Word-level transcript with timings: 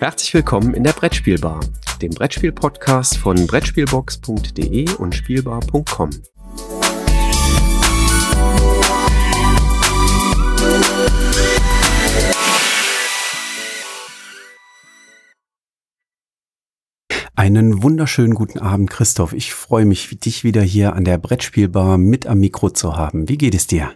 Herzlich 0.00 0.32
willkommen 0.32 0.74
in 0.74 0.84
der 0.84 0.92
Brettspielbar, 0.92 1.58
dem 2.00 2.12
Brettspiel-Podcast 2.12 3.16
von 3.16 3.48
Brettspielbox.de 3.48 4.94
und 4.94 5.12
Spielbar.com. 5.12 6.10
Einen 17.34 17.82
wunderschönen 17.82 18.34
guten 18.34 18.60
Abend, 18.60 18.90
Christoph. 18.90 19.32
Ich 19.32 19.52
freue 19.52 19.84
mich, 19.84 20.16
dich 20.20 20.44
wieder 20.44 20.62
hier 20.62 20.92
an 20.92 21.04
der 21.04 21.18
Brettspielbar 21.18 21.98
mit 21.98 22.28
am 22.28 22.38
Mikro 22.38 22.70
zu 22.70 22.96
haben. 22.96 23.28
Wie 23.28 23.36
geht 23.36 23.56
es 23.56 23.66
dir? 23.66 23.90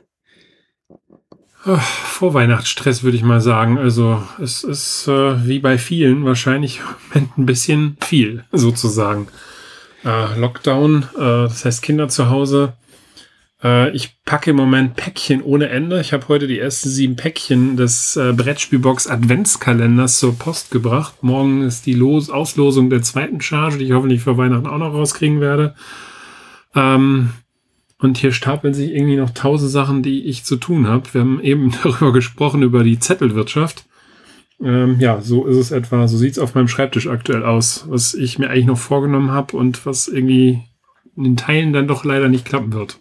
Vorweihnachtsstress 1.64 3.02
würde 3.02 3.16
ich 3.16 3.22
mal 3.22 3.40
sagen. 3.40 3.78
Also 3.78 4.22
es 4.40 4.64
ist 4.64 5.06
äh, 5.06 5.46
wie 5.46 5.60
bei 5.60 5.78
vielen 5.78 6.24
wahrscheinlich 6.24 6.80
ein 7.14 7.46
bisschen 7.46 7.96
viel 8.00 8.44
sozusagen. 8.50 9.28
Äh, 10.04 10.38
Lockdown, 10.38 11.04
äh, 11.14 11.18
das 11.18 11.64
heißt 11.64 11.82
Kinder 11.82 12.08
zu 12.08 12.28
Hause. 12.28 12.72
Äh, 13.62 13.90
ich 13.90 14.16
packe 14.24 14.50
im 14.50 14.56
Moment 14.56 14.96
Päckchen 14.96 15.42
ohne 15.42 15.68
Ende. 15.68 16.00
Ich 16.00 16.12
habe 16.12 16.26
heute 16.28 16.48
die 16.48 16.58
ersten 16.58 16.88
sieben 16.88 17.16
Päckchen 17.16 17.76
des 17.76 18.16
äh, 18.16 18.32
Brettspielbox 18.32 19.06
Adventskalenders 19.06 20.18
zur 20.18 20.36
Post 20.36 20.70
gebracht. 20.72 21.22
Morgen 21.22 21.62
ist 21.62 21.86
die 21.86 21.94
Los 21.94 22.30
Auslosung 22.30 22.90
der 22.90 23.02
zweiten 23.02 23.40
Charge, 23.40 23.78
die 23.78 23.84
ich 23.84 23.92
hoffentlich 23.92 24.22
für 24.22 24.36
Weihnachten 24.36 24.66
auch 24.66 24.78
noch 24.78 24.92
rauskriegen 24.92 25.40
werde. 25.40 25.74
Ähm, 26.74 27.30
und 28.02 28.18
hier 28.18 28.32
stapeln 28.32 28.74
sich 28.74 28.90
irgendwie 28.92 29.16
noch 29.16 29.30
tausend 29.30 29.70
Sachen, 29.70 30.02
die 30.02 30.24
ich 30.24 30.44
zu 30.44 30.56
tun 30.56 30.88
habe. 30.88 31.04
Wir 31.12 31.20
haben 31.20 31.40
eben 31.40 31.72
darüber 31.82 32.12
gesprochen, 32.12 32.62
über 32.62 32.82
die 32.82 32.98
Zettelwirtschaft. 32.98 33.84
Ähm, 34.60 34.96
ja, 34.98 35.20
so 35.20 35.46
ist 35.46 35.56
es 35.56 35.70
etwa, 35.70 36.06
so 36.08 36.16
sieht 36.16 36.32
es 36.32 36.38
auf 36.38 36.54
meinem 36.54 36.68
Schreibtisch 36.68 37.06
aktuell 37.06 37.44
aus, 37.44 37.86
was 37.88 38.14
ich 38.14 38.38
mir 38.38 38.50
eigentlich 38.50 38.66
noch 38.66 38.78
vorgenommen 38.78 39.30
habe 39.30 39.56
und 39.56 39.86
was 39.86 40.08
irgendwie 40.08 40.62
in 41.16 41.24
den 41.24 41.36
Teilen 41.36 41.72
dann 41.72 41.88
doch 41.88 42.04
leider 42.04 42.28
nicht 42.28 42.44
klappen 42.44 42.72
wird. 42.72 42.98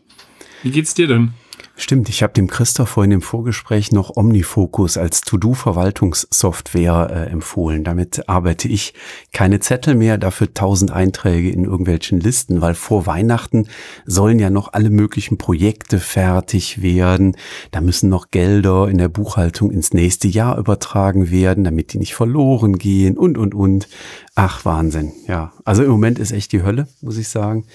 Wie 0.64 0.72
geht's 0.72 0.94
dir 0.94 1.08
denn? 1.08 1.34
Stimmt, 1.78 2.10
ich 2.10 2.22
habe 2.22 2.34
dem 2.34 2.48
Christoph 2.48 2.90
vorhin 2.90 3.12
im 3.12 3.22
Vorgespräch 3.22 3.92
noch 3.92 4.16
Omnifocus 4.16 4.98
als 4.98 5.22
To-Do-Verwaltungssoftware 5.22 7.10
äh, 7.10 7.30
empfohlen. 7.32 7.84
Damit 7.84 8.30
arbeite 8.30 8.68
ich 8.68 8.94
keine 9.32 9.60
Zettel 9.62 9.96
mehr, 9.96 10.18
dafür 10.18 10.54
tausend 10.54 10.92
Einträge 10.92 11.50
in 11.50 11.64
irgendwelchen 11.64 12.20
Listen, 12.20 12.62
weil 12.62 12.76
vor 12.76 13.08
Weihnachten 13.08 13.68
sollen 14.06 14.38
ja 14.38 14.50
noch 14.50 14.74
alle 14.74 14.90
möglichen 14.90 15.38
Projekte 15.38 16.00
fertig 16.00 16.82
werden. 16.82 17.36
Da 17.72 17.82
müssen 17.82 18.10
noch 18.10 18.32
Gelder 18.32 18.88
in 18.88 18.98
der 18.98 19.10
Buchhaltung 19.10 19.72
ins 19.72 19.94
nächste 19.94 20.28
Jahr 20.28 20.58
übertragen 20.58 21.32
werden, 21.32 21.64
damit 21.64 21.94
die 21.94 22.00
nicht 22.00 22.14
verloren 22.14 22.78
gehen 22.78 23.18
und, 23.18 23.38
und, 23.38 23.56
und. 23.56 23.88
Ach, 24.36 24.66
Wahnsinn. 24.66 25.14
Ja, 25.28 25.54
also 25.66 25.84
im 25.84 25.90
Moment 25.90 26.20
ist 26.20 26.32
echt 26.32 26.52
die 26.52 26.64
Hölle, 26.64 26.88
muss 27.02 27.18
ich 27.18 27.30
sagen. 27.30 27.66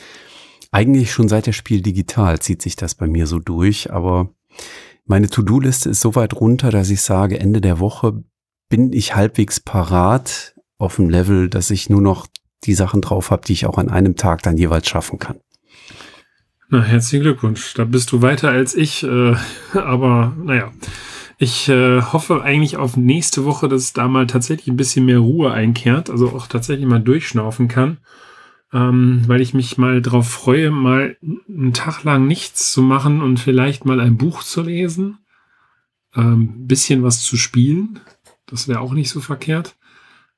Eigentlich 0.77 1.10
schon 1.10 1.27
seit 1.27 1.46
der 1.46 1.55
Spiel 1.55 1.80
digital 1.80 2.38
zieht 2.38 2.60
sich 2.60 2.77
das 2.77 2.94
bei 2.94 3.06
mir 3.06 3.27
so 3.27 3.38
durch, 3.38 3.91
aber 3.91 4.28
meine 5.06 5.30
To-Do-Liste 5.30 5.88
ist 5.88 6.02
so 6.02 6.14
weit 6.16 6.34
runter, 6.34 6.70
dass 6.70 6.91
ich 6.91 7.00
sage, 7.00 7.41
Ende 7.41 7.62
der 7.62 7.80
Woche 7.80 8.22
bin 8.68 8.92
ich 8.92 9.16
halbwegs 9.16 9.58
parat 9.58 10.55
auf 10.77 10.96
dem 10.96 11.08
Level, 11.08 11.48
dass 11.48 11.70
ich 11.70 11.88
nur 11.88 12.02
noch 12.02 12.27
die 12.64 12.74
Sachen 12.74 13.00
drauf 13.00 13.30
habe, 13.30 13.46
die 13.46 13.55
ich 13.55 13.64
auch 13.64 13.78
an 13.78 13.88
einem 13.88 14.16
Tag 14.16 14.42
dann 14.42 14.58
jeweils 14.58 14.86
schaffen 14.86 15.18
kann. 15.18 15.41
Na, 16.68 16.83
herzlichen 16.83 17.22
Glückwunsch. 17.22 17.72
Da 17.72 17.86
bist 17.86 18.12
du 18.12 18.20
weiter 18.20 18.50
als 18.50 18.74
ich, 18.74 19.02
äh, 19.02 19.34
aber 19.72 20.36
naja. 20.38 20.72
Ich 21.38 21.70
äh, 21.70 22.02
hoffe 22.02 22.42
eigentlich 22.42 22.77
auf 22.77 22.98
nächste 22.98 23.46
Woche, 23.46 23.68
dass 23.68 23.94
da 23.94 24.08
mal 24.08 24.27
tatsächlich 24.27 24.68
ein 24.68 24.77
bisschen 24.77 25.06
mehr 25.06 25.20
Ruhe 25.20 25.52
einkehrt, 25.52 26.11
also 26.11 26.28
auch 26.33 26.48
tatsächlich 26.48 26.86
mal 26.86 27.01
durchschnaufen 27.01 27.67
kann 27.67 27.96
ähm, 28.72 29.22
weil 29.27 29.40
ich 29.40 29.54
mich 29.54 29.78
mal 29.78 30.02
drauf 30.02 30.28
freue, 30.28 30.70
mal 30.70 31.16
einen 31.48 31.72
Tag 31.72 32.04
lang 32.04 32.27
nichts 32.27 32.72
zu 32.72 32.82
machen 32.82 33.22
und 33.22 33.38
vielleicht 33.38 33.84
mal 33.84 34.00
ein 34.00 34.16
Buch 34.16 34.42
zu 34.42 34.62
lesen, 34.62 35.18
ähm, 36.14 36.66
bisschen 36.66 37.02
was 37.02 37.22
zu 37.22 37.36
spielen. 37.36 38.00
Das 38.46 38.68
wäre 38.68 38.80
auch 38.80 38.92
nicht 38.92 39.10
so 39.10 39.20
verkehrt. 39.20 39.77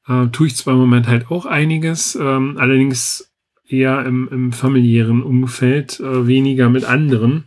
Äh, 0.07 0.29
tue 0.29 0.47
ich 0.47 0.57
zwar 0.57 0.75
im 0.75 0.81
Moment 0.81 1.07
halt 1.07 1.31
auch 1.31 1.47
einiges, 1.47 2.17
ähm, 2.17 2.57
allerdings 2.59 3.31
eher 3.67 4.05
im, 4.05 4.29
im 4.29 4.53
familiären 4.53 5.23
Umfeld, 5.23 6.01
äh, 6.01 6.27
weniger 6.27 6.71
mit 6.71 6.85
anderen, 6.85 7.45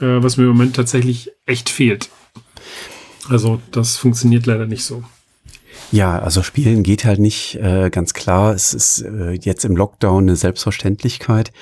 äh, 0.00 0.22
was 0.22 0.36
mir 0.36 0.44
im 0.44 0.50
Moment 0.50 0.76
tatsächlich 0.76 1.30
echt 1.46 1.70
fehlt. 1.70 2.10
Also 3.28 3.60
das 3.70 3.96
funktioniert 3.96 4.46
leider 4.46 4.66
nicht 4.66 4.84
so. 4.84 5.04
Ja, 5.92 6.18
also 6.18 6.42
Spielen 6.42 6.82
geht 6.82 7.04
halt 7.04 7.20
nicht 7.20 7.56
äh, 7.56 7.90
ganz 7.90 8.14
klar. 8.14 8.54
Es 8.54 8.72
ist 8.72 9.02
äh, 9.02 9.32
jetzt 9.32 9.64
im 9.64 9.76
Lockdown 9.76 10.24
eine 10.24 10.36
Selbstverständlichkeit. 10.36 11.52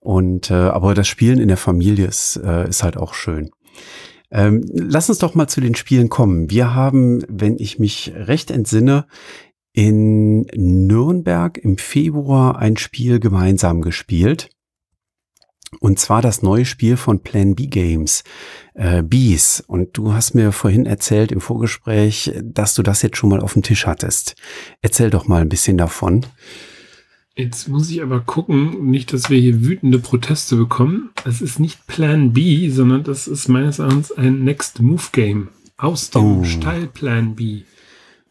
Und 0.00 0.50
äh, 0.50 0.54
aber 0.54 0.94
das 0.94 1.06
Spielen 1.06 1.38
in 1.38 1.48
der 1.48 1.56
Familie 1.58 2.06
ist, 2.06 2.36
äh, 2.36 2.68
ist 2.68 2.82
halt 2.82 2.96
auch 2.96 3.14
schön. 3.14 3.50
Ähm, 4.30 4.64
lass 4.72 5.10
uns 5.10 5.18
doch 5.18 5.34
mal 5.34 5.48
zu 5.48 5.60
den 5.60 5.74
Spielen 5.74 6.08
kommen. 6.08 6.50
Wir 6.50 6.74
haben, 6.74 7.22
wenn 7.28 7.58
ich 7.58 7.78
mich 7.78 8.12
recht 8.14 8.50
entsinne, 8.50 9.06
in 9.74 10.46
Nürnberg 10.54 11.58
im 11.58 11.76
Februar 11.78 12.58
ein 12.58 12.76
Spiel 12.76 13.20
gemeinsam 13.20 13.82
gespielt. 13.82 14.48
Und 15.80 15.98
zwar 15.98 16.22
das 16.22 16.42
neue 16.42 16.64
Spiel 16.64 16.96
von 16.96 17.20
Plan 17.20 17.54
B 17.54 17.66
Games, 17.66 18.24
äh, 18.74 19.02
Bees. 19.02 19.62
Und 19.66 19.96
du 19.96 20.12
hast 20.12 20.34
mir 20.34 20.52
vorhin 20.52 20.86
erzählt 20.86 21.32
im 21.32 21.40
Vorgespräch, 21.40 22.32
dass 22.42 22.74
du 22.74 22.82
das 22.82 23.02
jetzt 23.02 23.16
schon 23.16 23.30
mal 23.30 23.40
auf 23.40 23.54
dem 23.54 23.62
Tisch 23.62 23.86
hattest. 23.86 24.36
Erzähl 24.82 25.10
doch 25.10 25.26
mal 25.26 25.42
ein 25.42 25.48
bisschen 25.48 25.78
davon. 25.78 26.26
Jetzt 27.36 27.68
muss 27.68 27.90
ich 27.90 28.00
aber 28.00 28.20
gucken, 28.20 28.90
nicht, 28.90 29.12
dass 29.12 29.28
wir 29.28 29.40
hier 29.40 29.64
wütende 29.64 29.98
Proteste 29.98 30.54
bekommen. 30.54 31.10
Es 31.24 31.40
ist 31.40 31.58
nicht 31.58 31.86
Plan 31.88 32.32
B, 32.32 32.70
sondern 32.70 33.02
das 33.02 33.26
ist 33.26 33.48
meines 33.48 33.80
Erachtens 33.80 34.12
ein 34.12 34.44
Next 34.44 34.80
Move 34.80 35.02
Game 35.10 35.48
aus 35.76 36.10
dem 36.10 36.40
oh. 36.40 36.44
Stall 36.44 36.86
Plan 36.86 37.34
B. 37.34 37.62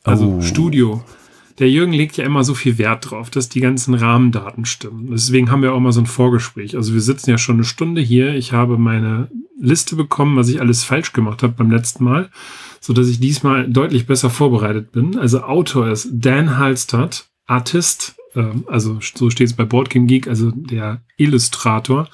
Also 0.04 0.38
oh. 0.38 0.42
Studio 0.42 1.04
der 1.60 1.70
Jürgen 1.70 1.94
legt 1.94 2.18
ja 2.18 2.26
immer 2.26 2.44
so 2.44 2.54
viel 2.54 2.78
Wert 2.78 3.12
drauf, 3.12 3.30
dass 3.30 3.50
die 3.50 3.60
ganzen 3.60 3.94
Rahmendaten 3.94 4.66
stimmen. 4.66 5.10
Deswegen 5.12 5.52
haben 5.52 5.62
wir 5.62 5.74
auch 5.74 5.80
mal 5.80 5.92
so 5.92 6.02
ein 6.02 6.08
Vorgespräch. 6.08 6.76
Also 6.76 6.94
wir 6.94 7.02
sitzen 7.02 7.30
ja 7.30 7.38
schon 7.38 7.58
eine 7.58 7.64
Stunde 7.64 8.02
hier. 8.02 8.34
Ich 8.36 8.54
habe 8.54 8.78
meine 8.78 9.30
Liste 9.60 9.96
bekommen, 9.96 10.36
was 10.36 10.50
ich 10.50 10.60
alles 10.60 10.84
falsch 10.84 11.14
gemacht 11.14 11.44
habe 11.44 11.54
beim 11.54 11.72
letzten 11.72 12.04
Mal, 12.04 12.30
so 12.80 12.94
dass 12.94 13.08
ich 13.08 13.20
diesmal 13.20 13.70
deutlich 13.70 14.08
besser 14.08 14.30
vorbereitet 14.30 14.92
bin. 14.92 15.18
Also 15.18 15.42
Autor 15.44 15.90
ist 15.90 16.10
Dan 16.12 16.58
Halstad, 16.58 17.28
Artist, 17.46 18.16
äh, 18.36 18.46
also 18.68 19.00
so 19.16 19.30
steht 19.30 19.48
es 19.48 19.54
bei 19.54 19.66
Boardgame 19.66 20.08
Geek, 20.08 20.28
also 20.28 20.52
der 20.52 21.02
Illustrator, 21.18 22.10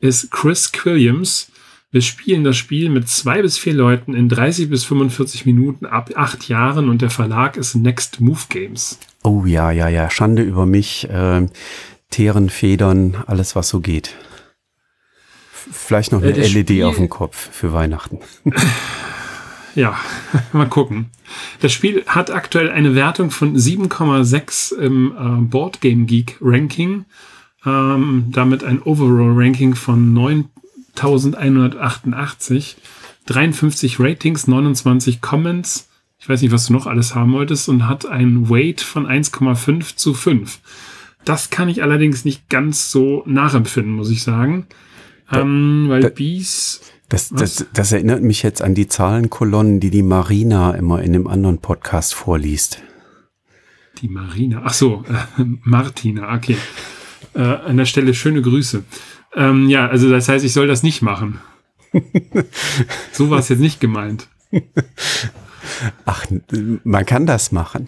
ist 0.00 0.32
Chris 0.32 0.72
Williams 0.84 1.51
wir 1.92 2.00
spielen 2.00 2.42
das 2.42 2.56
Spiel 2.56 2.88
mit 2.88 3.08
zwei 3.08 3.42
bis 3.42 3.58
vier 3.58 3.74
Leuten 3.74 4.14
in 4.14 4.30
30 4.30 4.70
bis 4.70 4.84
45 4.84 5.44
Minuten 5.44 5.84
ab 5.84 6.10
acht 6.16 6.48
Jahren 6.48 6.88
und 6.88 7.02
der 7.02 7.10
Verlag 7.10 7.58
ist 7.58 7.74
Next 7.74 8.18
Move 8.20 8.40
Games. 8.48 8.98
Oh 9.22 9.44
ja, 9.44 9.70
ja, 9.70 9.88
ja. 9.88 10.08
Schande 10.10 10.42
über 10.42 10.64
mich. 10.64 11.08
Äh, 11.10 11.46
Teeren, 12.10 12.48
Federn, 12.48 13.22
alles 13.26 13.54
was 13.56 13.68
so 13.68 13.80
geht. 13.80 14.14
Vielleicht 15.52 16.12
noch 16.12 16.22
eine 16.22 16.32
äh, 16.32 16.48
LED 16.48 16.68
Spiel 16.68 16.84
auf 16.84 16.96
dem 16.96 17.10
Kopf 17.10 17.50
für 17.52 17.74
Weihnachten. 17.74 18.20
ja, 19.74 19.98
mal 20.52 20.68
gucken. 20.68 21.10
Das 21.60 21.72
Spiel 21.72 22.04
hat 22.06 22.30
aktuell 22.30 22.70
eine 22.70 22.94
Wertung 22.94 23.30
von 23.30 23.54
7,6 23.56 24.76
im 24.76 25.12
äh, 25.12 25.42
Board 25.42 25.82
Game 25.82 26.06
Geek 26.06 26.38
Ranking. 26.40 27.04
Ähm, 27.66 28.24
damit 28.30 28.64
ein 28.64 28.82
Overall 28.82 29.34
Ranking 29.36 29.74
von 29.74 30.14
9 30.14 30.48
1188, 30.96 32.76
53 33.26 34.00
Ratings, 34.00 34.46
29 34.46 35.20
Comments. 35.20 35.88
Ich 36.18 36.28
weiß 36.28 36.42
nicht, 36.42 36.52
was 36.52 36.66
du 36.66 36.72
noch 36.72 36.86
alles 36.86 37.14
haben 37.14 37.32
wolltest 37.32 37.68
und 37.68 37.88
hat 37.88 38.06
ein 38.06 38.48
Weight 38.48 38.80
von 38.80 39.06
1,5 39.06 39.96
zu 39.96 40.14
5. 40.14 40.60
Das 41.24 41.50
kann 41.50 41.68
ich 41.68 41.82
allerdings 41.82 42.24
nicht 42.24 42.48
ganz 42.48 42.90
so 42.90 43.22
nachempfinden, 43.26 43.92
muss 43.92 44.10
ich 44.10 44.22
sagen. 44.22 44.66
Da, 45.30 45.40
ähm, 45.40 45.86
weil 45.88 46.02
da, 46.02 46.08
Bees. 46.08 46.80
Das, 47.08 47.28
das, 47.28 47.66
das 47.72 47.92
erinnert 47.92 48.22
mich 48.22 48.42
jetzt 48.42 48.62
an 48.62 48.74
die 48.74 48.86
Zahlenkolonnen, 48.86 49.80
die 49.80 49.90
die 49.90 50.02
Marina 50.02 50.72
immer 50.72 51.02
in 51.02 51.14
einem 51.14 51.26
anderen 51.26 51.58
Podcast 51.58 52.14
vorliest. 52.14 52.82
Die 54.00 54.08
Marina, 54.08 54.62
ach 54.64 54.72
so, 54.72 55.04
äh, 55.08 55.42
Martina, 55.62 56.34
okay. 56.34 56.56
Äh, 57.34 57.40
an 57.40 57.76
der 57.76 57.84
Stelle 57.84 58.14
schöne 58.14 58.42
Grüße. 58.42 58.84
Ähm, 59.34 59.68
ja, 59.68 59.88
also 59.88 60.10
das 60.10 60.28
heißt, 60.28 60.44
ich 60.44 60.52
soll 60.52 60.66
das 60.66 60.82
nicht 60.82 61.02
machen. 61.02 61.40
so 63.12 63.30
war 63.30 63.38
es 63.38 63.48
jetzt 63.48 63.60
nicht 63.60 63.80
gemeint. 63.80 64.28
Ach, 66.04 66.26
man 66.84 67.06
kann 67.06 67.26
das 67.26 67.52
machen. 67.52 67.86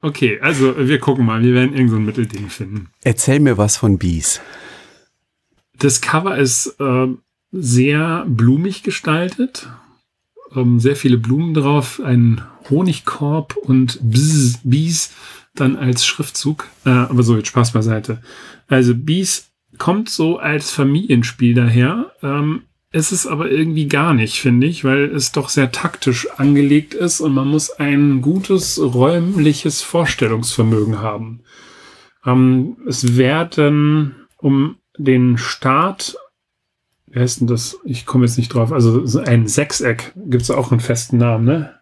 Okay, 0.00 0.38
also 0.40 0.76
wir 0.78 0.98
gucken 1.00 1.26
mal, 1.26 1.42
wir 1.42 1.54
werden 1.54 1.74
irgend 1.74 1.90
so 1.90 1.96
ein 1.96 2.04
Mittelding 2.04 2.48
finden. 2.48 2.90
Erzähl 3.02 3.40
mir 3.40 3.58
was 3.58 3.76
von 3.76 3.98
Bees. 3.98 4.40
Das 5.78 6.00
Cover 6.00 6.36
ist 6.36 6.76
äh, 6.78 7.08
sehr 7.52 8.24
blumig 8.28 8.82
gestaltet. 8.82 9.68
Ähm, 10.54 10.80
sehr 10.80 10.96
viele 10.96 11.18
Blumen 11.18 11.54
drauf, 11.54 12.00
ein 12.04 12.42
Honigkorb 12.70 13.56
und 13.56 13.98
Bzz, 14.02 14.60
Bies 14.64 15.14
dann 15.54 15.76
als 15.76 16.06
Schriftzug. 16.06 16.68
Äh, 16.84 16.90
aber 16.90 17.22
so, 17.22 17.36
jetzt 17.36 17.48
Spaß 17.48 17.72
beiseite. 17.72 18.20
Also 18.68 18.94
Bies 18.94 19.50
kommt 19.78 20.08
so 20.08 20.38
als 20.38 20.70
Familienspiel 20.70 21.54
daher. 21.54 22.12
Ähm, 22.22 22.62
ist 22.90 23.12
es 23.12 23.26
aber 23.26 23.50
irgendwie 23.50 23.86
gar 23.86 24.14
nicht, 24.14 24.40
finde 24.40 24.66
ich, 24.66 24.82
weil 24.82 25.04
es 25.14 25.32
doch 25.32 25.50
sehr 25.50 25.72
taktisch 25.72 26.28
angelegt 26.38 26.94
ist 26.94 27.20
und 27.20 27.34
man 27.34 27.48
muss 27.48 27.70
ein 27.70 28.22
gutes 28.22 28.80
räumliches 28.80 29.82
Vorstellungsvermögen 29.82 31.00
haben. 31.00 31.40
Ähm, 32.24 32.78
es 32.86 33.16
werden 33.18 34.26
um 34.38 34.76
den 34.96 35.36
Start, 35.36 36.16
wie 37.18 37.22
heißt 37.22 37.40
denn 37.40 37.46
das? 37.48 37.78
Ich 37.84 38.06
komme 38.06 38.24
jetzt 38.24 38.38
nicht 38.38 38.54
drauf. 38.54 38.72
Also 38.72 39.04
ein 39.20 39.46
Sechseck 39.46 40.12
gibt 40.16 40.42
es 40.42 40.50
auch 40.50 40.70
einen 40.70 40.80
festen 40.80 41.18
Namen, 41.18 41.44
ne? 41.44 41.74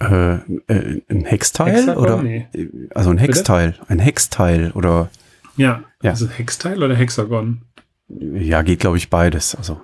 Äh, 0.00 0.34
äh, 0.72 1.02
ein 1.08 1.24
Hexteil 1.24 1.74
Hexagon? 1.74 2.02
oder? 2.02 2.22
Nee. 2.22 2.48
Also 2.94 3.10
ein 3.10 3.18
Hexteil, 3.18 3.72
Bitte? 3.72 3.90
ein 3.90 3.98
Hexteil 3.98 4.70
oder? 4.72 5.10
Ja, 5.56 5.84
ja. 6.02 6.10
Also 6.10 6.28
Hexteil 6.28 6.82
oder 6.82 6.94
Hexagon? 6.94 7.62
Ja, 8.08 8.62
geht 8.62 8.80
glaube 8.80 8.98
ich 8.98 9.08
beides. 9.10 9.54
Also 9.54 9.80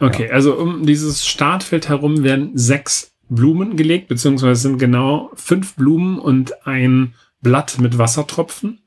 Okay, 0.00 0.26
ja. 0.26 0.32
also 0.32 0.56
um 0.56 0.86
dieses 0.86 1.26
Startfeld 1.26 1.88
herum 1.88 2.24
werden 2.24 2.50
sechs 2.54 3.12
Blumen 3.28 3.76
gelegt, 3.76 4.08
beziehungsweise 4.08 4.60
sind 4.60 4.78
genau 4.78 5.30
fünf 5.34 5.76
Blumen 5.76 6.18
und 6.18 6.66
ein 6.66 7.14
Blatt 7.40 7.78
mit 7.80 7.96
Wassertropfen. 7.98 8.80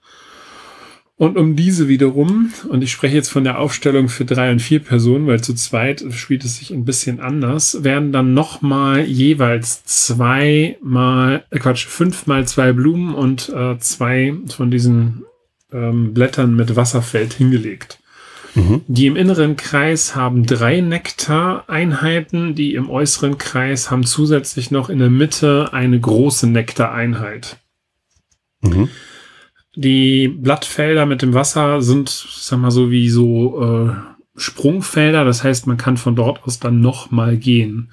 Und 1.19 1.35
um 1.35 1.55
diese 1.55 1.87
wiederum, 1.87 2.53
und 2.69 2.83
ich 2.83 2.91
spreche 2.91 3.15
jetzt 3.15 3.29
von 3.29 3.43
der 3.43 3.57
Aufstellung 3.57 4.07
für 4.07 4.23
drei 4.23 4.51
und 4.51 4.61
vier 4.61 4.79
Personen, 4.79 5.25
weil 5.25 5.41
zu 5.41 5.55
zweit 5.55 6.05
spielt 6.11 6.45
es 6.45 6.57
sich 6.57 6.69
ein 6.69 6.85
bisschen 6.85 7.19
anders, 7.19 7.83
werden 7.83 8.11
dann 8.11 8.35
nochmal 8.35 9.01
jeweils 9.01 9.83
zwei 9.83 10.77
mal, 10.79 11.43
äh 11.49 11.57
Quatsch, 11.57 11.87
fünf 11.87 12.27
mal 12.27 12.47
zwei 12.47 12.71
Blumen 12.71 13.15
und 13.15 13.49
äh, 13.49 13.79
zwei 13.79 14.35
von 14.47 14.69
diesen 14.69 15.23
ähm, 15.73 16.13
Blättern 16.13 16.55
mit 16.55 16.75
Wasserfeld 16.75 17.33
hingelegt. 17.33 17.99
Mhm. 18.53 18.81
Die 18.87 19.07
im 19.07 19.15
inneren 19.15 19.55
Kreis 19.55 20.15
haben 20.15 20.45
drei 20.45 20.81
Nektareinheiten, 20.81 22.53
die 22.53 22.75
im 22.75 22.91
äußeren 22.91 23.39
Kreis 23.39 23.89
haben 23.89 24.03
zusätzlich 24.03 24.69
noch 24.69 24.89
in 24.89 24.99
der 24.99 25.09
Mitte 25.09 25.73
eine 25.73 25.99
große 25.99 26.45
Nektareinheit. 26.45 27.57
Mhm. 28.61 28.89
Die 29.79 30.27
Blattfelder 30.27 31.05
mit 31.05 31.21
dem 31.21 31.35
Wasser 31.35 31.83
sind, 31.83 32.09
sag 32.09 32.57
mal 32.57 32.71
so, 32.71 32.89
wie 32.89 33.09
so 33.09 33.61
äh, 33.61 33.93
Sprungfelder. 34.35 35.23
Das 35.23 35.43
heißt, 35.43 35.67
man 35.67 35.77
kann 35.77 35.97
von 35.97 36.15
dort 36.15 36.43
aus 36.43 36.59
dann 36.59 36.81
nochmal 36.81 37.37
gehen 37.37 37.91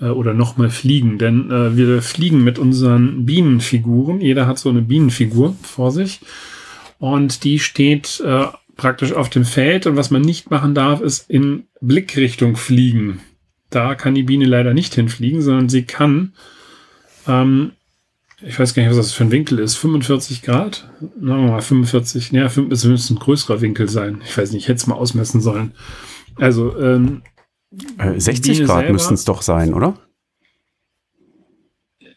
äh, 0.00 0.06
oder 0.06 0.32
nochmal 0.32 0.70
fliegen. 0.70 1.18
Denn 1.18 1.50
äh, 1.50 1.76
wir 1.76 2.00
fliegen 2.00 2.42
mit 2.42 2.58
unseren 2.58 3.26
Bienenfiguren. 3.26 4.22
Jeder 4.22 4.46
hat 4.46 4.58
so 4.58 4.70
eine 4.70 4.80
Bienenfigur 4.80 5.54
vor 5.60 5.92
sich. 5.92 6.20
Und 6.98 7.44
die 7.44 7.58
steht 7.58 8.18
äh, 8.24 8.46
praktisch 8.78 9.12
auf 9.12 9.28
dem 9.28 9.44
Feld 9.44 9.86
und 9.86 9.96
was 9.96 10.10
man 10.10 10.22
nicht 10.22 10.50
machen 10.50 10.74
darf, 10.74 11.02
ist 11.02 11.28
in 11.28 11.64
Blickrichtung 11.82 12.56
fliegen. 12.56 13.20
Da 13.68 13.94
kann 13.94 14.14
die 14.14 14.22
Biene 14.22 14.46
leider 14.46 14.72
nicht 14.72 14.94
hinfliegen, 14.94 15.42
sondern 15.42 15.68
sie 15.68 15.82
kann, 15.82 16.32
ähm, 17.28 17.72
ich 18.46 18.58
weiß 18.58 18.74
gar 18.74 18.82
nicht, 18.82 18.90
was 18.90 18.96
das 18.98 19.12
für 19.12 19.24
ein 19.24 19.32
Winkel 19.32 19.58
ist, 19.58 19.74
45 19.74 20.42
Grad? 20.42 20.88
Sagen 21.00 21.26
wir 21.26 21.50
mal 21.50 21.60
45, 21.60 22.30
ja, 22.30 22.46
es 22.46 22.84
müsste 22.84 23.14
ein 23.14 23.18
größerer 23.18 23.60
Winkel 23.60 23.88
sein. 23.88 24.22
Ich 24.24 24.38
weiß 24.38 24.52
nicht, 24.52 24.62
ich 24.62 24.68
hätte 24.68 24.76
es 24.76 24.86
mal 24.86 24.94
ausmessen 24.94 25.40
sollen. 25.40 25.72
Also, 26.36 26.78
ähm, 26.78 27.22
60 28.16 28.60
äh, 28.60 28.64
Grad 28.64 28.90
müssten 28.90 29.14
es 29.14 29.24
doch 29.24 29.42
sein, 29.42 29.74
oder? 29.74 29.98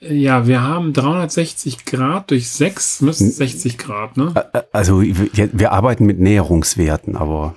Ja, 0.01 0.47
wir 0.47 0.61
haben 0.61 0.93
360 0.93 1.85
Grad 1.85 2.31
durch 2.31 2.49
6 2.49 3.01
müssen 3.01 3.31
60 3.31 3.77
Grad, 3.77 4.15
ne? 4.15 4.33
Also 4.71 5.01
wir, 5.01 5.49
wir 5.51 5.71
arbeiten 5.71 6.05
mit 6.05 6.19
Näherungswerten, 6.19 7.15
aber. 7.15 7.55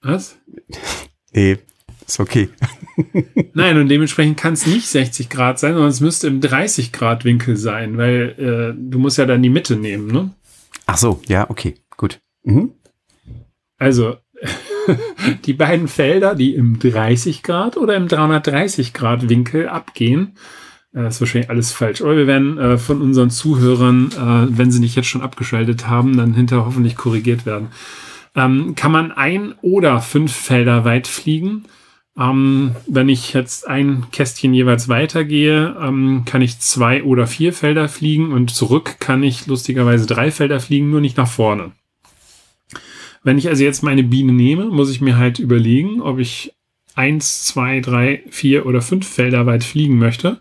Was? 0.00 0.38
Nee, 1.32 1.58
ist 2.12 2.20
okay. 2.20 2.48
Nein, 3.54 3.78
und 3.78 3.88
dementsprechend 3.88 4.36
kann 4.36 4.54
es 4.54 4.66
nicht 4.66 4.86
60 4.88 5.28
Grad 5.28 5.58
sein, 5.58 5.72
sondern 5.72 5.90
es 5.90 6.00
müsste 6.00 6.26
im 6.26 6.40
30 6.40 6.92
Grad 6.92 7.24
Winkel 7.24 7.56
sein, 7.56 7.96
weil 7.96 8.34
äh, 8.38 8.74
du 8.76 8.98
musst 8.98 9.18
ja 9.18 9.26
dann 9.26 9.42
die 9.42 9.50
Mitte 9.50 9.76
nehmen, 9.76 10.08
ne? 10.08 10.30
Ach 10.86 10.96
so, 10.96 11.20
ja, 11.28 11.48
okay, 11.48 11.74
gut. 11.96 12.20
Mhm. 12.42 12.72
Also, 13.78 14.16
die 15.44 15.52
beiden 15.52 15.88
Felder, 15.88 16.34
die 16.34 16.54
im 16.54 16.78
30 16.78 17.42
Grad 17.42 17.76
oder 17.76 17.96
im 17.96 18.08
330 18.08 18.92
Grad 18.92 19.28
Winkel 19.28 19.68
abgehen, 19.68 20.34
das 20.92 21.02
äh, 21.02 21.08
ist 21.08 21.20
wahrscheinlich 21.20 21.50
alles 21.50 21.72
falsch. 21.72 22.02
Aber 22.02 22.16
wir 22.16 22.26
werden 22.26 22.58
äh, 22.58 22.78
von 22.78 23.00
unseren 23.00 23.30
Zuhörern, 23.30 24.10
äh, 24.12 24.58
wenn 24.58 24.70
sie 24.70 24.80
nicht 24.80 24.96
jetzt 24.96 25.08
schon 25.08 25.22
abgeschaltet 25.22 25.88
haben, 25.88 26.16
dann 26.16 26.34
hinterher 26.34 26.66
hoffentlich 26.66 26.96
korrigiert 26.96 27.46
werden. 27.46 27.68
Ähm, 28.34 28.74
kann 28.74 28.92
man 28.92 29.12
ein 29.12 29.54
oder 29.62 30.00
fünf 30.00 30.32
Felder 30.32 30.84
weit 30.84 31.06
fliegen? 31.06 31.64
Ähm, 32.18 32.74
wenn 32.86 33.08
ich 33.08 33.32
jetzt 33.32 33.68
ein 33.68 34.06
Kästchen 34.10 34.52
jeweils 34.52 34.88
weitergehe, 34.88 35.76
ähm, 35.80 36.24
kann 36.26 36.42
ich 36.42 36.58
zwei 36.58 37.02
oder 37.04 37.26
vier 37.26 37.52
Felder 37.52 37.88
fliegen 37.88 38.32
und 38.32 38.50
zurück 38.50 38.96
kann 38.98 39.22
ich 39.22 39.46
lustigerweise 39.46 40.06
drei 40.06 40.30
Felder 40.30 40.60
fliegen, 40.60 40.90
nur 40.90 41.00
nicht 41.00 41.16
nach 41.16 41.28
vorne. 41.28 41.72
Wenn 43.22 43.38
ich 43.38 43.48
also 43.48 43.62
jetzt 43.62 43.82
meine 43.82 44.02
Biene 44.02 44.32
nehme, 44.32 44.66
muss 44.66 44.90
ich 44.90 45.00
mir 45.00 45.18
halt 45.18 45.38
überlegen, 45.38 46.00
ob 46.00 46.18
ich 46.18 46.52
eins, 46.94 47.44
zwei, 47.44 47.80
drei, 47.80 48.24
vier 48.30 48.66
oder 48.66 48.82
fünf 48.82 49.08
Felder 49.08 49.46
weit 49.46 49.64
fliegen 49.64 49.98
möchte. 49.98 50.40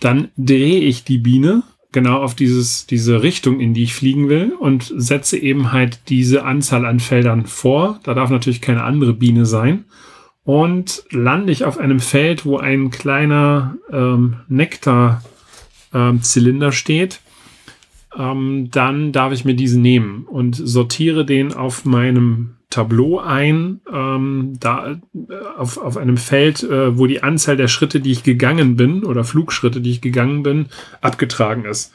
Dann 0.00 0.28
drehe 0.36 0.80
ich 0.80 1.04
die 1.04 1.18
Biene 1.18 1.64
genau 1.92 2.22
auf 2.22 2.34
dieses, 2.34 2.86
diese 2.86 3.22
Richtung, 3.22 3.60
in 3.60 3.74
die 3.74 3.84
ich 3.84 3.94
fliegen 3.94 4.28
will 4.28 4.52
und 4.52 4.92
setze 4.96 5.38
eben 5.38 5.72
halt 5.72 6.00
diese 6.08 6.44
Anzahl 6.44 6.84
an 6.84 7.00
Feldern 7.00 7.46
vor. 7.46 8.00
Da 8.04 8.14
darf 8.14 8.30
natürlich 8.30 8.60
keine 8.60 8.84
andere 8.84 9.14
Biene 9.14 9.46
sein. 9.46 9.86
Und 10.48 11.04
lande 11.10 11.52
ich 11.52 11.66
auf 11.66 11.76
einem 11.76 12.00
Feld, 12.00 12.46
wo 12.46 12.56
ein 12.56 12.90
kleiner 12.90 13.76
ähm, 13.92 14.36
Nektarzylinder 14.48 16.66
ähm, 16.68 16.72
steht, 16.72 17.20
ähm, 18.16 18.70
dann 18.70 19.12
darf 19.12 19.34
ich 19.34 19.44
mir 19.44 19.52
diesen 19.52 19.82
nehmen 19.82 20.24
und 20.24 20.56
sortiere 20.56 21.26
den 21.26 21.52
auf 21.52 21.84
meinem 21.84 22.54
Tableau 22.70 23.18
ein, 23.18 23.82
ähm, 23.92 24.54
da 24.58 24.92
äh, 24.92 24.96
auf, 25.58 25.76
auf 25.76 25.98
einem 25.98 26.16
Feld, 26.16 26.62
äh, 26.62 26.96
wo 26.96 27.06
die 27.06 27.22
Anzahl 27.22 27.58
der 27.58 27.68
Schritte, 27.68 28.00
die 28.00 28.12
ich 28.12 28.22
gegangen 28.22 28.74
bin, 28.74 29.04
oder 29.04 29.24
Flugschritte, 29.24 29.82
die 29.82 29.90
ich 29.90 30.00
gegangen 30.00 30.44
bin, 30.44 30.70
abgetragen 31.02 31.66
ist. 31.66 31.92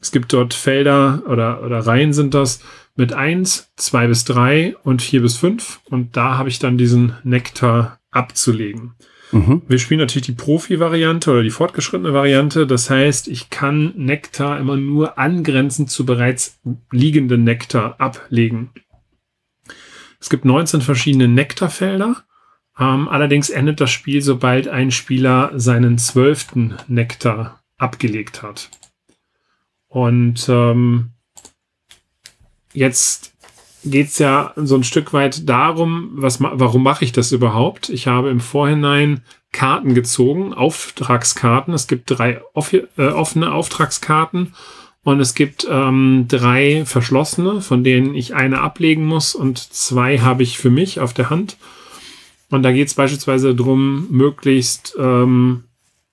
Es 0.00 0.12
gibt 0.12 0.32
dort 0.32 0.54
Felder 0.54 1.24
oder, 1.26 1.64
oder 1.64 1.80
Reihen 1.80 2.12
sind 2.12 2.34
das 2.34 2.60
mit 2.96 3.12
eins, 3.12 3.72
zwei 3.76 4.06
bis 4.06 4.24
drei 4.24 4.74
und 4.82 5.02
vier 5.02 5.22
bis 5.22 5.36
fünf. 5.36 5.80
Und 5.84 6.16
da 6.16 6.38
habe 6.38 6.48
ich 6.48 6.58
dann 6.58 6.78
diesen 6.78 7.14
Nektar 7.22 8.00
abzulegen. 8.10 8.94
Mhm. 9.32 9.62
Wir 9.68 9.78
spielen 9.78 10.00
natürlich 10.00 10.26
die 10.26 10.32
Profi-Variante 10.32 11.30
oder 11.30 11.42
die 11.42 11.50
fortgeschrittene 11.50 12.12
Variante. 12.12 12.66
Das 12.66 12.90
heißt, 12.90 13.28
ich 13.28 13.50
kann 13.50 13.92
Nektar 13.96 14.58
immer 14.58 14.76
nur 14.76 15.18
angrenzend 15.18 15.90
zu 15.90 16.06
bereits 16.06 16.58
liegenden 16.90 17.44
Nektar 17.44 18.00
ablegen. 18.00 18.70
Es 20.20 20.30
gibt 20.30 20.44
19 20.44 20.80
verschiedene 20.80 21.28
Nektarfelder. 21.28 22.24
Ähm, 22.78 23.08
allerdings 23.08 23.50
endet 23.50 23.80
das 23.80 23.90
Spiel, 23.90 24.22
sobald 24.22 24.68
ein 24.68 24.90
Spieler 24.90 25.52
seinen 25.54 25.98
zwölften 25.98 26.74
Nektar 26.88 27.60
abgelegt 27.78 28.42
hat. 28.42 28.70
Und 29.88 30.48
ähm, 30.48 31.12
jetzt 32.76 33.32
geht's 33.84 34.18
ja 34.18 34.52
so 34.56 34.76
ein 34.76 34.84
Stück 34.84 35.12
weit 35.12 35.48
darum, 35.48 36.10
was, 36.12 36.40
warum 36.40 36.82
mache 36.82 37.04
ich 37.04 37.12
das 37.12 37.32
überhaupt? 37.32 37.88
Ich 37.88 38.06
habe 38.06 38.30
im 38.30 38.40
Vorhinein 38.40 39.22
Karten 39.52 39.94
gezogen, 39.94 40.52
Auftragskarten. 40.52 41.72
Es 41.72 41.86
gibt 41.86 42.10
drei 42.10 42.40
äh, 42.72 43.02
offene 43.08 43.52
Auftragskarten 43.52 44.54
und 45.02 45.20
es 45.20 45.34
gibt 45.34 45.66
ähm, 45.70 46.26
drei 46.28 46.84
verschlossene, 46.84 47.60
von 47.60 47.84
denen 47.84 48.14
ich 48.14 48.34
eine 48.34 48.60
ablegen 48.60 49.06
muss 49.06 49.34
und 49.34 49.58
zwei 49.58 50.18
habe 50.18 50.42
ich 50.42 50.58
für 50.58 50.70
mich 50.70 51.00
auf 51.00 51.14
der 51.14 51.30
Hand. 51.30 51.56
Und 52.50 52.62
da 52.62 52.72
geht 52.72 52.88
es 52.88 52.94
beispielsweise 52.94 53.54
darum, 53.54 54.08
möglichst 54.10 54.94
ähm, 54.98 55.64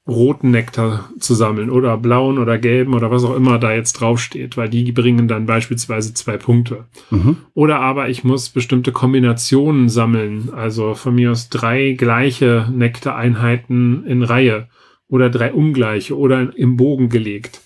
roten 0.05 0.51
Nektar 0.51 1.09
zu 1.19 1.33
sammeln 1.33 1.69
oder 1.69 1.97
blauen 1.97 2.37
oder 2.37 2.57
gelben 2.57 2.93
oder 2.93 3.09
was 3.09 3.23
auch 3.23 3.35
immer 3.35 3.57
da 3.57 3.73
jetzt 3.73 3.93
draufsteht, 3.93 4.57
weil 4.57 4.69
die 4.69 4.91
bringen 4.91 5.29
dann 5.29 5.45
beispielsweise 5.45 6.13
zwei 6.13 6.35
Punkte. 6.35 6.85
Mhm. 7.09 7.37
Oder 7.53 7.79
aber 7.79 8.09
ich 8.09 8.25
muss 8.25 8.49
bestimmte 8.49 8.91
Kombinationen 8.91 9.87
sammeln, 9.87 10.49
also 10.53 10.93
von 10.93 11.15
mir 11.15 11.31
aus 11.31 11.49
drei 11.49 11.93
gleiche 11.93 12.67
Nektareinheiten 12.73 14.05
in 14.05 14.23
Reihe 14.23 14.67
oder 15.07 15.29
drei 15.29 15.53
ungleiche 15.53 16.17
oder 16.17 16.51
im 16.57 16.75
Bogen 16.75 17.07
gelegt. 17.07 17.61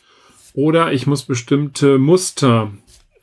Oder 0.53 0.93
ich 0.93 1.07
muss 1.07 1.23
bestimmte 1.23 1.97
Muster 1.97 2.71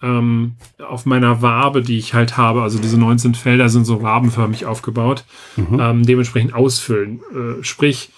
ähm, 0.02 0.54
auf 0.86 1.06
meiner 1.06 1.40
Wabe, 1.40 1.82
die 1.82 1.98
ich 1.98 2.14
halt 2.14 2.36
habe, 2.36 2.62
also 2.62 2.80
diese 2.80 2.98
19 2.98 3.34
Felder 3.34 3.68
sind 3.68 3.84
so 3.84 4.02
wabenförmig 4.02 4.66
aufgebaut, 4.66 5.24
mhm. 5.56 5.78
ähm, 5.80 6.02
dementsprechend 6.04 6.52
ausfüllen. 6.52 7.20
Äh, 7.32 7.62
sprich, 7.62 8.10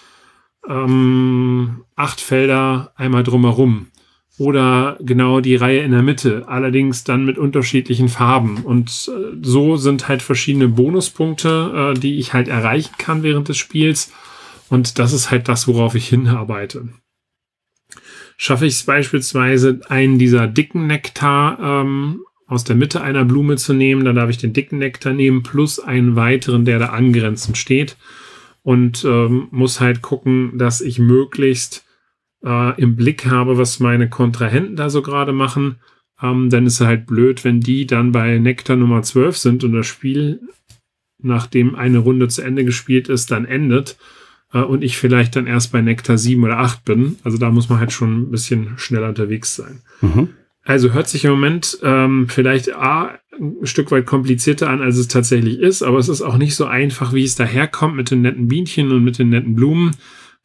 ähm, 0.69 1.85
acht 1.95 2.21
Felder 2.21 2.93
einmal 2.97 3.23
drumherum 3.23 3.89
oder 4.39 4.99
genau 5.01 5.41
die 5.41 5.57
Reihe 5.57 5.81
in 5.81 5.93
der 5.93 6.03
Mitte, 6.03 6.45
allerdings 6.47 7.05
dann 7.05 7.25
mit 7.25 7.39
unterschiedlichen 7.39 8.09
Farben. 8.09 8.59
Und 8.59 9.11
äh, 9.11 9.37
so 9.43 9.77
sind 9.77 10.09
halt 10.09 10.23
verschiedene 10.23 10.69
Bonuspunkte, 10.69 11.95
äh, 11.95 11.99
die 11.99 12.19
ich 12.19 12.33
halt 12.33 12.49
erreichen 12.49 12.95
kann 12.99 13.23
während 13.23 13.49
des 13.49 13.57
Spiels. 13.57 14.13
Und 14.69 14.99
das 14.99 15.13
ist 15.13 15.31
halt 15.31 15.49
das, 15.49 15.69
worauf 15.69 15.95
ich 15.95 16.09
hinarbeite. 16.09 16.89
Schaffe 18.37 18.67
ich 18.67 18.75
es 18.75 18.83
beispielsweise, 18.83 19.81
einen 19.89 20.19
dieser 20.19 20.47
dicken 20.47 20.87
Nektar 20.87 21.59
ähm, 21.59 22.21
aus 22.47 22.65
der 22.65 22.77
Mitte 22.77 23.01
einer 23.01 23.25
Blume 23.25 23.57
zu 23.57 23.73
nehmen, 23.73 24.05
dann 24.05 24.17
darf 24.17 24.29
ich 24.29 24.39
den 24.39 24.53
dicken 24.53 24.79
Nektar 24.79 25.15
nehmen, 25.15 25.43
plus 25.43 25.81
einen 25.81 26.15
weiteren, 26.15 26.67
der 26.67 26.79
da 26.79 26.87
angrenzend 26.87 27.57
steht. 27.57 27.97
Und 28.67 29.05
ähm, 29.05 29.47
muss 29.53 29.81
halt 29.81 30.03
gucken, 30.03 30.59
dass 30.59 30.81
ich 30.81 30.99
möglichst 30.99 31.85
äh, 32.45 32.81
im 32.83 32.97
Blick 32.97 33.27
habe, 33.27 33.59
was 33.59 33.79
meine 33.79 34.11
Kontrahenten 34.11 34.75
da 34.75 34.91
so 34.91 35.03
gerade 35.03 35.33
machen, 35.33 35.77
ähm, 36.21 36.51
dann 36.51 36.67
ist 36.67 36.81
es 36.81 36.87
halt 36.87 37.07
blöd, 37.07 37.45
wenn 37.45 37.61
die 37.61 37.87
dann 37.87 38.11
bei 38.11 38.41
Nektar 38.41 38.75
Nummer 38.75 39.03
12 39.03 39.37
sind 39.37 39.63
und 39.63 39.73
das 39.73 39.87
Spiel, 39.87 40.41
nachdem 41.23 41.77
eine 41.77 41.99
Runde 41.99 42.27
zu 42.27 42.43
Ende 42.43 42.65
gespielt 42.65 43.09
ist, 43.09 43.31
dann 43.31 43.45
endet 43.45 43.99
äh, 44.53 44.59
und 44.59 44.83
ich 44.83 44.99
vielleicht 44.99 45.37
dann 45.37 45.47
erst 45.47 45.71
bei 45.71 45.81
Nektar 45.81 46.19
7 46.19 46.43
oder 46.43 46.59
8 46.59 46.85
bin. 46.85 47.21
Also 47.23 47.39
da 47.39 47.51
muss 47.51 47.69
man 47.69 47.79
halt 47.79 47.93
schon 47.93 48.23
ein 48.23 48.31
bisschen 48.33 48.77
schneller 48.79 49.11
unterwegs 49.11 49.55
sein. 49.55 49.83
Mhm. 50.01 50.31
Also 50.65 50.93
hört 50.93 51.07
sich 51.07 51.25
im 51.25 51.31
Moment 51.31 51.79
ähm, 51.85 52.27
vielleicht 52.29 52.75
A, 52.75 53.21
ein 53.39 53.67
Stück 53.67 53.91
weit 53.91 54.07
komplizierter 54.07 54.69
an, 54.71 54.83
als 54.83 54.97
es 54.97 55.09
tatsächlich 55.09 55.59
ist, 55.59 55.83
aber 55.83 55.99
es 55.99 56.09
ist 56.09 56.23
auch 56.23 56.37
nicht 56.37 56.55
so 56.55 56.65
einfach, 56.65 57.13
wie 57.13 57.25
es 57.25 57.35
daherkommt 57.35 57.97
mit 57.97 58.11
den 58.11 58.23
netten 58.23 58.49
Bienchen 58.49 58.91
und 58.93 59.05
mit 59.05 59.19
den 59.19 59.29
netten 59.29 59.55
Blumen. 59.55 59.97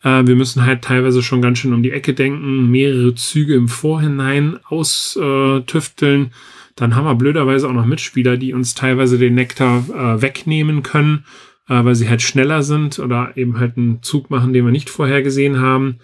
Äh, 0.04 0.26
wir 0.26 0.36
müssen 0.36 0.66
halt 0.66 0.84
teilweise 0.84 1.22
schon 1.22 1.42
ganz 1.42 1.60
schön 1.60 1.74
um 1.74 1.84
die 1.84 1.92
Ecke 1.92 2.14
denken, 2.14 2.70
mehrere 2.70 3.16
Züge 3.16 3.56
im 3.56 3.68
Vorhinein 3.68 4.58
austüfteln. 4.66 6.32
Dann 6.76 6.96
haben 6.96 7.06
wir 7.06 7.16
blöderweise 7.16 7.68
auch 7.68 7.74
noch 7.74 7.86
Mitspieler, 7.86 8.38
die 8.38 8.54
uns 8.54 8.76
teilweise 8.76 9.18
den 9.18 9.36
Nektar 9.36 9.84
äh, 9.90 10.22
wegnehmen 10.22 10.84
können, 10.84 11.26
äh, 11.68 11.84
weil 11.84 11.96
sie 11.96 12.10
halt 12.10 12.22
schneller 12.22 12.64
sind 12.64 13.00
oder 13.00 13.34
eben 13.36 13.60
halt 13.60 13.78
einen 13.78 14.02
Zug 14.04 14.30
machen, 14.30 14.54
den 14.54 14.66
wir 14.66 14.72
nicht 14.72 14.90
vorhergesehen 14.90 15.60
haben. 15.60 16.00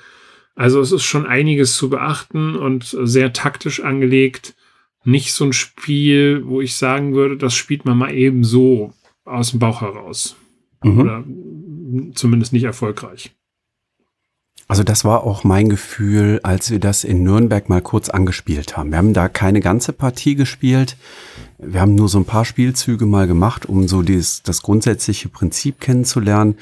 Also 0.56 0.82
es 0.82 0.92
ist 0.92 1.04
schon 1.04 1.26
einiges 1.28 1.76
zu 1.76 1.90
beachten 1.90 2.56
und 2.56 2.84
sehr 2.84 3.32
taktisch 3.32 3.80
angelegt. 3.80 4.56
Nicht 5.04 5.34
so 5.34 5.46
ein 5.46 5.54
Spiel, 5.54 6.46
wo 6.46 6.62
ich 6.62 6.76
sagen 6.76 7.14
würde, 7.14 7.38
das 7.38 7.54
spielt 7.54 7.86
man 7.86 7.98
mal 7.98 8.14
eben 8.14 8.44
so 8.44 8.94
aus 9.26 9.52
dem 9.52 9.60
Bauch 9.60 9.82
heraus. 9.82 10.36
Mhm. 10.84 11.00
Oder 11.00 11.24
zumindest 12.14 12.54
nicht 12.54 12.64
erfolgreich. 12.64 13.32
Also 14.70 14.84
das 14.84 15.06
war 15.06 15.24
auch 15.24 15.46
mein 15.46 15.70
Gefühl, 15.70 16.42
als 16.44 16.72
wir 16.72 16.80
das 16.80 17.06
in 17.06 17.24
Nürnberg 17.24 17.70
mal 17.70 17.82
kurz 17.82 18.10
angespielt 18.10 18.76
haben. 18.76 18.90
Wir 18.92 18.98
haben 18.98 19.14
da 19.14 19.30
keine 19.30 19.62
ganze 19.62 19.94
Partie 19.94 20.36
gespielt. 20.36 20.98
Wir 21.58 21.80
haben 21.80 21.96
nur 21.96 22.10
so 22.10 22.20
ein 22.20 22.26
paar 22.26 22.44
Spielzüge 22.44 23.06
mal 23.06 23.28
gemacht, 23.28 23.66
um 23.66 23.88
so 23.88 24.02
dieses, 24.02 24.44
das 24.44 24.62
grundsätzliche 24.62 25.30
Prinzip 25.30 25.80
kennenzulernen. 25.80 26.58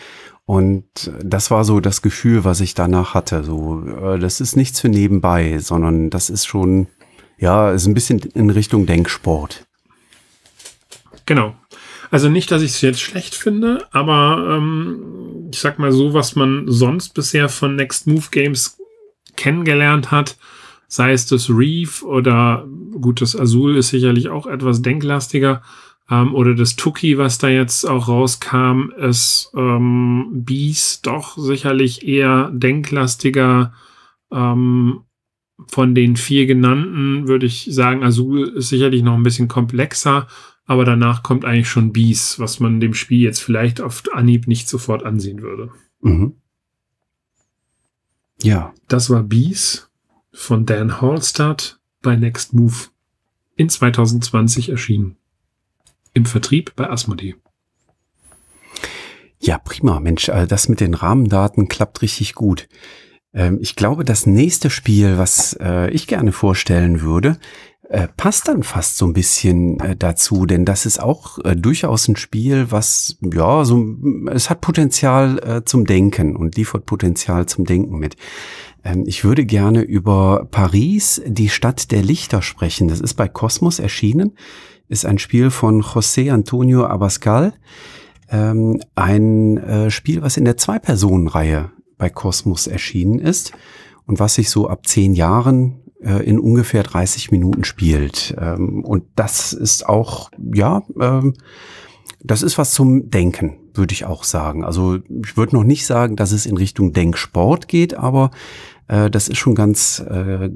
Und 0.45 1.11
das 1.23 1.49
war 1.49 1.65
so 1.65 1.79
das 1.79 2.03
Gefühl, 2.03 2.43
was 2.43 2.61
ich 2.61 2.75
danach 2.75 3.15
hatte. 3.15 3.43
So, 3.43 3.83
äh, 3.83 4.19
das 4.19 4.39
ist 4.39 4.55
nichts 4.55 4.79
für 4.79 4.89
nebenbei, 4.89 5.57
sondern 5.57 6.11
das 6.11 6.29
ist 6.29 6.45
schon, 6.45 6.85
ja, 7.37 7.71
ist 7.71 7.85
ein 7.85 7.93
bisschen 7.93 8.19
in 8.19 8.49
Richtung 8.49 8.85
Denksport. 8.85 9.65
Genau. 11.25 11.55
Also 12.11 12.29
nicht, 12.29 12.51
dass 12.51 12.61
ich 12.61 12.71
es 12.71 12.81
jetzt 12.81 13.01
schlecht 13.01 13.35
finde, 13.35 13.87
aber 13.91 14.57
ähm, 14.57 15.49
ich 15.51 15.59
sag 15.59 15.79
mal 15.79 15.91
so, 15.91 16.13
was 16.13 16.35
man 16.35 16.65
sonst 16.67 17.13
bisher 17.13 17.49
von 17.49 17.75
Next 17.75 18.07
Move 18.07 18.27
Games 18.31 18.77
kennengelernt 19.35 20.11
hat, 20.11 20.37
sei 20.87 21.11
es 21.13 21.25
das 21.25 21.49
Reef 21.49 22.03
oder 22.03 22.65
gut, 23.01 23.21
das 23.21 23.37
Azul 23.37 23.75
ist 23.75 23.89
sicherlich 23.89 24.29
auch 24.29 24.45
etwas 24.45 24.81
denklastiger, 24.81 25.61
ähm, 26.09 26.35
oder 26.35 26.53
das 26.53 26.75
Tuki, 26.75 27.17
was 27.17 27.37
da 27.37 27.47
jetzt 27.47 27.85
auch 27.85 28.07
rauskam, 28.07 28.91
ist 28.97 29.51
ähm, 29.55 30.27
Bees 30.31 31.01
doch 31.01 31.37
sicherlich 31.37 32.07
eher 32.07 32.51
denklastiger. 32.53 33.73
Ähm, 34.31 35.01
von 35.67 35.95
den 35.95 36.15
vier 36.15 36.45
genannten 36.45 37.27
würde 37.27 37.45
ich 37.45 37.67
sagen, 37.71 38.03
Azul 38.03 38.49
ist 38.49 38.69
sicherlich 38.69 39.03
noch 39.03 39.13
ein 39.13 39.23
bisschen 39.23 39.47
komplexer, 39.47 40.27
aber 40.65 40.83
danach 40.83 41.23
kommt 41.23 41.45
eigentlich 41.45 41.69
schon 41.69 41.93
Bees, 41.93 42.39
was 42.39 42.59
man 42.59 42.79
dem 42.79 42.93
Spiel 42.93 43.21
jetzt 43.21 43.39
vielleicht 43.41 43.81
auf 43.81 44.03
Anhieb 44.13 44.47
nicht 44.47 44.67
sofort 44.67 45.03
ansehen 45.03 45.41
würde. 45.41 45.71
Mhm. 46.01 46.35
Ja. 48.41 48.73
Das 48.87 49.09
war 49.09 49.23
Bees 49.23 49.89
von 50.33 50.65
Dan 50.65 50.99
Hallstatt 51.01 51.79
bei 52.01 52.15
Next 52.15 52.53
Move 52.53 52.75
in 53.55 53.69
2020 53.69 54.69
erschienen 54.69 55.17
im 56.13 56.25
Vertrieb 56.25 56.75
bei 56.75 56.89
Asmodee. 56.89 57.35
Ja, 59.39 59.57
prima, 59.57 59.99
Mensch, 59.99 60.25
das 60.25 60.69
mit 60.69 60.79
den 60.79 60.93
Rahmendaten 60.93 61.67
klappt 61.67 62.01
richtig 62.01 62.33
gut. 62.35 62.67
Ähm, 63.35 63.59
ich 63.61 63.75
glaube, 63.75 64.03
das 64.03 64.25
nächste 64.25 64.69
Spiel, 64.69 65.17
was 65.17 65.55
äh, 65.61 65.91
ich 65.91 66.07
gerne 66.07 66.31
vorstellen 66.31 67.01
würde, 67.01 67.37
äh, 67.89 68.07
passt 68.17 68.47
dann 68.47 68.63
fast 68.63 68.97
so 68.97 69.05
ein 69.05 69.13
bisschen 69.13 69.77
dazu, 69.99 70.47
denn 70.47 70.65
das 70.65 70.87
ist 70.87 70.99
auch 70.99 71.37
durchaus 71.55 72.07
ein 72.07 72.15
Spiel, 72.15 72.71
was, 72.71 73.19
ja, 73.21 73.63
so, 73.63 73.85
es 74.31 74.49
hat 74.49 74.61
Potenzial 74.61 75.61
zum 75.65 75.85
Denken 75.85 76.35
und 76.35 76.55
liefert 76.55 76.87
Potenzial 76.87 77.45
zum 77.45 77.65
Denken 77.65 77.99
mit. 77.99 78.15
Ähm, 78.83 79.03
ich 79.05 79.23
würde 79.23 79.45
gerne 79.45 79.81
über 79.81 80.47
Paris, 80.49 81.21
die 81.27 81.49
Stadt 81.49 81.91
der 81.91 82.01
Lichter 82.01 82.41
sprechen. 82.41 82.87
Das 82.87 83.01
ist 83.01 83.13
bei 83.13 83.27
Kosmos 83.27 83.77
erschienen 83.77 84.31
ist 84.87 85.05
ein 85.05 85.17
Spiel 85.17 85.49
von 85.49 85.81
José 85.81 86.31
Antonio 86.31 86.85
Abascal. 86.85 87.53
Ähm, 88.29 88.81
ein 88.95 89.57
äh, 89.57 89.91
Spiel, 89.91 90.21
was 90.21 90.37
in 90.37 90.45
der 90.45 90.57
Zwei-Personen-Reihe 90.57 91.71
bei 91.97 92.09
Cosmos 92.09 92.67
erschienen 92.67 93.19
ist 93.19 93.53
und 94.05 94.19
was 94.19 94.35
sich 94.35 94.49
so 94.49 94.67
ab 94.67 94.87
zehn 94.87 95.13
Jahren 95.13 95.81
äh, 96.01 96.23
in 96.23 96.39
ungefähr 96.39 96.83
30 96.83 97.31
Minuten 97.31 97.63
spielt. 97.63 98.35
Ähm, 98.39 98.83
und 98.83 99.03
das 99.15 99.53
ist 99.53 99.87
auch, 99.87 100.29
ja, 100.53 100.83
ähm, 100.99 101.33
das 102.23 102.41
ist 102.41 102.57
was 102.57 102.71
zum 102.71 103.09
Denken, 103.09 103.57
würde 103.73 103.93
ich 103.93 104.05
auch 104.05 104.23
sagen. 104.23 104.63
Also 104.63 104.95
ich 104.95 105.37
würde 105.37 105.55
noch 105.55 105.63
nicht 105.63 105.85
sagen, 105.85 106.15
dass 106.15 106.31
es 106.31 106.45
in 106.45 106.57
Richtung 106.57 106.91
Denksport 106.91 107.67
geht, 107.67 107.93
aber 107.93 108.31
äh, 108.87 109.09
das 109.09 109.27
ist 109.27 109.37
schon 109.37 109.55
ganz, 109.55 110.03
äh, 110.09 110.49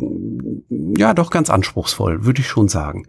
ja, 0.97 1.13
doch 1.13 1.29
ganz 1.29 1.49
anspruchsvoll, 1.49 2.25
würde 2.25 2.41
ich 2.41 2.47
schon 2.47 2.67
sagen. 2.67 3.05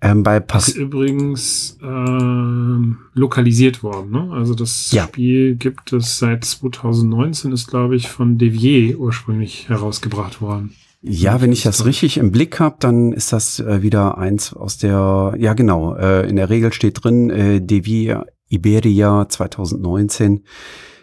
Ähm, 0.00 0.22
bei 0.22 0.38
Paris 0.38 0.68
ist 0.68 0.76
übrigens 0.76 1.76
äh, 1.82 3.18
lokalisiert 3.18 3.82
worden. 3.82 4.10
Ne? 4.12 4.30
Also 4.32 4.54
das 4.54 4.92
ja. 4.92 5.04
Spiel 5.04 5.56
gibt 5.56 5.92
es 5.92 6.18
seit 6.18 6.44
2019, 6.44 7.52
ist 7.52 7.66
glaube 7.66 7.96
ich 7.96 8.08
von 8.08 8.38
Devier 8.38 8.98
ursprünglich 8.98 9.68
herausgebracht 9.68 10.40
worden. 10.40 10.74
Ja, 11.00 11.40
wenn 11.40 11.52
ich 11.52 11.62
das 11.62 11.84
richtig 11.84 12.16
im 12.16 12.32
Blick 12.32 12.58
habe, 12.58 12.76
dann 12.80 13.12
ist 13.12 13.32
das 13.32 13.60
äh, 13.60 13.82
wieder 13.82 14.18
eins 14.18 14.52
aus 14.52 14.78
der, 14.78 15.34
ja 15.38 15.54
genau, 15.54 15.94
äh, 15.94 16.28
in 16.28 16.36
der 16.36 16.50
Regel 16.50 16.72
steht 16.72 17.04
drin, 17.04 17.30
äh, 17.30 17.60
Devier 17.60 18.26
Iberia 18.48 19.28
2019. 19.28 20.44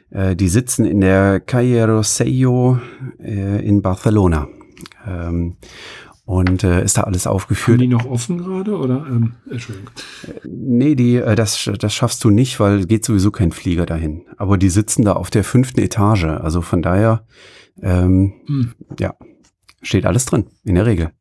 Äh, 0.10 0.36
die 0.36 0.50
sitzen 0.50 0.86
in 0.86 1.02
der 1.02 1.40
Calle 1.40 1.88
Rosello 1.88 2.80
äh, 3.20 3.66
in 3.66 3.82
Barcelona. 3.82 4.48
Ähm, 5.08 5.58
und 6.26 6.64
äh, 6.64 6.84
ist 6.84 6.98
da 6.98 7.02
alles 7.02 7.28
aufgeführt. 7.28 7.80
Haben 7.80 7.90
die 7.90 7.96
noch 7.96 8.06
offen 8.06 8.40
gerade 8.40 8.76
oder? 8.78 9.06
Ähm, 9.08 9.34
Entschuldigung. 9.50 9.92
Äh, 10.24 10.48
nee, 10.48 10.96
die, 10.96 11.16
äh, 11.16 11.36
das, 11.36 11.70
das 11.80 11.94
schaffst 11.94 12.24
du 12.24 12.32
nicht, 12.32 12.60
weil 12.60 12.86
geht 12.86 13.06
sowieso 13.06 13.32
kein 13.32 13.52
Flieger 13.52 13.86
dahin. 13.86 14.26
Aber 14.38 14.58
die 14.58 14.70
sitzen 14.70 15.06
da 15.06 15.14
auf 15.14 15.30
der 15.30 15.44
fünften 15.44 15.82
Etage. 15.82 16.26
Also 16.26 16.62
von 16.62 16.82
daher, 16.82 17.26
ähm, 17.82 18.34
hm. 18.48 18.74
ja, 19.00 19.16
steht 19.82 20.06
alles 20.06 20.26
drin, 20.26 20.48
in 20.64 20.76
der 20.76 20.88
Regel. 20.88 21.12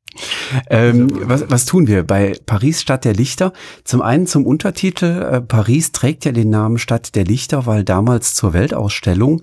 Ähm, 0.71 1.09
was, 1.23 1.51
was 1.51 1.65
tun 1.65 1.87
wir 1.87 2.03
bei 2.05 2.35
Paris 2.47 2.81
Stadt 2.81 3.05
der 3.05 3.15
Lichter? 3.15 3.53
Zum 3.85 4.03
einen 4.03 4.27
zum 4.27 4.47
Untertitel. 4.47 5.05
Äh, 5.05 5.41
Paris 5.41 5.93
trägt 5.93 6.25
ja 6.25 6.33
den 6.33 6.51
Namen 6.51 6.79
Stadt 6.79 7.15
der 7.15 7.25
Lichter, 7.25 7.67
weil 7.67 7.85
damals 7.85 8.35
zur 8.35 8.53
Weltausstellung 8.53 9.43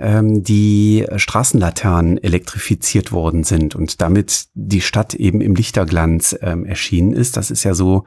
ähm, 0.00 0.42
die 0.42 1.06
Straßenlaternen 1.14 2.18
elektrifiziert 2.18 3.12
worden 3.12 3.44
sind 3.44 3.76
und 3.76 4.00
damit 4.00 4.46
die 4.54 4.80
Stadt 4.80 5.14
eben 5.14 5.40
im 5.40 5.54
Lichterglanz 5.54 6.36
ähm, 6.40 6.64
erschienen 6.64 7.12
ist. 7.12 7.36
Das 7.36 7.50
ist 7.50 7.64
ja 7.64 7.74
so 7.74 8.04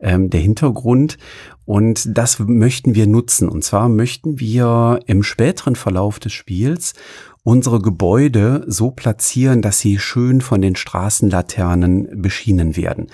ähm, 0.00 0.30
der 0.30 0.40
Hintergrund. 0.40 1.18
Und 1.66 2.06
das 2.16 2.38
möchten 2.38 2.94
wir 2.94 3.06
nutzen. 3.06 3.48
Und 3.48 3.62
zwar 3.64 3.88
möchten 3.88 4.40
wir 4.40 5.00
im 5.06 5.22
späteren 5.22 5.76
Verlauf 5.76 6.18
des 6.18 6.32
Spiels 6.32 6.94
unsere 7.44 7.80
Gebäude 7.80 8.64
so 8.66 8.90
platzieren, 8.90 9.60
dass 9.60 9.78
sie 9.78 9.98
schön 9.98 10.40
von 10.40 10.62
den 10.62 10.76
Straßenlaternen 10.76 12.22
beschienen 12.22 12.76
werden. 12.76 13.08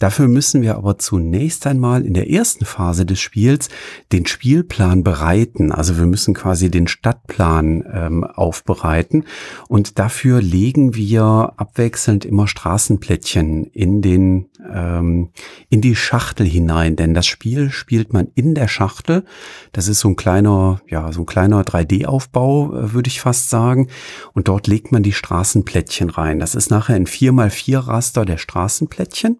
Dafür 0.00 0.26
müssen 0.26 0.60
wir 0.60 0.76
aber 0.76 0.98
zunächst 0.98 1.66
einmal 1.68 2.04
in 2.04 2.12
der 2.12 2.28
ersten 2.28 2.64
Phase 2.64 3.06
des 3.06 3.20
Spiels 3.20 3.68
den 4.12 4.26
Spielplan 4.26 5.04
bereiten. 5.04 5.70
Also 5.70 5.96
wir 5.98 6.06
müssen 6.06 6.34
quasi 6.34 6.68
den 6.68 6.88
Stadtplan 6.88 7.84
ähm, 7.90 8.24
aufbereiten 8.24 9.24
und 9.68 10.00
dafür 10.00 10.42
legen 10.42 10.96
wir 10.96 11.52
abwechselnd 11.56 12.24
immer 12.24 12.48
Straßenplättchen 12.48 13.66
in 13.66 14.02
den 14.02 14.46
ähm, 14.72 15.30
in 15.68 15.80
die 15.80 15.96
Schachtel 15.96 16.46
hinein, 16.46 16.96
denn 16.96 17.14
das 17.14 17.26
Spiel 17.26 17.70
spielt 17.70 18.12
man 18.12 18.28
in 18.34 18.54
der 18.54 18.68
Schachtel. 18.68 19.24
Das 19.72 19.88
ist 19.88 20.00
so 20.00 20.08
ein 20.08 20.16
kleiner, 20.16 20.80
ja, 20.88 21.12
so 21.12 21.22
ein 21.22 21.26
kleiner 21.26 21.62
3D-Aufbau, 21.62 22.74
äh, 22.74 22.92
würde 22.92 23.08
ich 23.08 23.20
fast 23.20 23.50
sagen. 23.50 23.88
Und 24.32 24.48
dort 24.48 24.66
legt 24.66 24.92
man 24.92 25.02
die 25.02 25.12
Straßenplättchen 25.12 26.10
rein. 26.10 26.38
Das 26.38 26.54
ist 26.54 26.70
nachher 26.70 26.96
ein 26.96 27.06
4x4 27.06 27.86
Raster 27.86 28.24
der 28.24 28.38
Straßenplättchen. 28.38 29.38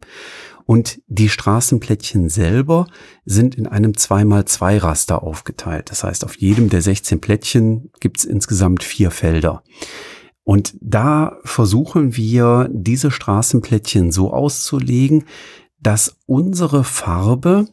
Und 0.66 1.00
die 1.06 1.28
Straßenplättchen 1.28 2.28
selber 2.28 2.88
sind 3.24 3.54
in 3.54 3.68
einem 3.68 3.92
2x2 3.92 4.82
Raster 4.82 5.22
aufgeteilt. 5.22 5.90
Das 5.90 6.02
heißt, 6.02 6.24
auf 6.24 6.36
jedem 6.36 6.68
der 6.68 6.82
16 6.82 7.20
Plättchen 7.20 7.92
gibt 8.00 8.18
es 8.18 8.24
insgesamt 8.24 8.82
vier 8.82 9.12
Felder. 9.12 9.62
Und 10.46 10.76
da 10.80 11.40
versuchen 11.42 12.16
wir, 12.16 12.70
diese 12.72 13.10
Straßenplättchen 13.10 14.12
so 14.12 14.32
auszulegen, 14.32 15.24
dass 15.80 16.18
unsere 16.26 16.84
Farbe 16.84 17.66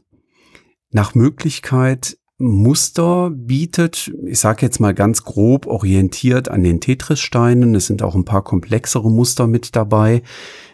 nach 0.90 1.14
Möglichkeit 1.14 2.18
Muster 2.40 3.30
bietet. 3.30 4.12
Ich 4.26 4.40
sage 4.40 4.66
jetzt 4.66 4.80
mal 4.80 4.96
ganz 4.96 5.24
grob 5.24 5.68
orientiert 5.68 6.50
an 6.50 6.64
den 6.64 6.82
Tetris-Steinen. 6.82 7.76
Es 7.76 7.86
sind 7.86 8.02
auch 8.02 8.16
ein 8.16 8.26
paar 8.26 8.44
komplexere 8.44 9.12
Muster 9.12 9.46
mit 9.46 9.76
dabei. 9.76 10.24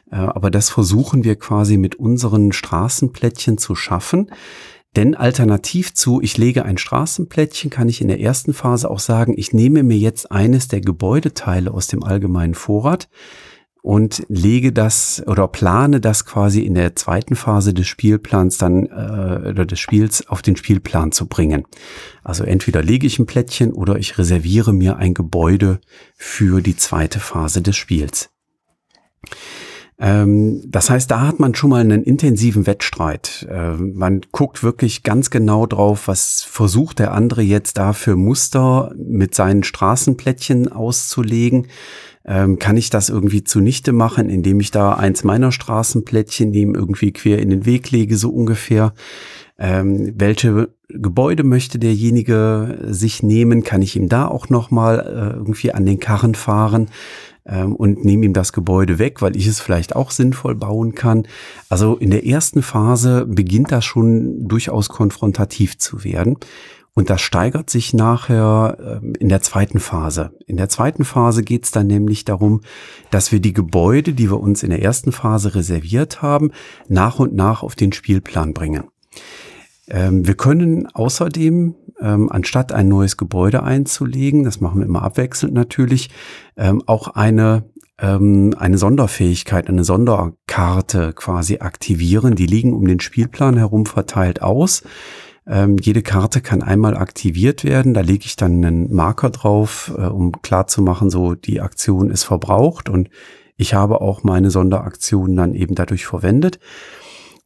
Äh, 0.10 0.16
aber 0.16 0.52
das 0.52 0.70
versuchen 0.70 1.26
wir 1.26 1.36
quasi 1.36 1.76
mit 1.76 1.96
unseren 1.96 2.54
Straßenplättchen 2.54 3.58
zu 3.58 3.76
schaffen. 3.76 4.32
Denn 4.96 5.14
alternativ 5.14 5.94
zu, 5.94 6.20
ich 6.22 6.38
lege 6.38 6.66
ein 6.66 6.78
Straßenplättchen, 6.78 7.70
kann 7.70 7.90
ich 7.90 8.02
in 8.02 8.08
der 8.08 8.20
ersten 8.20 8.54
Phase 8.54 8.90
auch 8.90 9.00
sagen, 9.00 9.36
ich 9.38 9.54
nehme 9.54 9.84
mir 9.84 9.98
jetzt 9.98 10.32
eines 10.32 10.68
der 10.68 10.82
Gebäudeteile 10.82 11.72
aus 11.72 11.88
dem 11.88 12.04
allgemeinen 12.04 12.56
Vorrat 12.56 13.08
und 13.82 14.26
lege 14.28 14.74
das 14.74 15.24
oder 15.26 15.48
plane 15.48 16.02
das 16.02 16.26
quasi 16.26 16.62
in 16.62 16.74
der 16.74 16.96
zweiten 16.96 17.36
Phase 17.36 17.74
des 17.74 17.88
Spielplans 17.88 18.58
dann 18.58 18.88
äh, 18.88 19.50
oder 19.50 19.66
des 19.66 19.80
Spiels 19.80 20.28
auf 20.28 20.42
den 20.42 20.56
Spielplan 20.56 21.12
zu 21.12 21.28
bringen. 21.28 21.66
Also 22.24 22.44
entweder 22.44 22.84
lege 22.84 23.08
ich 23.08 23.20
ein 23.20 23.26
Plättchen 23.26 23.72
oder 23.72 23.98
ich 23.98 24.18
reserviere 24.18 24.74
mir 24.74 24.98
ein 24.98 25.14
Gebäude 25.14 25.80
für 26.16 26.62
die 26.62 26.76
zweite 26.76 27.20
Phase 27.20 27.62
des 27.62 27.78
Spiels. 27.78 28.32
Ähm, 30.00 30.62
das 30.66 30.90
heißt, 30.90 31.12
da 31.12 31.28
hat 31.28 31.40
man 31.40 31.56
schon 31.56 31.72
mal 31.72 31.82
einen 31.82 32.04
intensiven 32.04 32.66
Wettstreit. 32.66 33.48
Äh, 33.50 33.74
man 33.74 34.22
guckt 34.32 34.64
wirklich 34.64 35.04
ganz 35.04 35.30
genau 35.30 35.66
drauf, 35.66 36.08
was 36.08 36.42
versucht 36.44 37.00
der 37.00 37.14
andere 37.14 37.42
jetzt 37.42 37.78
da 37.78 37.92
für 37.92 38.16
Muster 38.16 38.94
mit 38.96 39.36
seinen 39.36 39.64
Straßenplättchen 39.64 40.72
auszulegen. 40.72 41.68
Ähm, 42.26 42.60
kann 42.60 42.78
ich 42.78 42.90
das 42.90 43.10
irgendwie 43.10 43.44
zunichte 43.44 43.92
machen, 43.92 44.30
indem 44.30 44.60
ich 44.60 44.72
da 44.72 44.94
eins 44.94 45.24
meiner 45.24 45.52
Straßenplättchen 45.52 46.52
nehme, 46.52 46.78
irgendwie 46.78 47.12
quer 47.12 47.40
in 47.40 47.50
den 47.50 47.66
Weg 47.66 47.92
lege, 47.92 48.16
so 48.16 48.30
ungefähr? 48.30 48.94
Ähm, 49.58 50.14
welche 50.16 50.70
Gebäude 50.88 51.44
möchte 51.44 51.80
derjenige 51.80 52.80
sich 52.88 53.22
nehmen? 53.22 53.64
Kann 53.64 53.82
ich 53.82 53.98
ihm 53.98 54.08
da 54.08 54.28
auch 54.28 54.48
nochmal 54.50 55.00
äh, 55.00 55.36
irgendwie 55.36 55.74
an 55.74 55.86
den 55.86 56.00
Karren 56.00 56.36
fahren? 56.36 56.88
Ähm, 57.46 57.76
und 57.76 58.06
nehme 58.06 58.26
ihm 58.26 58.34
das 58.34 58.54
Gebäude 58.54 59.00
weg, 59.00 59.22
weil 59.22 59.36
ich 59.36 59.48
es 59.48 59.60
vielleicht 59.60 59.96
auch 59.96 60.12
sinnvoll 60.12 60.56
bauen 60.56 60.96
kann. 60.96 61.28
Also 61.70 61.96
in 61.96 62.12
der 62.12 62.26
ersten 62.26 62.62
Phase 62.62 63.26
beginnt 63.26 63.72
das 63.72 63.86
schon 63.86 64.48
durchaus 64.48 64.90
konfrontativ 64.90 65.78
zu 65.78 66.04
werden. 66.04 66.38
Und 66.94 67.10
das 67.10 67.22
steigert 67.22 67.70
sich 67.70 67.94
nachher 67.94 68.78
ähm, 69.02 69.14
in 69.20 69.30
der 69.30 69.42
zweiten 69.42 69.80
Phase. 69.80 70.32
In 70.48 70.58
der 70.58 70.70
zweiten 70.70 71.06
Phase 71.06 71.44
geht 71.44 71.66
es 71.66 71.72
dann 71.72 71.88
nämlich 71.88 72.26
darum, 72.26 72.62
dass 73.10 73.32
wir 73.32 73.40
die 73.40 73.54
Gebäude, 73.54 74.14
die 74.14 74.30
wir 74.30 74.40
uns 74.40 74.64
in 74.64 74.70
der 74.70 74.82
ersten 74.82 75.12
Phase 75.12 75.56
reserviert 75.56 76.22
haben, 76.22 76.52
nach 76.88 77.20
und 77.20 77.34
nach 77.34 77.64
auf 77.64 77.76
den 77.76 77.94
Spielplan 77.94 78.54
bringen. 78.54 78.84
Ähm, 79.90 80.26
wir 80.28 80.36
können 80.36 80.88
außerdem, 80.88 81.76
ähm, 82.00 82.32
anstatt 82.32 82.72
ein 82.72 82.88
neues 82.88 83.18
Gebäude 83.18 83.64
einzulegen, 83.64 84.44
das 84.44 84.62
machen 84.62 84.80
wir 84.80 84.86
immer 84.86 85.02
abwechselnd 85.04 85.54
natürlich, 85.54 86.10
ähm, 86.58 86.84
auch 86.86 87.10
eine 87.10 87.64
ähm, 88.02 88.56
eine 88.58 88.78
Sonderfähigkeit, 88.78 89.68
eine 89.68 89.84
Sonderkarte 89.84 91.14
quasi 91.14 91.60
aktivieren. 91.60 92.36
Die 92.36 92.46
liegen 92.46 92.74
um 92.74 92.88
den 92.88 93.00
Spielplan 93.00 93.58
herum 93.58 93.86
verteilt 93.86 94.42
aus. 94.42 94.84
Ähm, 95.46 95.78
jede 95.82 96.02
Karte 96.02 96.42
kann 96.42 96.62
einmal 96.62 96.96
aktiviert 96.96 97.64
werden. 97.64 97.94
Da 97.94 98.02
lege 98.02 98.26
ich 98.26 98.36
dann 98.36 98.64
einen 98.64 98.94
Marker 98.94 99.32
drauf, 99.32 99.92
äh, 99.98 100.04
um 100.04 100.32
klarzumachen, 100.42 101.10
so 101.10 101.36
die 101.36 101.60
Aktion 101.60 102.10
ist 102.10 102.24
verbraucht 102.24 102.88
und 102.88 103.10
ich 103.58 103.74
habe 103.74 104.00
auch 104.00 104.24
meine 104.24 104.52
Sonderaktion 104.52 105.36
dann 105.36 105.54
eben 105.54 105.76
dadurch 105.76 106.06
verwendet. 106.06 106.60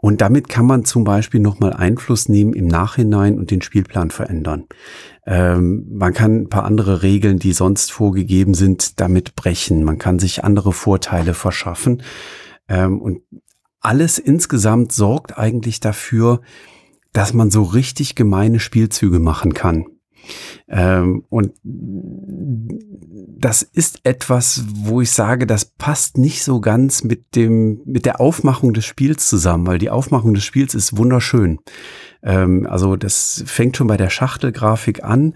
Und 0.03 0.19
damit 0.19 0.49
kann 0.49 0.65
man 0.65 0.83
zum 0.83 1.05
Beispiel 1.05 1.39
nochmal 1.39 1.71
Einfluss 1.71 2.27
nehmen 2.27 2.51
im 2.51 2.67
Nachhinein 2.67 3.39
und 3.39 3.51
den 3.51 3.61
Spielplan 3.61 4.11
verändern. 4.11 4.65
Ähm, 5.25 5.85
man 5.93 6.13
kann 6.13 6.41
ein 6.41 6.49
paar 6.49 6.65
andere 6.65 7.03
Regeln, 7.03 7.39
die 7.39 7.53
sonst 7.53 7.89
vorgegeben 7.89 8.53
sind, 8.53 8.99
damit 8.99 9.35
brechen. 9.35 9.85
Man 9.85 9.99
kann 9.99 10.19
sich 10.19 10.43
andere 10.43 10.73
Vorteile 10.73 11.33
verschaffen. 11.33 12.03
Ähm, 12.67 13.01
und 13.01 13.21
alles 13.79 14.19
insgesamt 14.19 14.91
sorgt 14.91 15.37
eigentlich 15.37 15.79
dafür, 15.79 16.41
dass 17.13 17.33
man 17.33 17.49
so 17.49 17.63
richtig 17.63 18.13
gemeine 18.15 18.59
Spielzüge 18.59 19.19
machen 19.19 19.53
kann. 19.53 19.85
Ähm, 20.67 21.23
und 21.29 21.53
das 23.43 23.61
ist 23.61 23.99
etwas, 24.05 24.63
wo 24.73 25.01
ich 25.01 25.11
sage, 25.11 25.45
das 25.45 25.65
passt 25.65 26.17
nicht 26.17 26.43
so 26.43 26.61
ganz 26.61 27.03
mit 27.03 27.35
dem, 27.35 27.81
mit 27.85 28.05
der 28.05 28.21
Aufmachung 28.21 28.73
des 28.73 28.85
Spiels 28.85 29.27
zusammen, 29.27 29.67
weil 29.67 29.79
die 29.79 29.89
Aufmachung 29.89 30.33
des 30.33 30.45
Spiels 30.45 30.73
ist 30.73 30.95
wunderschön. 30.95 31.59
Ähm, 32.23 32.65
also 32.69 32.95
das 32.95 33.43
fängt 33.45 33.75
schon 33.75 33.87
bei 33.87 33.97
der 33.97 34.09
Schachtelgrafik 34.09 35.03
an, 35.03 35.33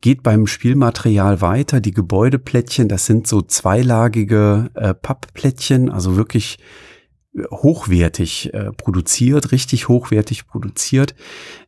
geht 0.00 0.22
beim 0.22 0.46
Spielmaterial 0.46 1.42
weiter. 1.42 1.80
Die 1.80 1.92
Gebäudeplättchen, 1.92 2.88
das 2.88 3.04
sind 3.04 3.26
so 3.26 3.42
zweilagige 3.42 4.70
äh, 4.74 4.94
Pappplättchen, 4.94 5.90
also 5.90 6.16
wirklich 6.16 6.58
hochwertig 7.50 8.54
äh, 8.54 8.72
produziert, 8.72 9.52
richtig 9.52 9.88
hochwertig 9.88 10.46
produziert. 10.46 11.14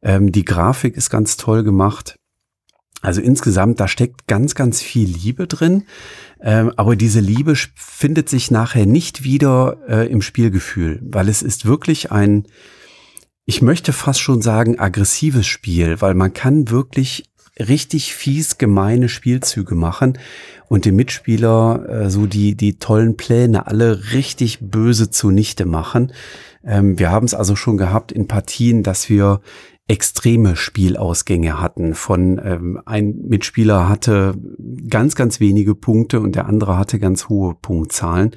Ähm, 0.01 0.33
die 0.33 0.47
Grafik 0.47 0.97
ist 0.97 1.11
ganz 1.11 1.37
toll 1.37 1.63
gemacht. 1.65 2.17
Also 3.03 3.21
insgesamt, 3.21 3.81
da 3.81 3.89
steckt 3.89 4.29
ganz, 4.29 4.55
ganz 4.55 4.81
viel 4.81 5.09
Liebe 5.09 5.47
drin. 5.47 5.85
Ähm, 6.41 6.73
aber 6.77 6.97
diese 6.97 7.21
Liebe 7.21 7.55
findet 7.75 8.29
sich 8.29 8.51
nachher 8.51 8.87
nicht 8.87 9.25
wieder 9.25 9.77
äh, 9.89 10.11
im 10.11 10.23
Spielgefühl, 10.23 11.01
weil 11.03 11.29
es 11.29 11.43
ist 11.43 11.67
wirklich 11.67 12.13
ein, 12.13 12.47
ich 13.45 13.61
möchte 13.61 13.93
fast 13.93 14.21
schon 14.21 14.41
sagen, 14.41 14.79
aggressives 14.79 15.47
Spiel, 15.47 16.01
weil 16.01 16.15
man 16.15 16.33
kann 16.33 16.71
wirklich 16.71 17.29
richtig 17.59 18.15
fies 18.15 18.57
gemeine 18.57 19.09
Spielzüge 19.09 19.75
machen 19.75 20.19
und 20.69 20.85
dem 20.85 20.97
Mitspieler 20.97 21.87
äh, 21.89 22.11
so 22.11 22.27
die, 22.27 22.55
die 22.55 22.79
tollen 22.79 23.17
Pläne 23.17 23.67
alle 23.67 24.13
richtig 24.13 24.59
böse 24.61 25.11
zunichte 25.11 25.67
machen. 25.67 26.13
Ähm, 26.65 26.99
wir 26.99 27.11
haben 27.11 27.27
es 27.27 27.35
also 27.35 27.57
schon 27.57 27.77
gehabt 27.77 28.13
in 28.13 28.29
Partien, 28.29 28.83
dass 28.83 29.09
wir 29.09 29.41
extreme 29.89 30.57
Spielausgänge 30.57 31.61
hatten. 31.61 31.95
Von 31.95 32.41
ähm, 32.43 32.81
ein 32.87 33.15
Mitspieler 33.29 33.89
hatte 33.89 34.35
ganz, 34.89 35.15
ganz 35.17 35.41
wenige 35.41 35.75
Punkte 35.75 36.21
und 36.21 36.35
der 36.35 36.47
andere 36.47 36.79
hatte 36.79 36.99
ganz 36.99 37.29
hohe 37.29 37.55
Punktzahlen 37.55 38.31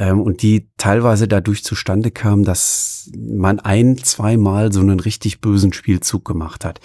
ähm, 0.00 0.22
und 0.22 0.40
die 0.42 0.70
teilweise 0.78 1.28
dadurch 1.28 1.62
zustande 1.62 2.10
kamen, 2.10 2.42
dass 2.42 3.10
man 3.14 3.60
ein, 3.60 3.98
zweimal 3.98 4.72
so 4.72 4.80
einen 4.80 4.98
richtig 4.98 5.42
bösen 5.42 5.74
Spielzug 5.74 6.24
gemacht 6.24 6.64
hat. 6.64 6.80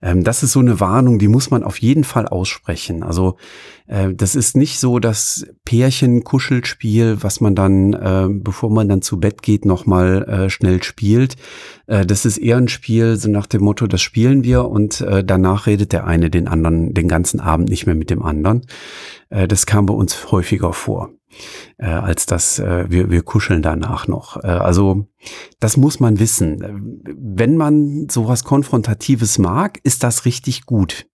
Ähm, 0.00 0.22
das 0.22 0.44
ist 0.44 0.52
so 0.52 0.60
eine 0.60 0.78
Warnung, 0.78 1.18
die 1.18 1.26
muss 1.26 1.50
man 1.50 1.64
auf 1.64 1.78
jeden 1.78 2.04
Fall 2.04 2.28
aussprechen. 2.28 3.02
Also 3.02 3.36
äh, 3.88 4.14
das 4.14 4.36
ist 4.36 4.56
nicht 4.56 4.78
so 4.78 5.00
das 5.00 5.44
Pärchen-Kuschelspiel, 5.64 7.18
was 7.20 7.40
man 7.40 7.56
dann, 7.56 7.94
äh, 7.94 8.28
bevor 8.30 8.70
man 8.70 8.88
dann 8.88 9.02
zu 9.02 9.18
Bett 9.18 9.42
geht, 9.42 9.64
nochmal 9.64 10.22
äh, 10.28 10.48
schnell 10.48 10.84
spielt. 10.84 11.34
Äh, 11.88 12.06
das 12.06 12.24
ist 12.24 12.38
eher 12.38 12.58
ein 12.58 12.68
Spiel, 12.68 13.16
so 13.16 13.28
nach 13.28 13.48
dem 13.48 13.64
Motto, 13.64 13.88
das 13.88 14.02
spielen 14.02 14.44
wir 14.44 14.66
und 14.66 15.00
äh, 15.00 15.24
danach 15.24 15.66
redet 15.66 15.92
der 15.92 16.06
eine 16.06 16.30
den 16.30 16.46
anderen 16.46 16.94
den 16.94 17.08
ganzen 17.08 17.40
Abend 17.40 17.70
nicht 17.70 17.86
mehr 17.86 17.96
mit 17.96 18.08
dem 18.08 18.22
anderen. 18.22 18.62
Äh, 19.30 19.48
das 19.48 19.66
kam 19.66 19.86
bei 19.86 19.94
uns 19.94 20.30
häufiger 20.30 20.72
vor 20.72 21.10
äh, 21.78 21.86
als 21.86 22.26
dass 22.26 22.58
äh, 22.58 22.86
wir, 22.88 23.10
wir 23.10 23.22
kuscheln 23.22 23.62
danach 23.62 24.08
noch. 24.08 24.42
Äh, 24.42 24.48
also 24.48 25.06
das 25.60 25.76
muss 25.76 26.00
man 26.00 26.18
wissen. 26.18 27.02
Wenn 27.04 27.56
man 27.56 28.08
sowas 28.10 28.44
Konfrontatives 28.44 29.38
mag, 29.38 29.80
ist 29.82 30.02
das 30.02 30.24
richtig 30.24 30.66
gut. 30.66 31.06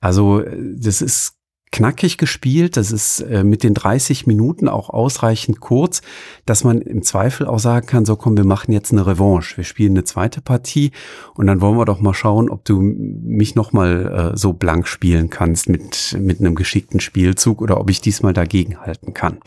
Also 0.00 0.42
das 0.76 1.02
ist 1.02 1.34
knackig 1.72 2.18
gespielt. 2.18 2.76
Das 2.76 2.92
ist 2.92 3.20
äh, 3.20 3.42
mit 3.42 3.64
den 3.64 3.74
30 3.74 4.26
Minuten 4.26 4.68
auch 4.68 4.90
ausreichend 4.90 5.60
kurz, 5.60 6.02
dass 6.46 6.62
man 6.62 6.80
im 6.80 7.02
Zweifel 7.02 7.46
auch 7.46 7.58
sagen 7.58 7.86
kann, 7.86 8.04
so 8.04 8.14
komm, 8.14 8.36
wir 8.36 8.44
machen 8.44 8.72
jetzt 8.72 8.92
eine 8.92 9.06
Revanche. 9.06 9.56
Wir 9.56 9.64
spielen 9.64 9.92
eine 9.92 10.04
zweite 10.04 10.40
Partie 10.40 10.92
und 11.34 11.46
dann 11.46 11.60
wollen 11.60 11.76
wir 11.76 11.84
doch 11.84 12.00
mal 12.00 12.14
schauen, 12.14 12.50
ob 12.50 12.64
du 12.64 12.80
mich 12.80 13.54
nochmal 13.56 14.32
äh, 14.34 14.36
so 14.36 14.52
blank 14.52 14.86
spielen 14.86 15.30
kannst 15.30 15.68
mit, 15.68 16.16
mit 16.20 16.38
einem 16.38 16.54
geschickten 16.54 17.00
Spielzug 17.00 17.60
oder 17.60 17.80
ob 17.80 17.90
ich 17.90 18.00
diesmal 18.00 18.34
dagegen 18.34 18.78
halten 18.78 19.14
kann. 19.14 19.38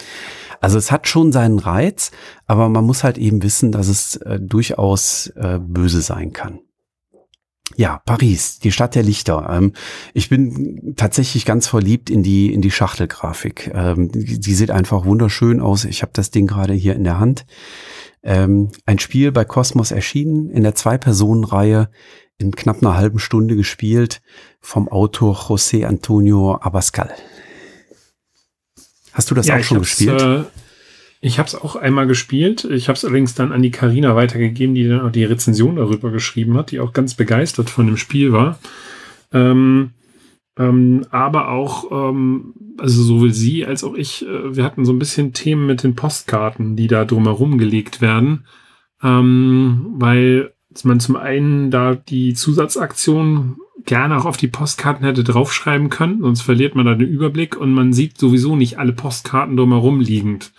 Also 0.59 0.77
es 0.79 0.91
hat 0.91 1.07
schon 1.07 1.31
seinen 1.31 1.59
Reiz, 1.59 2.11
aber 2.47 2.69
man 2.69 2.85
muss 2.85 3.03
halt 3.03 3.17
eben 3.19 3.43
wissen, 3.43 3.71
dass 3.71 3.87
es 3.87 4.15
äh, 4.17 4.39
durchaus 4.39 5.27
äh, 5.35 5.59
böse 5.59 6.01
sein 6.01 6.33
kann. 6.33 6.59
Ja, 7.75 8.01
Paris, 8.05 8.59
die 8.59 8.71
Stadt 8.71 8.95
der 8.95 9.03
Lichter. 9.03 9.49
Ähm, 9.49 9.73
ich 10.13 10.29
bin 10.29 10.93
tatsächlich 10.95 11.45
ganz 11.45 11.67
verliebt 11.67 12.09
in 12.09 12.21
die 12.21 12.53
in 12.53 12.61
die 12.61 12.71
Schachtelgrafik. 12.71 13.71
Ähm, 13.73 14.11
die, 14.11 14.53
sieht 14.53 14.71
einfach 14.71 15.05
wunderschön 15.05 15.59
aus. 15.59 15.83
Ich 15.85 16.01
habe 16.03 16.11
das 16.13 16.29
Ding 16.29 16.45
gerade 16.47 16.73
hier 16.73 16.95
in 16.95 17.03
der 17.03 17.19
Hand. 17.19 17.45
Ähm, 18.23 18.71
ein 18.85 18.99
Spiel 18.99 19.31
bei 19.31 19.45
Cosmos 19.45 19.91
erschienen 19.91 20.49
in 20.49 20.63
der 20.63 20.75
Zwei-Personen-Reihe 20.75 21.89
in 22.37 22.51
knapp 22.51 22.81
einer 22.81 22.95
halben 22.95 23.19
Stunde 23.19 23.55
gespielt 23.55 24.21
vom 24.61 24.87
Autor 24.87 25.35
José 25.35 25.85
Antonio 25.85 26.57
Abascal. 26.61 27.09
Hast 29.11 29.31
du 29.31 29.35
das 29.35 29.47
ja, 29.47 29.57
auch 29.57 29.63
schon 29.63 29.79
gespielt? 29.79 30.21
Äh 30.21 30.43
ich 31.25 31.39
habe 31.39 31.47
es 31.47 31.55
auch 31.55 31.75
einmal 31.75 32.05
gespielt. 32.05 32.65
Ich 32.65 32.87
habe 32.87 32.97
es 32.97 33.03
allerdings 33.03 33.33
dann 33.33 33.51
an 33.51 33.63
die 33.63 33.71
Karina 33.71 34.15
weitergegeben, 34.15 34.75
die 34.75 34.87
dann 34.87 35.01
auch 35.01 35.11
die 35.11 35.23
Rezension 35.23 35.77
darüber 35.77 36.11
geschrieben 36.11 36.55
hat, 36.55 36.69
die 36.69 36.79
auch 36.79 36.93
ganz 36.93 37.15
begeistert 37.15 37.71
von 37.71 37.87
dem 37.87 37.97
Spiel 37.97 38.31
war. 38.31 38.59
Ähm, 39.33 39.89
ähm, 40.55 41.07
aber 41.09 41.49
auch, 41.49 41.91
ähm, 41.91 42.53
also 42.77 43.01
sowohl 43.01 43.33
sie 43.33 43.65
als 43.65 43.83
auch 43.83 43.95
ich, 43.95 44.23
äh, 44.23 44.55
wir 44.55 44.63
hatten 44.63 44.85
so 44.85 44.93
ein 44.93 44.99
bisschen 44.99 45.33
Themen 45.33 45.65
mit 45.65 45.81
den 45.81 45.95
Postkarten, 45.95 46.75
die 46.75 46.85
da 46.85 47.05
drumherum 47.05 47.57
gelegt 47.57 48.01
werden, 48.01 48.45
ähm, 49.01 49.95
weil 49.95 50.53
man 50.83 50.99
zum 50.99 51.15
einen 51.15 51.71
da 51.71 51.95
die 51.95 52.35
Zusatzaktion 52.35 53.57
gerne 53.83 54.15
auch 54.15 54.25
auf 54.25 54.37
die 54.37 54.47
Postkarten 54.47 55.03
hätte 55.07 55.23
draufschreiben 55.23 55.89
können, 55.89 56.21
sonst 56.21 56.41
verliert 56.41 56.75
man 56.75 56.85
da 56.85 56.93
den 56.93 57.09
Überblick 57.09 57.57
und 57.57 57.73
man 57.73 57.93
sieht 57.93 58.19
sowieso 58.19 58.55
nicht 58.55 58.77
alle 58.77 58.93
Postkarten 58.93 59.57
drumherum 59.57 60.01
liegend. 60.01 60.51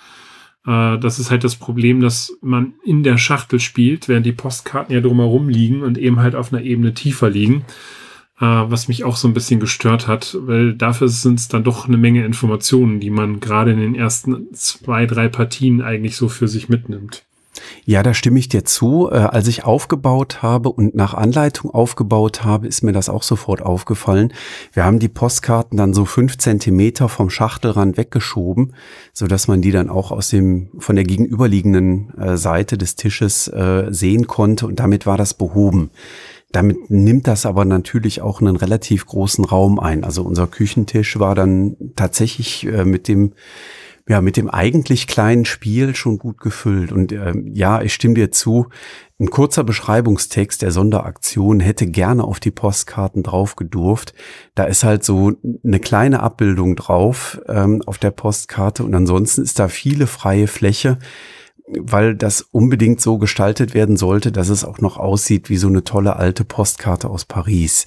Äh, 0.66 0.98
das 0.98 1.18
ist 1.18 1.30
halt 1.30 1.44
das 1.44 1.56
Problem, 1.56 2.00
dass 2.00 2.36
man 2.40 2.74
in 2.84 3.02
der 3.02 3.18
Schachtel 3.18 3.60
spielt, 3.60 4.08
während 4.08 4.26
die 4.26 4.32
Postkarten 4.32 4.94
ja 4.94 5.00
drumherum 5.00 5.48
liegen 5.48 5.82
und 5.82 5.98
eben 5.98 6.20
halt 6.20 6.34
auf 6.34 6.52
einer 6.52 6.62
Ebene 6.62 6.94
tiefer 6.94 7.30
liegen. 7.30 7.64
Äh, 8.38 8.44
was 8.44 8.88
mich 8.88 9.04
auch 9.04 9.16
so 9.16 9.28
ein 9.28 9.34
bisschen 9.34 9.60
gestört 9.60 10.08
hat, 10.08 10.36
weil 10.40 10.74
dafür 10.74 11.08
sind 11.08 11.38
es 11.38 11.48
dann 11.48 11.64
doch 11.64 11.88
eine 11.88 11.96
Menge 11.96 12.24
Informationen, 12.24 13.00
die 13.00 13.10
man 13.10 13.40
gerade 13.40 13.72
in 13.72 13.80
den 13.80 13.94
ersten 13.94 14.52
zwei, 14.52 15.06
drei 15.06 15.28
Partien 15.28 15.80
eigentlich 15.80 16.16
so 16.16 16.28
für 16.28 16.46
sich 16.46 16.68
mitnimmt. 16.68 17.25
Ja, 17.84 18.02
da 18.02 18.14
stimme 18.14 18.38
ich 18.38 18.48
dir 18.48 18.64
zu. 18.64 19.10
Äh, 19.10 19.16
als 19.16 19.46
ich 19.48 19.64
aufgebaut 19.64 20.42
habe 20.42 20.70
und 20.70 20.94
nach 20.94 21.14
Anleitung 21.14 21.70
aufgebaut 21.70 22.44
habe, 22.44 22.66
ist 22.66 22.82
mir 22.82 22.92
das 22.92 23.08
auch 23.08 23.22
sofort 23.22 23.62
aufgefallen. 23.62 24.32
Wir 24.72 24.84
haben 24.84 24.98
die 24.98 25.08
Postkarten 25.08 25.76
dann 25.76 25.94
so 25.94 26.04
fünf 26.04 26.38
Zentimeter 26.38 27.08
vom 27.08 27.30
Schachtelrand 27.30 27.96
weggeschoben, 27.96 28.74
so 29.12 29.26
dass 29.26 29.48
man 29.48 29.62
die 29.62 29.70
dann 29.70 29.88
auch 29.88 30.10
aus 30.10 30.30
dem, 30.30 30.70
von 30.78 30.96
der 30.96 31.04
gegenüberliegenden 31.04 32.12
äh, 32.18 32.36
Seite 32.36 32.78
des 32.78 32.96
Tisches 32.96 33.48
äh, 33.48 33.86
sehen 33.90 34.26
konnte 34.26 34.66
und 34.66 34.80
damit 34.80 35.06
war 35.06 35.16
das 35.16 35.34
behoben. 35.34 35.90
Damit 36.52 36.90
nimmt 36.90 37.26
das 37.26 37.44
aber 37.44 37.64
natürlich 37.64 38.22
auch 38.22 38.40
einen 38.40 38.56
relativ 38.56 39.04
großen 39.06 39.44
Raum 39.44 39.78
ein. 39.78 40.04
Also 40.04 40.22
unser 40.22 40.46
Küchentisch 40.46 41.18
war 41.18 41.34
dann 41.34 41.76
tatsächlich 41.96 42.66
mit 42.84 43.08
dem 43.08 43.32
ja, 44.08 44.20
mit 44.20 44.36
dem 44.36 44.48
eigentlich 44.48 45.08
kleinen 45.08 45.44
Spiel 45.44 45.96
schon 45.96 46.18
gut 46.18 46.40
gefüllt. 46.40 46.92
Und 46.92 47.10
äh, 47.10 47.32
ja, 47.52 47.82
ich 47.82 47.92
stimme 47.92 48.14
dir 48.14 48.30
zu, 48.30 48.68
ein 49.18 49.30
kurzer 49.30 49.64
Beschreibungstext 49.64 50.62
der 50.62 50.70
Sonderaktion 50.70 51.58
hätte 51.58 51.86
gerne 51.86 52.22
auf 52.22 52.38
die 52.38 52.52
Postkarten 52.52 53.22
drauf 53.22 53.56
gedurft. 53.56 54.14
Da 54.54 54.64
ist 54.64 54.84
halt 54.84 55.04
so 55.04 55.32
eine 55.64 55.80
kleine 55.80 56.20
Abbildung 56.20 56.76
drauf 56.76 57.40
ähm, 57.48 57.82
auf 57.86 57.98
der 57.98 58.12
Postkarte 58.12 58.84
und 58.84 58.94
ansonsten 58.94 59.42
ist 59.42 59.58
da 59.58 59.68
viele 59.68 60.06
freie 60.06 60.46
Fläche, 60.46 60.98
weil 61.66 62.14
das 62.14 62.42
unbedingt 62.42 63.00
so 63.00 63.18
gestaltet 63.18 63.74
werden 63.74 63.96
sollte, 63.96 64.30
dass 64.30 64.50
es 64.50 64.64
auch 64.64 64.78
noch 64.78 64.98
aussieht 64.98 65.50
wie 65.50 65.56
so 65.56 65.66
eine 65.66 65.82
tolle 65.82 66.16
alte 66.16 66.44
Postkarte 66.44 67.08
aus 67.08 67.24
Paris 67.24 67.86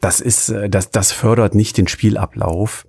das 0.00 0.20
ist, 0.20 0.48
äh, 0.48 0.68
das, 0.68 0.90
das 0.90 1.12
fördert 1.12 1.54
nicht 1.54 1.76
den 1.76 1.86
Spielablauf. 1.86 2.86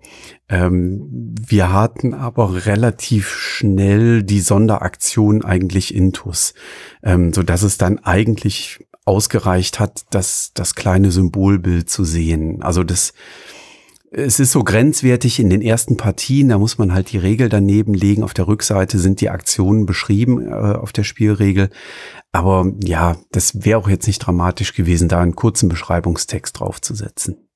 Ähm, 0.52 1.34
wir 1.42 1.72
hatten 1.72 2.14
aber 2.14 2.66
relativ 2.66 3.30
schnell 3.30 4.22
die 4.22 4.42
Sonderaktion 4.42 5.46
eigentlich 5.46 5.96
intus, 5.96 6.54
ähm, 7.04 7.32
so 7.32 7.42
dass 7.42 7.64
es 7.64 7.78
dann 7.78 8.00
eigentlich 8.00 8.86
ausgereicht 9.06 9.80
hat, 9.80 10.04
das, 10.12 10.52
das 10.54 10.76
kleine 10.76 11.10
Symbolbild 11.12 11.90
zu 11.90 12.04
sehen. 12.04 12.62
Also 12.62 12.84
das, 12.84 13.14
es 14.12 14.42
ist 14.42 14.52
so 14.52 14.66
grenzwertig 14.66 15.40
in 15.40 15.50
den 15.50 15.62
ersten 15.62 15.96
Partien, 15.96 16.50
da 16.50 16.58
muss 16.58 16.78
man 16.78 16.94
halt 16.94 17.14
die 17.14 17.18
Regel 17.18 17.48
daneben 17.48 17.94
legen. 17.94 18.22
Auf 18.22 18.34
der 18.34 18.48
Rückseite 18.48 19.00
sind 19.00 19.22
die 19.22 19.30
Aktionen 19.30 19.86
beschrieben 19.86 20.46
äh, 20.46 20.52
auf 20.52 20.92
der 20.92 21.06
Spielregel. 21.06 21.70
Aber 22.34 22.70
ja, 22.84 23.16
das 23.32 23.64
wäre 23.64 23.80
auch 23.80 23.88
jetzt 23.88 24.08
nicht 24.08 24.20
dramatisch 24.20 24.74
gewesen, 24.74 25.08
da 25.08 25.22
einen 25.22 25.36
kurzen 25.36 25.70
Beschreibungstext 25.70 26.60
draufzusetzen. 26.60 27.38
Ähm, 27.38 27.48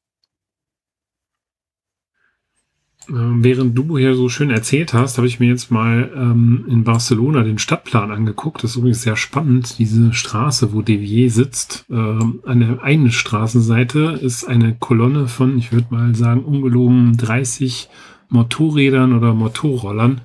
während 3.08 3.78
du 3.78 3.98
hier 3.98 4.16
so 4.16 4.30
schön 4.30 4.50
erzählt 4.50 4.94
hast, 4.94 5.18
habe 5.18 5.28
ich 5.28 5.40
mir 5.40 5.50
jetzt 5.50 5.72
mal 5.72 6.12
ähm, 6.16 6.66
in 6.68 6.84
Barcelona 6.84 7.44
den 7.44 7.58
Stadtplan 7.58 8.12
angeguckt. 8.12 8.64
Das 8.64 8.72
ist 8.72 8.78
übrigens 8.78 9.02
sehr 9.02 9.16
spannend. 9.16 9.78
Diese 9.80 10.14
Straße, 10.14 10.74
wo 10.74 10.82
Devier 10.82 11.30
sitzt, 11.30 11.86
ähm, 11.90 12.40
an 12.46 12.60
der 12.60 12.84
einen 12.84 13.12
Straßenseite 13.12 14.20
ist 14.22 14.46
eine 14.46 14.76
Kolonne 14.76 15.28
von, 15.28 15.58
ich 15.58 15.72
würde 15.72 15.88
mal 15.90 16.16
sagen, 16.16 16.44
ungelogen 16.44 17.18
30 17.18 17.90
Motorrädern 18.30 19.14
oder 19.14 19.34
Motorrollern. 19.34 20.22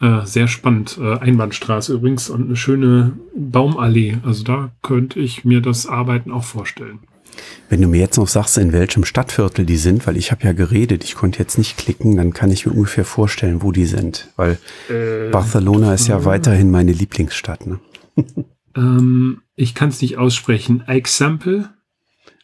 Äh, 0.00 0.26
sehr 0.26 0.48
spannend. 0.48 0.98
Äh, 1.00 1.18
Einbahnstraße 1.18 1.94
übrigens 1.94 2.28
und 2.28 2.46
eine 2.46 2.56
schöne 2.56 3.12
Baumallee. 3.36 4.18
Also 4.24 4.44
da 4.44 4.70
könnte 4.82 5.20
ich 5.20 5.44
mir 5.44 5.60
das 5.60 5.86
Arbeiten 5.86 6.30
auch 6.30 6.44
vorstellen. 6.44 7.00
Wenn 7.68 7.80
du 7.80 7.88
mir 7.88 8.00
jetzt 8.00 8.16
noch 8.16 8.28
sagst, 8.28 8.58
in 8.58 8.72
welchem 8.72 9.04
Stadtviertel 9.04 9.64
die 9.66 9.76
sind, 9.76 10.06
weil 10.06 10.16
ich 10.16 10.30
habe 10.30 10.44
ja 10.44 10.52
geredet, 10.52 11.04
ich 11.04 11.14
konnte 11.14 11.38
jetzt 11.38 11.58
nicht 11.58 11.76
klicken, 11.76 12.16
dann 12.16 12.32
kann 12.32 12.50
ich 12.50 12.66
mir 12.66 12.72
ungefähr 12.72 13.04
vorstellen, 13.04 13.62
wo 13.62 13.72
die 13.72 13.86
sind. 13.86 14.30
Weil 14.36 14.58
äh, 14.88 15.30
Barcelona 15.30 15.94
ist 15.94 16.08
ja 16.08 16.18
äh, 16.18 16.24
weiterhin 16.24 16.70
meine 16.70 16.92
Lieblingsstadt. 16.92 17.66
Ne? 17.66 17.80
ähm, 18.76 19.42
ich 19.56 19.74
kann 19.74 19.88
es 19.88 20.00
nicht 20.02 20.18
aussprechen. 20.18 20.84
Example? 20.86 21.70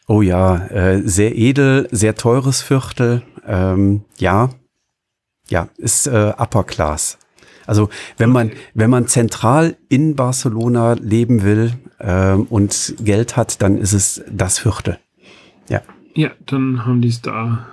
Oh 0.07 0.21
ja, 0.21 0.67
äh, 0.67 1.01
sehr 1.05 1.37
edel, 1.37 1.87
sehr 1.91 2.15
teures 2.15 2.61
Viertel. 2.61 3.21
Ähm, 3.47 4.03
ja, 4.17 4.49
ja, 5.49 5.69
ist 5.77 6.07
äh, 6.07 6.33
Upper 6.37 6.63
Class. 6.63 7.17
Also 7.67 7.89
wenn 8.17 8.29
man, 8.29 8.51
wenn 8.73 8.89
man 8.89 9.07
zentral 9.07 9.77
in 9.89 10.15
Barcelona 10.15 10.93
leben 10.93 11.43
will 11.43 11.73
ähm, 11.99 12.43
und 12.49 12.95
Geld 12.99 13.37
hat, 13.37 13.61
dann 13.61 13.77
ist 13.77 13.93
es 13.93 14.23
das 14.31 14.59
Viertel. 14.59 14.97
Ja. 15.69 15.81
Ja, 16.15 16.31
dann 16.45 16.85
haben 16.85 17.01
die 17.01 17.09
es 17.09 17.21
da 17.21 17.67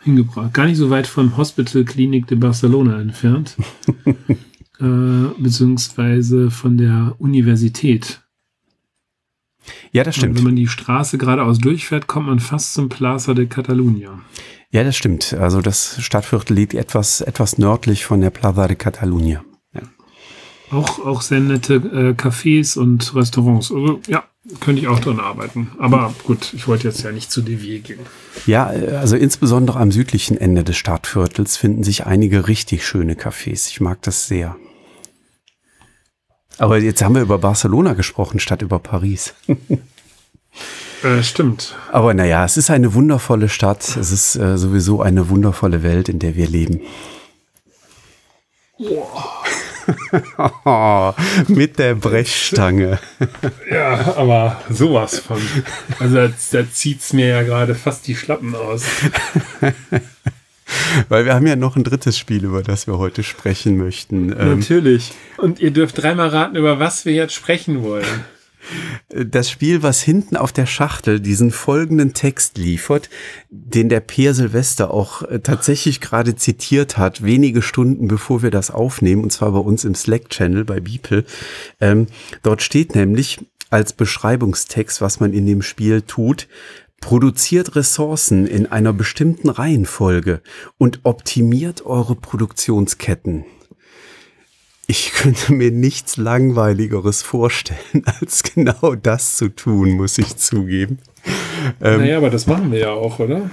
hingebracht. 0.00 0.54
Gar 0.54 0.66
nicht 0.66 0.76
so 0.76 0.90
weit 0.90 1.06
vom 1.06 1.36
Hospital 1.36 1.84
Clinic 1.84 2.26
de 2.26 2.38
Barcelona 2.38 3.00
entfernt. 3.00 3.56
äh, 4.80 4.84
beziehungsweise 5.38 6.50
von 6.50 6.76
der 6.76 7.14
Universität. 7.18 8.22
Ja, 9.92 10.04
das 10.04 10.16
stimmt. 10.16 10.32
Und 10.32 10.38
wenn 10.38 10.44
man 10.44 10.56
die 10.56 10.68
Straße 10.68 11.18
geradeaus 11.18 11.58
durchfährt, 11.58 12.06
kommt 12.06 12.26
man 12.26 12.40
fast 12.40 12.74
zum 12.74 12.88
Plaza 12.88 13.34
de 13.34 13.46
Catalunya. 13.46 14.20
Ja, 14.70 14.84
das 14.84 14.96
stimmt. 14.96 15.32
Also 15.34 15.60
das 15.60 15.96
Stadtviertel 16.02 16.54
liegt 16.54 16.74
etwas, 16.74 17.20
etwas 17.20 17.58
nördlich 17.58 18.04
von 18.04 18.20
der 18.20 18.30
Plaza 18.30 18.66
de 18.66 18.76
Catalunya. 18.76 19.44
Ja. 19.72 19.82
Auch, 20.70 20.98
auch 21.04 21.22
sehr 21.22 21.40
nette 21.40 21.74
äh, 21.74 22.20
Cafés 22.20 22.76
und 22.76 23.14
Restaurants. 23.14 23.70
Also 23.70 24.00
ja, 24.08 24.24
könnte 24.60 24.82
ich 24.82 24.88
auch 24.88 25.00
drin 25.00 25.20
arbeiten. 25.20 25.72
Aber 25.78 26.14
gut, 26.24 26.52
ich 26.52 26.68
wollte 26.68 26.88
jetzt 26.88 27.02
ja 27.02 27.12
nicht 27.12 27.30
zu 27.30 27.42
Devier 27.42 27.80
gehen. 27.80 28.00
Ja, 28.46 28.66
also 28.66 29.16
insbesondere 29.16 29.78
am 29.78 29.92
südlichen 29.92 30.36
Ende 30.36 30.64
des 30.64 30.76
Stadtviertels 30.76 31.56
finden 31.56 31.84
sich 31.84 32.06
einige 32.06 32.48
richtig 32.48 32.86
schöne 32.86 33.14
Cafés. 33.14 33.68
Ich 33.68 33.80
mag 33.80 34.02
das 34.02 34.26
sehr. 34.26 34.56
Aber 36.58 36.78
jetzt 36.78 37.02
haben 37.02 37.14
wir 37.14 37.22
über 37.22 37.38
Barcelona 37.38 37.94
gesprochen 37.94 38.40
statt 38.40 38.62
über 38.62 38.78
Paris. 38.78 39.34
Äh, 41.06 41.22
stimmt. 41.22 41.74
Aber 41.92 42.14
naja, 42.14 42.44
es 42.44 42.56
ist 42.56 42.70
eine 42.70 42.94
wundervolle 42.94 43.48
Stadt. 43.48 43.96
Es 43.96 44.10
ist 44.10 44.36
äh, 44.36 44.58
sowieso 44.58 45.02
eine 45.02 45.28
wundervolle 45.28 45.82
Welt, 45.82 46.08
in 46.08 46.18
der 46.18 46.34
wir 46.36 46.48
leben. 46.48 46.80
oh, 50.64 51.12
mit 51.48 51.78
der 51.78 51.94
Brechstange. 51.94 52.98
ja, 53.70 54.16
aber 54.16 54.60
sowas 54.70 55.20
von. 55.20 55.40
Also 56.00 56.28
da, 56.52 56.70
zieht 56.70 57.00
es 57.00 57.12
mir 57.12 57.28
ja 57.28 57.42
gerade 57.42 57.74
fast 57.74 58.06
die 58.06 58.16
Schlappen 58.16 58.54
aus. 58.54 58.82
Weil 61.08 61.24
wir 61.24 61.34
haben 61.34 61.46
ja 61.46 61.54
noch 61.54 61.76
ein 61.76 61.84
drittes 61.84 62.18
Spiel, 62.18 62.44
über 62.44 62.62
das 62.62 62.88
wir 62.88 62.98
heute 62.98 63.22
sprechen 63.22 63.76
möchten. 63.76 64.32
Ähm, 64.32 64.58
Natürlich. 64.58 65.12
Und 65.36 65.60
ihr 65.60 65.70
dürft 65.70 66.02
dreimal 66.02 66.28
raten, 66.28 66.56
über 66.56 66.80
was 66.80 67.04
wir 67.04 67.12
jetzt 67.12 67.34
sprechen 67.34 67.84
wollen. 67.84 68.24
Das 69.08 69.50
Spiel, 69.50 69.82
was 69.82 70.02
hinten 70.02 70.36
auf 70.36 70.52
der 70.52 70.66
Schachtel 70.66 71.20
diesen 71.20 71.50
folgenden 71.50 72.14
Text 72.14 72.58
liefert, 72.58 73.08
den 73.50 73.88
der 73.88 74.00
Peer 74.00 74.34
Silvester 74.34 74.92
auch 74.92 75.22
äh, 75.22 75.40
tatsächlich 75.40 76.00
gerade 76.00 76.36
zitiert 76.36 76.98
hat, 76.98 77.24
wenige 77.24 77.62
Stunden 77.62 78.08
bevor 78.08 78.42
wir 78.42 78.50
das 78.50 78.70
aufnehmen, 78.70 79.22
und 79.22 79.32
zwar 79.32 79.52
bei 79.52 79.58
uns 79.58 79.84
im 79.84 79.94
Slack-Channel 79.94 80.64
bei 80.64 80.80
Beeple. 80.80 81.24
Ähm, 81.80 82.06
dort 82.42 82.62
steht 82.62 82.94
nämlich 82.94 83.38
als 83.70 83.92
Beschreibungstext, 83.92 85.00
was 85.00 85.20
man 85.20 85.32
in 85.32 85.46
dem 85.46 85.62
Spiel 85.62 86.02
tut, 86.02 86.48
produziert 87.00 87.76
Ressourcen 87.76 88.46
in 88.46 88.66
einer 88.66 88.92
bestimmten 88.92 89.48
Reihenfolge 89.48 90.40
und 90.78 91.00
optimiert 91.04 91.84
eure 91.84 92.16
Produktionsketten. 92.16 93.44
Ich 94.88 95.12
könnte 95.12 95.52
mir 95.52 95.70
nichts 95.70 96.16
Langweiligeres 96.16 97.22
vorstellen, 97.22 98.04
als 98.20 98.42
genau 98.42 98.94
das 98.94 99.36
zu 99.36 99.48
tun, 99.48 99.92
muss 99.92 100.18
ich 100.18 100.36
zugeben. 100.36 100.98
Ähm, 101.80 102.00
naja, 102.00 102.18
aber 102.18 102.30
das 102.30 102.46
machen 102.46 102.70
wir 102.70 102.78
ja 102.78 102.90
auch, 102.90 103.18
oder? 103.18 103.50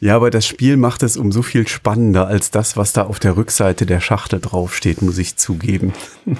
Ja, 0.00 0.16
aber 0.16 0.30
das 0.30 0.46
Spiel 0.46 0.76
macht 0.76 1.02
es 1.02 1.16
um 1.16 1.32
so 1.32 1.42
viel 1.42 1.66
spannender 1.66 2.26
als 2.26 2.50
das, 2.50 2.76
was 2.76 2.92
da 2.92 3.04
auf 3.04 3.20
der 3.20 3.36
Rückseite 3.36 3.86
der 3.86 4.00
Schachtel 4.00 4.40
draufsteht, 4.40 5.02
muss 5.02 5.18
ich 5.18 5.36
zugeben. 5.36 5.92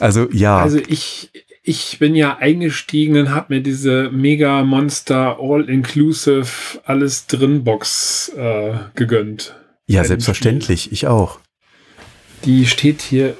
Also 0.00 0.28
ja. 0.30 0.58
Also 0.58 0.78
ich, 0.78 1.32
ich 1.64 1.98
bin 1.98 2.14
ja 2.14 2.36
eingestiegen 2.36 3.16
und 3.16 3.30
habe 3.30 3.56
mir 3.56 3.62
diese 3.62 4.10
Mega 4.12 4.62
Monster 4.62 5.38
All-Inclusive 5.40 6.80
alles 6.84 7.26
drin 7.26 7.64
Box 7.64 8.28
äh, 8.36 8.74
gegönnt. 8.94 9.56
Ja, 9.88 10.04
selbstverständlich, 10.04 10.92
ich 10.92 11.08
auch. 11.08 11.40
Die 12.44 12.66
steht 12.66 13.02
hier, 13.02 13.36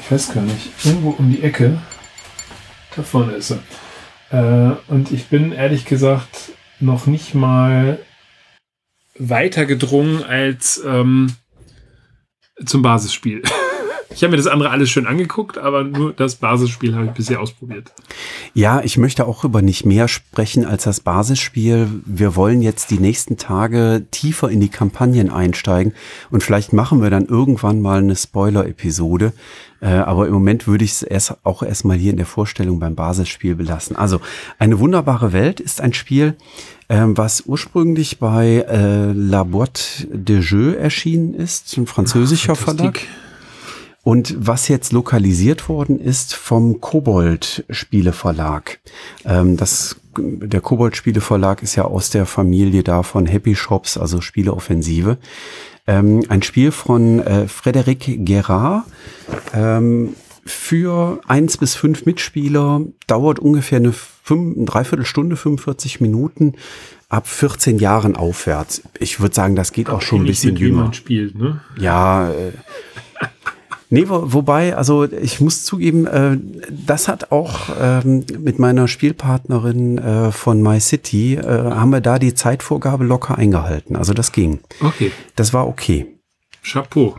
ich 0.00 0.10
weiß 0.10 0.32
gar 0.32 0.42
nicht, 0.42 0.70
irgendwo 0.84 1.10
um 1.10 1.30
die 1.30 1.42
Ecke. 1.42 1.80
Da 2.94 3.02
vorne 3.02 3.32
ist 3.32 3.48
sie. 3.48 3.60
Äh, 4.30 4.76
und 4.88 5.12
ich 5.12 5.26
bin 5.26 5.52
ehrlich 5.52 5.84
gesagt 5.84 6.52
noch 6.80 7.06
nicht 7.06 7.34
mal 7.34 7.98
weiter 9.18 9.66
gedrungen 9.66 10.22
als 10.22 10.82
ähm, 10.84 11.34
zum 12.64 12.82
Basisspiel. 12.82 13.42
Ich 14.18 14.24
habe 14.24 14.32
mir 14.32 14.36
das 14.38 14.48
andere 14.48 14.70
alles 14.70 14.90
schön 14.90 15.06
angeguckt, 15.06 15.58
aber 15.58 15.84
nur 15.84 16.12
das 16.12 16.34
Basisspiel 16.34 16.96
habe 16.96 17.06
ich 17.06 17.12
bisher 17.12 17.40
ausprobiert. 17.40 17.92
Ja, 18.52 18.80
ich 18.80 18.98
möchte 18.98 19.24
auch 19.24 19.44
über 19.44 19.62
nicht 19.62 19.86
mehr 19.86 20.08
sprechen 20.08 20.64
als 20.64 20.82
das 20.82 20.98
Basisspiel. 20.98 21.86
Wir 22.04 22.34
wollen 22.34 22.60
jetzt 22.60 22.90
die 22.90 22.98
nächsten 22.98 23.36
Tage 23.36 24.06
tiefer 24.10 24.50
in 24.50 24.58
die 24.58 24.70
Kampagnen 24.70 25.30
einsteigen 25.30 25.92
und 26.32 26.42
vielleicht 26.42 26.72
machen 26.72 27.00
wir 27.00 27.10
dann 27.10 27.26
irgendwann 27.26 27.80
mal 27.80 27.98
eine 27.98 28.16
Spoiler-Episode. 28.16 29.34
Äh, 29.80 29.86
aber 29.86 30.26
im 30.26 30.32
Moment 30.32 30.66
würde 30.66 30.84
ich 30.84 30.94
es 30.94 31.02
erst, 31.04 31.36
auch 31.44 31.62
erstmal 31.62 31.96
hier 31.96 32.10
in 32.10 32.16
der 32.16 32.26
Vorstellung 32.26 32.80
beim 32.80 32.96
Basisspiel 32.96 33.54
belassen. 33.54 33.94
Also, 33.94 34.20
eine 34.58 34.80
wunderbare 34.80 35.32
Welt 35.32 35.60
ist 35.60 35.80
ein 35.80 35.92
Spiel, 35.92 36.34
ähm, 36.88 37.16
was 37.16 37.42
ursprünglich 37.42 38.18
bei 38.18 38.66
äh, 38.68 39.12
La 39.12 39.42
Boîte 39.42 40.08
de 40.10 40.40
Jeux 40.40 40.76
erschienen 40.76 41.34
ist, 41.34 41.76
ein 41.76 41.86
französischer 41.86 42.54
Ach, 42.54 42.58
Verlag. 42.58 43.00
Und 44.04 44.34
was 44.38 44.68
jetzt 44.68 44.92
lokalisiert 44.92 45.68
worden 45.68 46.00
ist 46.00 46.34
vom 46.34 46.80
Kobold 46.80 47.64
Spieleverlag. 47.68 48.78
Ähm, 49.24 49.56
das, 49.56 49.96
der 50.16 50.60
Kobold 50.60 50.96
Spieleverlag 50.96 51.62
ist 51.62 51.76
ja 51.76 51.84
aus 51.84 52.10
der 52.10 52.24
Familie 52.24 52.82
da 52.82 53.02
von 53.02 53.26
Happy 53.26 53.54
Shops, 53.54 53.98
also 53.98 54.20
Spieleoffensive. 54.20 55.18
Ähm, 55.86 56.22
ein 56.28 56.42
Spiel 56.42 56.70
von 56.70 57.20
äh, 57.20 57.46
Frédéric 57.48 58.24
Gerard. 58.24 58.84
Ähm, 59.52 60.14
für 60.48 61.20
eins 61.26 61.58
bis 61.58 61.74
fünf 61.74 62.06
Mitspieler 62.06 62.80
dauert 63.06 63.38
ungefähr 63.38 63.78
eine, 63.78 63.92
fünf, 63.92 64.56
eine 64.56 64.64
Dreiviertelstunde, 64.64 65.36
45 65.36 66.00
Minuten 66.00 66.54
ab 67.08 67.26
14 67.26 67.78
Jahren 67.78 68.16
aufwärts. 68.16 68.82
Ich 68.98 69.20
würde 69.20 69.34
sagen, 69.34 69.56
das 69.56 69.72
geht 69.72 69.90
auch 69.90 70.02
schon 70.02 70.22
ein 70.22 70.26
bisschen 70.26 70.56
jünger. 70.56 70.92
spielt, 70.92 71.34
ne? 71.36 71.60
Ja, 71.78 72.30
äh, 72.30 72.52
Nee, 73.90 74.08
wo, 74.08 74.32
wobei, 74.32 74.76
also 74.76 75.04
ich 75.04 75.40
muss 75.40 75.64
zugeben, 75.64 76.06
äh, 76.06 76.36
das 76.70 77.08
hat 77.08 77.32
auch 77.32 77.70
ähm, 77.80 78.24
mit 78.38 78.58
meiner 78.58 78.86
Spielpartnerin 78.86 79.98
äh, 79.98 80.32
von 80.32 80.62
My 80.62 80.78
City, 80.78 81.36
äh, 81.36 81.42
haben 81.42 81.90
wir 81.90 82.02
da 82.02 82.18
die 82.18 82.34
Zeitvorgabe 82.34 83.04
locker 83.04 83.38
eingehalten. 83.38 83.96
Also 83.96 84.12
das 84.12 84.32
ging. 84.32 84.60
Okay. 84.80 85.10
Das 85.36 85.54
war 85.54 85.66
okay. 85.66 86.06
Chapeau. 86.62 87.16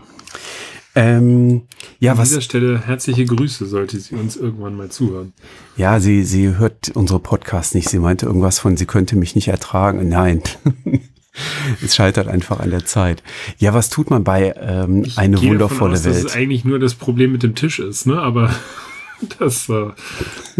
Ähm, 0.95 1.63
ja, 1.99 2.13
An 2.13 2.17
was, 2.17 2.29
dieser 2.29 2.41
Stelle 2.41 2.81
herzliche 2.85 3.25
Grüße, 3.25 3.65
sollte 3.65 3.99
sie 3.99 4.15
uns 4.15 4.35
irgendwann 4.35 4.75
mal 4.75 4.89
zuhören. 4.89 5.33
Ja, 5.77 5.99
sie, 5.99 6.23
sie 6.23 6.57
hört 6.57 6.89
unsere 6.93 7.19
Podcast 7.19 7.73
nicht. 7.73 7.89
Sie 7.89 7.99
meinte 7.99 8.25
irgendwas 8.25 8.59
von, 8.59 8.75
sie 8.75 8.85
könnte 8.85 9.15
mich 9.15 9.35
nicht 9.35 9.47
ertragen. 9.47 10.09
Nein. 10.09 10.41
es 11.83 11.95
scheitert 11.95 12.27
einfach 12.27 12.59
an 12.59 12.69
der 12.69 12.85
Zeit. 12.85 13.23
Ja, 13.57 13.73
was 13.73 13.89
tut 13.89 14.09
man 14.09 14.23
bei 14.23 14.53
ähm, 14.59 15.03
ich 15.05 15.17
eine 15.17 15.41
wundervolle 15.41 15.93
aus, 15.93 16.05
Welt? 16.05 16.15
Dass 16.15 16.31
es 16.31 16.35
eigentlich 16.35 16.65
nur 16.65 16.79
das 16.79 16.95
Problem 16.95 17.31
mit 17.31 17.43
dem 17.43 17.55
Tisch 17.55 17.79
ist, 17.79 18.05
ne? 18.05 18.19
Aber 18.19 18.53
das, 19.39 19.69
äh, 19.69 19.91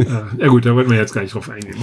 äh, 0.02 0.06
ja 0.38 0.48
gut, 0.48 0.66
da 0.66 0.76
wollten 0.76 0.92
wir 0.92 0.98
jetzt 0.98 1.14
gar 1.14 1.22
nicht 1.22 1.34
drauf 1.34 1.50
eingehen. 1.50 1.78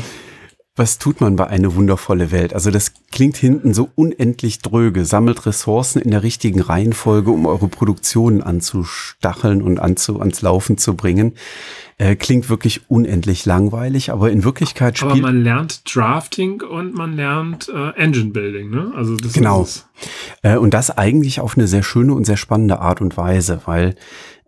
Was 0.78 0.98
tut 0.98 1.22
man 1.22 1.36
bei 1.36 1.46
eine 1.46 1.74
wundervolle 1.74 2.30
Welt? 2.30 2.52
Also 2.52 2.70
das 2.70 2.92
klingt 3.10 3.38
hinten 3.38 3.72
so 3.72 3.88
unendlich 3.94 4.58
dröge. 4.58 5.06
Sammelt 5.06 5.46
Ressourcen 5.46 6.02
in 6.02 6.10
der 6.10 6.22
richtigen 6.22 6.60
Reihenfolge, 6.60 7.30
um 7.30 7.46
eure 7.46 7.68
Produktionen 7.68 8.42
anzustacheln 8.42 9.62
und 9.62 9.80
anzu, 9.80 10.20
ans 10.20 10.42
Laufen 10.42 10.76
zu 10.76 10.94
bringen. 10.94 11.32
Äh, 11.98 12.14
klingt 12.14 12.50
wirklich 12.50 12.90
unendlich 12.90 13.46
langweilig, 13.46 14.10
aber 14.10 14.30
in 14.30 14.44
Wirklichkeit 14.44 14.98
spielt... 14.98 15.12
Aber 15.12 15.22
man 15.22 15.42
lernt 15.42 15.82
Drafting 15.94 16.60
und 16.60 16.94
man 16.94 17.16
lernt 17.16 17.70
äh, 17.70 17.90
Engine 17.92 18.32
Building, 18.32 18.68
ne? 18.68 18.92
Also 18.94 19.16
das 19.16 19.32
genau. 19.32 19.62
ist 19.62 19.88
äh, 20.42 20.56
und 20.56 20.74
das 20.74 20.90
eigentlich 20.90 21.40
auf 21.40 21.56
eine 21.56 21.66
sehr 21.66 21.82
schöne 21.82 22.12
und 22.12 22.24
sehr 22.24 22.36
spannende 22.36 22.80
Art 22.80 23.00
und 23.00 23.16
Weise, 23.16 23.62
weil 23.64 23.94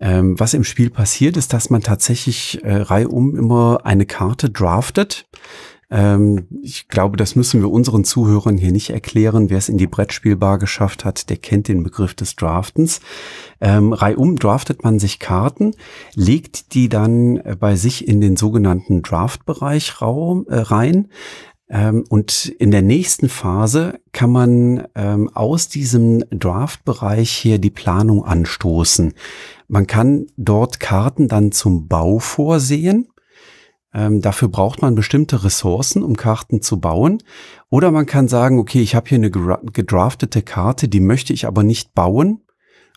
ähm, 0.00 0.38
was 0.38 0.54
im 0.54 0.64
Spiel 0.64 0.90
passiert, 0.90 1.36
ist, 1.36 1.52
dass 1.52 1.70
man 1.70 1.82
tatsächlich 1.82 2.62
äh, 2.64 2.82
reihum 2.82 3.34
immer 3.34 3.80
eine 3.84 4.06
Karte 4.06 4.50
draftet 4.50 5.26
ähm, 5.90 6.46
ich 6.62 6.88
glaube, 6.88 7.16
das 7.16 7.34
müssen 7.34 7.60
wir 7.60 7.70
unseren 7.70 8.04
Zuhörern 8.04 8.58
hier 8.58 8.72
nicht 8.72 8.90
erklären. 8.90 9.48
Wer 9.48 9.58
es 9.58 9.68
in 9.68 9.78
die 9.78 9.86
Brettspielbar 9.86 10.58
geschafft 10.58 11.04
hat, 11.04 11.30
der 11.30 11.38
kennt 11.38 11.68
den 11.68 11.82
Begriff 11.82 12.14
des 12.14 12.36
Draftens. 12.36 13.00
Ähm, 13.60 13.92
reihum 13.92 14.36
draftet 14.36 14.84
man 14.84 14.98
sich 14.98 15.18
Karten, 15.18 15.74
legt 16.14 16.74
die 16.74 16.88
dann 16.88 17.38
äh, 17.38 17.56
bei 17.58 17.76
sich 17.76 18.06
in 18.06 18.20
den 18.20 18.36
sogenannten 18.36 19.02
Draftbereich 19.02 19.94
äh, 20.00 20.54
rein. 20.54 21.08
Ähm, 21.70 22.04
und 22.08 22.46
in 22.46 22.70
der 22.70 22.82
nächsten 22.82 23.28
Phase 23.28 23.98
kann 24.12 24.30
man 24.30 24.88
ähm, 24.94 25.30
aus 25.34 25.68
diesem 25.68 26.24
Draft-Bereich 26.30 27.30
hier 27.30 27.58
die 27.58 27.70
Planung 27.70 28.24
anstoßen. 28.24 29.14
Man 29.68 29.86
kann 29.86 30.26
dort 30.36 30.80
Karten 30.80 31.28
dann 31.28 31.52
zum 31.52 31.88
Bau 31.88 32.18
vorsehen. 32.18 33.08
Ähm, 33.94 34.20
dafür 34.20 34.48
braucht 34.48 34.82
man 34.82 34.94
bestimmte 34.94 35.44
Ressourcen, 35.44 36.02
um 36.02 36.16
Karten 36.16 36.60
zu 36.60 36.78
bauen. 36.80 37.22
Oder 37.70 37.90
man 37.90 38.06
kann 38.06 38.28
sagen, 38.28 38.58
okay, 38.58 38.80
ich 38.80 38.94
habe 38.94 39.08
hier 39.08 39.16
eine 39.16 39.30
gedraftete 39.30 40.42
Karte, 40.42 40.88
die 40.88 41.00
möchte 41.00 41.32
ich 41.32 41.46
aber 41.46 41.62
nicht 41.62 41.94
bauen. 41.94 42.42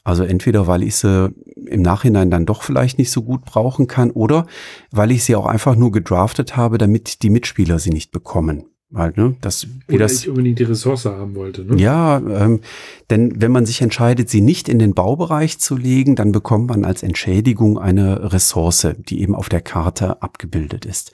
Also 0.03 0.23
entweder, 0.23 0.65
weil 0.65 0.81
ich 0.83 0.95
sie 0.95 1.33
im 1.67 1.81
Nachhinein 1.81 2.31
dann 2.31 2.45
doch 2.47 2.63
vielleicht 2.63 2.97
nicht 2.97 3.11
so 3.11 3.21
gut 3.21 3.45
brauchen 3.45 3.85
kann 3.87 4.09
oder 4.09 4.47
weil 4.89 5.11
ich 5.11 5.23
sie 5.23 5.35
auch 5.35 5.45
einfach 5.45 5.75
nur 5.75 5.91
gedraftet 5.91 6.57
habe, 6.57 6.79
damit 6.79 7.21
die 7.21 7.29
Mitspieler 7.29 7.77
sie 7.77 7.91
nicht 7.91 8.11
bekommen. 8.11 8.70
Weil, 8.93 9.13
ne, 9.15 9.35
das, 9.39 9.67
wie 9.87 9.95
Oder 9.95 10.05
das, 10.05 10.23
ich 10.23 10.29
unbedingt 10.29 10.59
die 10.59 10.63
Ressource 10.63 11.05
haben 11.05 11.35
wollte. 11.35 11.63
Ne? 11.63 11.81
Ja, 11.81 12.17
ähm, 12.17 12.59
denn 13.09 13.41
wenn 13.41 13.51
man 13.51 13.65
sich 13.65 13.81
entscheidet, 13.81 14.29
sie 14.29 14.41
nicht 14.41 14.67
in 14.67 14.79
den 14.79 14.93
Baubereich 14.93 15.59
zu 15.59 15.77
legen, 15.77 16.17
dann 16.17 16.33
bekommt 16.33 16.67
man 16.67 16.83
als 16.83 17.01
Entschädigung 17.01 17.79
eine 17.79 18.33
Ressource, 18.33 18.87
die 18.97 19.21
eben 19.21 19.33
auf 19.33 19.47
der 19.47 19.61
Karte 19.61 20.21
abgebildet 20.21 20.85
ist. 20.85 21.13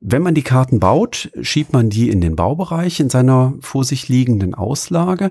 Wenn 0.00 0.22
man 0.22 0.34
die 0.34 0.42
Karten 0.42 0.80
baut, 0.80 1.30
schiebt 1.40 1.72
man 1.72 1.90
die 1.90 2.10
in 2.10 2.20
den 2.20 2.36
Baubereich 2.36 3.00
in 3.00 3.08
seiner 3.08 3.54
vor 3.60 3.84
sich 3.84 4.08
liegenden 4.08 4.54
Auslage 4.54 5.30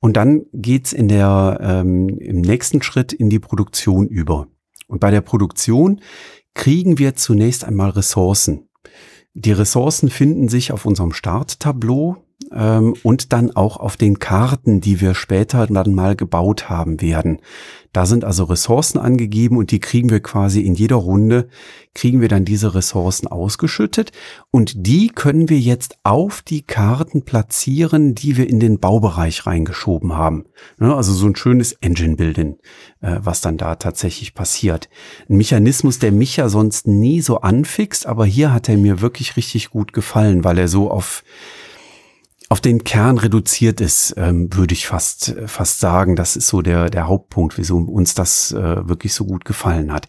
und 0.00 0.16
dann 0.16 0.42
geht's 0.52 0.92
in 0.92 1.06
der, 1.08 1.58
ähm, 1.62 2.08
im 2.18 2.40
nächsten 2.40 2.82
Schritt 2.82 3.12
in 3.12 3.30
die 3.30 3.38
Produktion 3.38 4.08
über. 4.08 4.48
Und 4.88 4.98
bei 5.00 5.12
der 5.12 5.20
Produktion 5.20 6.00
kriegen 6.52 6.98
wir 6.98 7.14
zunächst 7.14 7.64
einmal 7.64 7.90
Ressourcen. 7.90 8.68
Die 9.34 9.52
Ressourcen 9.52 10.10
finden 10.10 10.48
sich 10.48 10.72
auf 10.72 10.86
unserem 10.86 11.12
Starttableau. 11.12 12.24
Ähm, 12.52 12.94
und 13.02 13.32
dann 13.32 13.54
auch 13.54 13.76
auf 13.76 13.96
den 13.96 14.18
Karten, 14.18 14.80
die 14.80 15.00
wir 15.00 15.14
später 15.14 15.66
dann 15.66 15.94
mal 15.94 16.16
gebaut 16.16 16.68
haben 16.68 17.00
werden. 17.00 17.40
Da 17.92 18.06
sind 18.06 18.24
also 18.24 18.44
Ressourcen 18.44 18.98
angegeben 18.98 19.56
und 19.56 19.72
die 19.72 19.80
kriegen 19.80 20.10
wir 20.10 20.20
quasi 20.20 20.60
in 20.60 20.74
jeder 20.74 20.96
Runde, 20.96 21.48
kriegen 21.92 22.20
wir 22.20 22.28
dann 22.28 22.44
diese 22.44 22.76
Ressourcen 22.76 23.26
ausgeschüttet 23.26 24.12
und 24.52 24.86
die 24.86 25.08
können 25.08 25.48
wir 25.48 25.58
jetzt 25.58 25.98
auf 26.04 26.40
die 26.40 26.62
Karten 26.62 27.24
platzieren, 27.24 28.14
die 28.14 28.36
wir 28.36 28.48
in 28.48 28.60
den 28.60 28.78
Baubereich 28.78 29.44
reingeschoben 29.44 30.12
haben. 30.12 30.44
Also 30.78 31.12
so 31.12 31.26
ein 31.26 31.34
schönes 31.34 31.72
Engine-Building, 31.72 32.58
äh, 33.00 33.16
was 33.18 33.40
dann 33.40 33.56
da 33.56 33.74
tatsächlich 33.74 34.34
passiert. 34.34 34.88
Ein 35.28 35.38
Mechanismus, 35.38 35.98
der 35.98 36.12
mich 36.12 36.36
ja 36.36 36.48
sonst 36.48 36.86
nie 36.86 37.20
so 37.20 37.40
anfixt, 37.40 38.06
aber 38.06 38.24
hier 38.24 38.52
hat 38.52 38.68
er 38.68 38.76
mir 38.76 39.00
wirklich 39.00 39.36
richtig 39.36 39.70
gut 39.70 39.92
gefallen, 39.92 40.44
weil 40.44 40.58
er 40.58 40.68
so 40.68 40.92
auf 40.92 41.24
auf 42.50 42.60
den 42.60 42.82
Kern 42.82 43.16
reduziert 43.16 43.80
ist, 43.80 44.14
ähm, 44.16 44.52
würde 44.52 44.74
ich 44.74 44.86
fast, 44.86 45.36
fast 45.46 45.78
sagen. 45.78 46.16
Das 46.16 46.34
ist 46.34 46.48
so 46.48 46.62
der, 46.62 46.90
der 46.90 47.06
Hauptpunkt, 47.06 47.56
wieso 47.56 47.78
uns 47.78 48.14
das 48.14 48.50
äh, 48.50 48.88
wirklich 48.88 49.14
so 49.14 49.24
gut 49.24 49.44
gefallen 49.44 49.92
hat. 49.92 50.08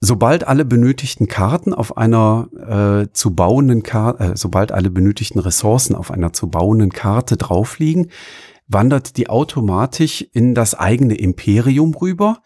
Sobald 0.00 0.46
alle 0.46 0.66
benötigten 0.66 1.26
Karten 1.26 1.72
auf 1.72 1.96
einer 1.96 3.06
äh, 3.08 3.12
zu 3.14 3.34
bauenden 3.34 3.82
Karte, 3.82 4.24
äh, 4.24 4.36
sobald 4.36 4.72
alle 4.72 4.90
benötigten 4.90 5.40
Ressourcen 5.40 5.94
auf 5.94 6.10
einer 6.10 6.34
zu 6.34 6.48
bauenden 6.48 6.90
Karte 6.90 7.38
drauf 7.38 7.78
liegen, 7.78 8.10
wandert 8.68 9.16
die 9.16 9.30
automatisch 9.30 10.20
in 10.32 10.54
das 10.54 10.74
eigene 10.74 11.14
Imperium 11.14 11.94
rüber. 11.94 12.42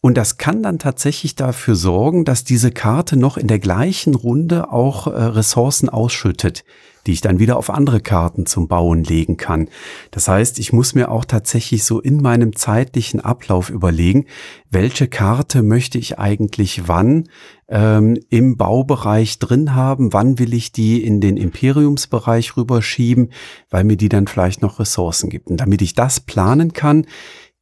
Und 0.00 0.16
das 0.16 0.36
kann 0.38 0.62
dann 0.62 0.78
tatsächlich 0.78 1.34
dafür 1.34 1.74
sorgen, 1.74 2.24
dass 2.24 2.44
diese 2.44 2.70
Karte 2.70 3.16
noch 3.16 3.36
in 3.36 3.48
der 3.48 3.58
gleichen 3.58 4.14
Runde 4.14 4.70
auch 4.72 5.06
äh, 5.06 5.10
Ressourcen 5.10 5.88
ausschüttet 5.88 6.64
die 7.06 7.12
ich 7.12 7.20
dann 7.20 7.38
wieder 7.38 7.56
auf 7.56 7.70
andere 7.70 8.00
Karten 8.00 8.46
zum 8.46 8.68
Bauen 8.68 9.04
legen 9.04 9.36
kann. 9.36 9.68
Das 10.10 10.28
heißt, 10.28 10.58
ich 10.58 10.72
muss 10.72 10.94
mir 10.94 11.10
auch 11.10 11.24
tatsächlich 11.24 11.84
so 11.84 12.00
in 12.00 12.20
meinem 12.20 12.56
zeitlichen 12.56 13.20
Ablauf 13.20 13.70
überlegen, 13.70 14.26
welche 14.70 15.06
Karte 15.06 15.62
möchte 15.62 15.98
ich 15.98 16.18
eigentlich 16.18 16.88
wann 16.88 17.28
ähm, 17.68 18.18
im 18.28 18.56
Baubereich 18.56 19.38
drin 19.38 19.74
haben, 19.74 20.12
wann 20.12 20.38
will 20.38 20.52
ich 20.52 20.72
die 20.72 21.02
in 21.02 21.20
den 21.20 21.36
Imperiumsbereich 21.36 22.56
rüberschieben, 22.56 23.30
weil 23.70 23.84
mir 23.84 23.96
die 23.96 24.08
dann 24.08 24.26
vielleicht 24.26 24.62
noch 24.62 24.78
Ressourcen 24.80 25.30
gibt. 25.30 25.48
Und 25.48 25.58
damit 25.58 25.82
ich 25.82 25.94
das 25.94 26.20
planen 26.20 26.72
kann, 26.72 27.06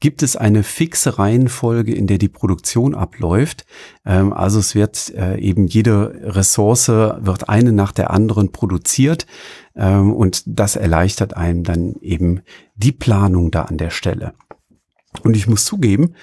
gibt 0.04 0.22
es 0.22 0.36
eine 0.36 0.64
fixe 0.64 1.18
Reihenfolge, 1.18 1.94
in 1.94 2.06
der 2.06 2.18
die 2.18 2.28
Produktion 2.28 2.94
abläuft. 2.94 3.64
Ähm, 4.04 4.34
also 4.34 4.58
es 4.58 4.74
wird 4.74 5.14
äh, 5.14 5.38
eben 5.38 5.66
jede 5.66 6.20
Ressource 6.24 6.88
wird 6.88 7.48
eine 7.48 7.72
nach 7.72 7.90
der 7.90 8.10
anderen 8.10 8.52
produziert 8.52 9.26
ähm, 9.74 10.12
und 10.12 10.42
das 10.44 10.76
erleichtert 10.76 11.38
einem 11.38 11.64
dann 11.64 11.94
eben 12.02 12.42
die 12.74 12.92
Planung 12.92 13.50
da 13.50 13.62
an 13.62 13.78
der 13.78 13.88
Stelle. 13.88 14.34
Und 15.22 15.38
ich 15.38 15.46
muss 15.46 15.64
zugeben, 15.64 16.16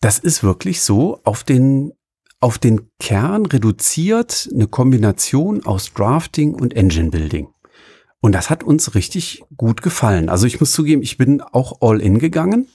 das 0.00 0.20
ist 0.20 0.44
wirklich 0.44 0.80
so 0.80 1.18
auf 1.24 1.42
den 1.42 1.94
auf 2.38 2.58
den 2.58 2.92
Kern 3.00 3.44
reduziert 3.44 4.48
eine 4.54 4.68
Kombination 4.68 5.66
aus 5.66 5.92
Drafting 5.94 6.54
und 6.54 6.76
Engine 6.76 7.10
Building. 7.10 7.48
Und 8.20 8.36
das 8.36 8.50
hat 8.50 8.62
uns 8.62 8.94
richtig 8.94 9.42
gut 9.56 9.82
gefallen. 9.82 10.28
Also 10.28 10.46
ich 10.46 10.60
muss 10.60 10.70
zugeben, 10.70 11.02
ich 11.02 11.18
bin 11.18 11.40
auch 11.40 11.80
all 11.80 12.00
in 12.00 12.20
gegangen. 12.20 12.68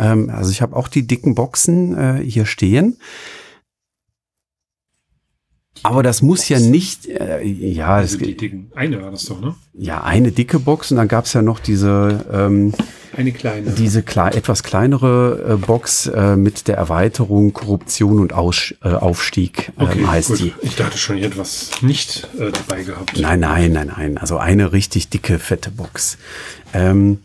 Ähm, 0.00 0.30
also 0.30 0.50
ich 0.50 0.62
habe 0.62 0.74
auch 0.74 0.88
die 0.88 1.06
dicken 1.06 1.34
Boxen 1.34 1.96
äh, 1.96 2.22
hier 2.24 2.46
stehen. 2.46 2.96
Aber 5.82 6.02
das 6.02 6.20
muss 6.20 6.48
ja 6.48 6.58
nicht, 6.58 7.06
äh, 7.06 7.42
ja. 7.42 7.94
Also 7.94 8.18
die 8.18 8.36
dicken, 8.36 8.70
eine 8.74 9.00
war 9.02 9.10
das 9.10 9.24
doch, 9.24 9.40
ne? 9.40 9.54
Ja, 9.72 10.02
eine 10.02 10.30
dicke 10.30 10.58
Box 10.58 10.90
und 10.90 10.98
dann 10.98 11.08
gab 11.08 11.24
es 11.24 11.32
ja 11.32 11.42
noch 11.42 11.58
diese, 11.58 12.26
ähm, 12.30 12.74
eine 13.16 13.32
kleine. 13.32 13.70
Diese 13.70 14.02
kle 14.02 14.32
etwas 14.32 14.62
kleinere 14.62 15.54
äh, 15.54 15.56
Box 15.56 16.06
äh, 16.06 16.36
mit 16.36 16.68
der 16.68 16.76
Erweiterung 16.76 17.52
Korruption 17.52 18.20
und 18.20 18.32
Aus 18.32 18.74
äh, 18.82 18.88
Aufstieg 18.88 19.72
äh, 19.78 19.84
okay, 19.84 20.06
heißt 20.06 20.28
gut. 20.28 20.38
die. 20.40 20.52
Ich 20.62 20.76
dachte 20.76 20.98
schon, 20.98 21.16
ich 21.16 21.24
hätte 21.24 21.38
was 21.38 21.70
nicht 21.80 22.28
äh, 22.38 22.50
dabei 22.50 22.82
gehabt. 22.82 23.18
Nein, 23.18 23.40
nein, 23.40 23.72
nein, 23.72 23.92
nein. 23.96 24.18
Also 24.18 24.36
eine 24.36 24.72
richtig 24.72 25.08
dicke, 25.08 25.38
fette 25.38 25.70
Box. 25.70 26.18
Ähm, 26.74 27.18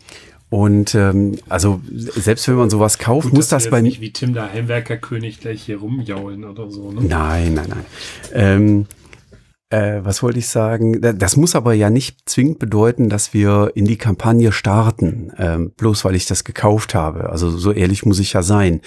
und 0.48 0.94
ähm, 0.94 1.38
also 1.48 1.80
selbst 1.90 2.46
wenn 2.48 2.54
man 2.54 2.70
sowas 2.70 2.98
kauft, 2.98 3.28
Gut, 3.28 3.34
muss 3.34 3.48
das, 3.48 3.68
bei 3.68 3.80
nicht 3.80 4.00
wie 4.00 4.12
Tim 4.12 4.32
der 4.32 4.52
Heimwerkerkönig 4.52 5.40
gleich 5.40 5.62
hier 5.62 5.78
rumjaulen 5.78 6.44
oder 6.44 6.70
so. 6.70 6.92
Ne? 6.92 7.02
Nein, 7.02 7.54
nein, 7.54 7.68
nein. 7.68 7.84
Ähm, 8.32 8.86
äh, 9.68 10.00
was 10.04 10.22
wollte 10.22 10.38
ich 10.38 10.48
sagen? 10.48 11.00
Das 11.00 11.36
muss 11.36 11.56
aber 11.56 11.74
ja 11.74 11.90
nicht 11.90 12.28
zwingend 12.28 12.60
bedeuten, 12.60 13.08
dass 13.08 13.34
wir 13.34 13.72
in 13.74 13.84
die 13.84 13.96
Kampagne 13.96 14.52
starten, 14.52 15.32
ähm, 15.38 15.72
bloß 15.76 16.04
weil 16.04 16.14
ich 16.14 16.26
das 16.26 16.44
gekauft 16.44 16.94
habe. 16.94 17.30
Also 17.30 17.50
so 17.50 17.72
ehrlich 17.72 18.06
muss 18.06 18.20
ich 18.20 18.32
ja 18.32 18.42
sein. 18.42 18.80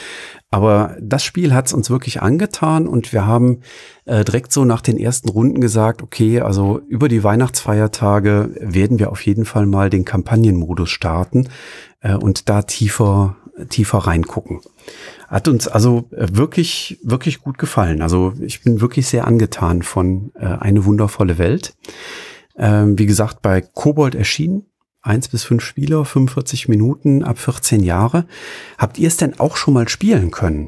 Aber 0.51 0.95
das 1.01 1.23
Spiel 1.23 1.53
hat 1.53 1.67
es 1.67 1.73
uns 1.73 1.89
wirklich 1.89 2.21
angetan 2.21 2.87
und 2.87 3.11
wir 3.11 3.25
haben 3.25 3.59
äh, 4.05 4.23
direkt 4.23 4.53
so 4.53 4.63
nach 4.63 4.81
den 4.81 4.97
ersten 4.97 5.27
Runden 5.29 5.59
gesagt, 5.59 6.01
okay, 6.01 6.39
also 6.39 6.79
über 6.87 7.09
die 7.09 7.23
Weihnachtsfeiertage 7.23 8.55
werden 8.61 8.99
wir 8.99 9.11
auf 9.11 9.25
jeden 9.25 9.45
Fall 9.45 9.65
mal 9.65 9.89
den 9.89 10.05
Kampagnenmodus 10.05 10.89
starten 10.89 11.49
äh, 11.99 12.15
und 12.15 12.47
da 12.47 12.61
tiefer, 12.61 13.35
tiefer 13.67 13.99
reingucken. 13.99 14.61
Hat 15.28 15.47
uns 15.47 15.67
also 15.67 16.10
äh, 16.12 16.28
wirklich, 16.32 16.99
wirklich 17.04 17.39
gut 17.39 17.58
gefallen. 17.58 18.02
Also 18.02 18.34
ich 18.39 18.63
bin 18.63 18.82
wirklich 18.82 19.08
sehr 19.08 19.28
angetan 19.28 19.82
von 19.82 20.32
äh, 20.36 20.45
Eine 20.45 20.86
wundervolle 20.86 21.38
Welt. 21.38 21.75
Ähm, 22.58 22.97
wie 22.97 23.06
gesagt, 23.06 23.41
bei 23.41 23.62
Kobold 23.62 24.15
erschienen. 24.15 24.65
Eins 25.02 25.30
bis 25.30 25.43
fünf 25.43 25.63
Spieler, 25.63 26.04
45 26.04 26.67
Minuten 26.67 27.23
ab 27.23 27.39
14 27.39 27.84
Jahre. 27.84 28.25
Habt 28.78 28.99
ihr 28.99 29.08
es 29.08 29.15
denn 29.15 29.39
auch 29.39 29.56
schon 29.56 29.73
mal 29.73 29.88
spielen 29.88 30.30
können? 30.30 30.67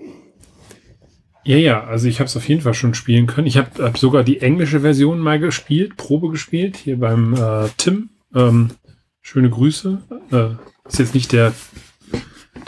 Ja, 1.43 1.57
ja, 1.57 1.83
also 1.83 2.07
ich 2.07 2.19
habe 2.19 2.27
es 2.27 2.37
auf 2.37 2.47
jeden 2.47 2.61
Fall 2.61 2.73
schon 2.73 2.93
spielen 2.93 3.25
können. 3.25 3.47
Ich 3.47 3.57
habe 3.57 3.83
hab 3.83 3.97
sogar 3.97 4.23
die 4.23 4.41
englische 4.41 4.81
Version 4.81 5.19
mal 5.19 5.39
gespielt, 5.39 5.97
Probe 5.97 6.29
gespielt, 6.29 6.77
hier 6.77 6.99
beim 6.99 7.33
äh, 7.33 7.67
Tim. 7.77 8.09
Ähm, 8.33 8.71
schöne 9.21 9.49
Grüße. 9.49 10.01
Äh, 10.31 10.87
ist 10.87 10.99
jetzt 10.99 11.15
nicht 11.15 11.31
der 11.31 11.53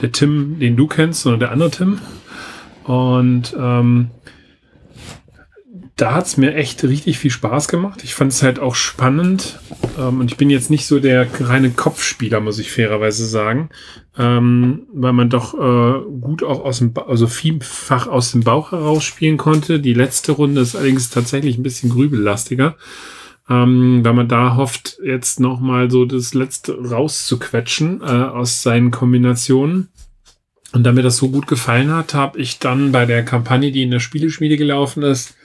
der 0.04 0.12
Tim, 0.12 0.60
den 0.60 0.76
du 0.76 0.88
kennst, 0.88 1.22
sondern 1.22 1.40
der 1.40 1.52
andere 1.52 1.72
Tim. 1.72 2.00
Und 2.84 3.56
ähm, 3.58 4.12
da 5.96 6.16
hat 6.16 6.26
es 6.26 6.38
mir 6.38 6.56
echt 6.56 6.84
richtig 6.84 7.18
viel 7.20 7.32
Spaß 7.32 7.68
gemacht. 7.68 8.04
Ich 8.04 8.16
fand 8.16 8.32
es 8.32 8.44
halt 8.44 8.60
auch 8.60 8.76
spannend. 8.76 9.60
Ähm, 9.98 10.20
und 10.20 10.32
ich 10.32 10.38
bin 10.38 10.50
jetzt 10.50 10.70
nicht 10.70 10.86
so 10.86 11.00
der 11.00 11.28
reine 11.40 11.70
Kopfspieler, 11.70 12.40
muss 12.40 12.60
ich 12.60 12.72
fairerweise 12.72 13.26
sagen. 13.26 13.70
Ähm, 14.18 14.88
weil 14.94 15.14
man 15.14 15.30
doch 15.30 15.54
äh, 15.54 16.02
gut 16.20 16.44
auch 16.44 16.66
aus 16.66 16.80
dem, 16.80 16.94
ba 16.94 17.04
also 17.04 17.28
vielfach 17.28 18.08
aus 18.08 18.32
dem 18.32 18.42
Bauch 18.42 18.72
heraus 18.72 19.04
spielen 19.04 19.38
konnte. 19.38 19.80
Die 19.80 19.94
letzte 19.94 20.34
Runde 20.34 20.62
ist 20.62 20.76
allerdings 20.76 21.10
tatsächlich 21.10 21.58
ein 21.58 21.64
bisschen 21.64 21.90
grübellastiger 21.90 22.76
ähm, 23.50 24.00
weil 24.04 24.14
man 24.14 24.28
da 24.28 24.56
hofft, 24.56 24.98
jetzt 25.04 25.40
nochmal 25.40 25.92
so 25.92 26.06
das 26.06 26.34
Letzte 26.34 26.78
rauszuquetschen 26.80 28.02
äh, 28.02 28.06
aus 28.06 28.64
seinen 28.64 28.92
Kombinationen. 28.92 29.90
Und 30.72 30.84
damit 30.84 31.06
das 31.06 31.18
so 31.18 31.30
gut 31.30 31.46
gefallen 31.48 31.92
hat, 31.92 32.14
habe 32.14 32.40
ich 32.40 32.58
dann 32.58 32.92
bei 32.92 33.06
der 33.06 33.24
Kampagne, 33.24 33.72
die 33.72 33.84
in 33.84 33.92
der 33.92 34.00
Spieleschmiede 34.00 34.58
gelaufen 34.58 35.04
ist, 35.04 35.36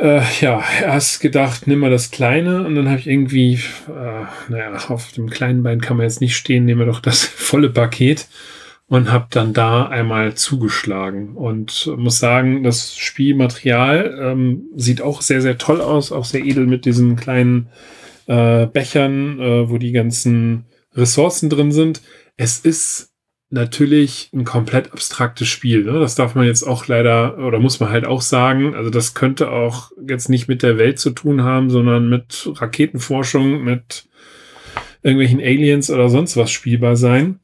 äh, 0.00 0.22
ja, 0.40 0.64
erst 0.82 1.20
gedacht, 1.20 1.66
nimm 1.66 1.80
mal 1.80 1.90
das 1.90 2.10
Kleine 2.10 2.64
und 2.64 2.74
dann 2.74 2.88
habe 2.88 2.98
ich 2.98 3.06
irgendwie, 3.06 3.60
äh, 3.86 4.24
naja, 4.48 4.72
auf 4.88 5.12
dem 5.12 5.28
kleinen 5.28 5.62
Bein 5.62 5.80
kann 5.80 5.98
man 5.98 6.04
jetzt 6.04 6.22
nicht 6.22 6.36
stehen, 6.36 6.64
nehmen 6.64 6.80
wir 6.80 6.86
doch 6.86 7.00
das 7.00 7.24
volle 7.24 7.68
Paket 7.68 8.26
und 8.90 9.12
habe 9.12 9.28
dann 9.30 9.52
da 9.52 9.86
einmal 9.86 10.34
zugeschlagen 10.34 11.36
und 11.36 11.88
muss 11.96 12.18
sagen, 12.18 12.64
das 12.64 12.96
Spielmaterial 12.96 14.18
ähm, 14.20 14.64
sieht 14.74 15.00
auch 15.00 15.22
sehr, 15.22 15.40
sehr 15.40 15.58
toll 15.58 15.80
aus, 15.80 16.10
auch 16.10 16.24
sehr 16.24 16.44
edel 16.44 16.66
mit 16.66 16.84
diesen 16.86 17.14
kleinen 17.14 17.68
äh, 18.26 18.66
Bechern, 18.66 19.38
äh, 19.38 19.70
wo 19.70 19.78
die 19.78 19.92
ganzen 19.92 20.64
Ressourcen 20.92 21.48
drin 21.48 21.70
sind. 21.70 22.02
Es 22.36 22.58
ist 22.58 23.12
natürlich 23.50 24.28
ein 24.34 24.44
komplett 24.44 24.92
abstraktes 24.92 25.46
Spiel. 25.46 25.84
Ne? 25.84 26.00
Das 26.00 26.16
darf 26.16 26.34
man 26.34 26.46
jetzt 26.46 26.64
auch 26.64 26.88
leider 26.88 27.38
oder 27.38 27.60
muss 27.60 27.78
man 27.78 27.90
halt 27.90 28.08
auch 28.08 28.22
sagen. 28.22 28.74
Also 28.74 28.90
das 28.90 29.14
könnte 29.14 29.52
auch 29.52 29.92
jetzt 30.04 30.28
nicht 30.28 30.48
mit 30.48 30.64
der 30.64 30.78
Welt 30.78 30.98
zu 30.98 31.10
tun 31.10 31.44
haben, 31.44 31.70
sondern 31.70 32.08
mit 32.08 32.50
Raketenforschung, 32.56 33.62
mit 33.62 34.08
irgendwelchen 35.04 35.40
Aliens 35.40 35.92
oder 35.92 36.08
sonst 36.08 36.36
was 36.36 36.50
spielbar 36.50 36.96
sein. 36.96 37.38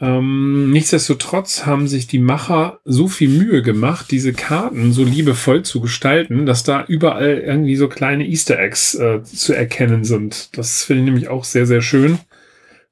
Ähm, 0.00 0.70
nichtsdestotrotz 0.70 1.66
haben 1.66 1.88
sich 1.88 2.06
die 2.06 2.18
Macher 2.18 2.80
so 2.84 3.08
viel 3.08 3.28
Mühe 3.28 3.62
gemacht, 3.62 4.10
diese 4.10 4.32
Karten 4.32 4.92
so 4.92 5.04
liebevoll 5.04 5.62
zu 5.62 5.80
gestalten, 5.80 6.46
dass 6.46 6.64
da 6.64 6.84
überall 6.86 7.38
irgendwie 7.38 7.76
so 7.76 7.88
kleine 7.88 8.26
Easter 8.26 8.58
Eggs 8.58 8.94
äh, 8.94 9.22
zu 9.22 9.52
erkennen 9.52 10.04
sind. 10.04 10.56
Das 10.56 10.84
finde 10.84 11.02
ich 11.02 11.06
nämlich 11.06 11.28
auch 11.28 11.44
sehr, 11.44 11.66
sehr 11.66 11.82
schön. 11.82 12.18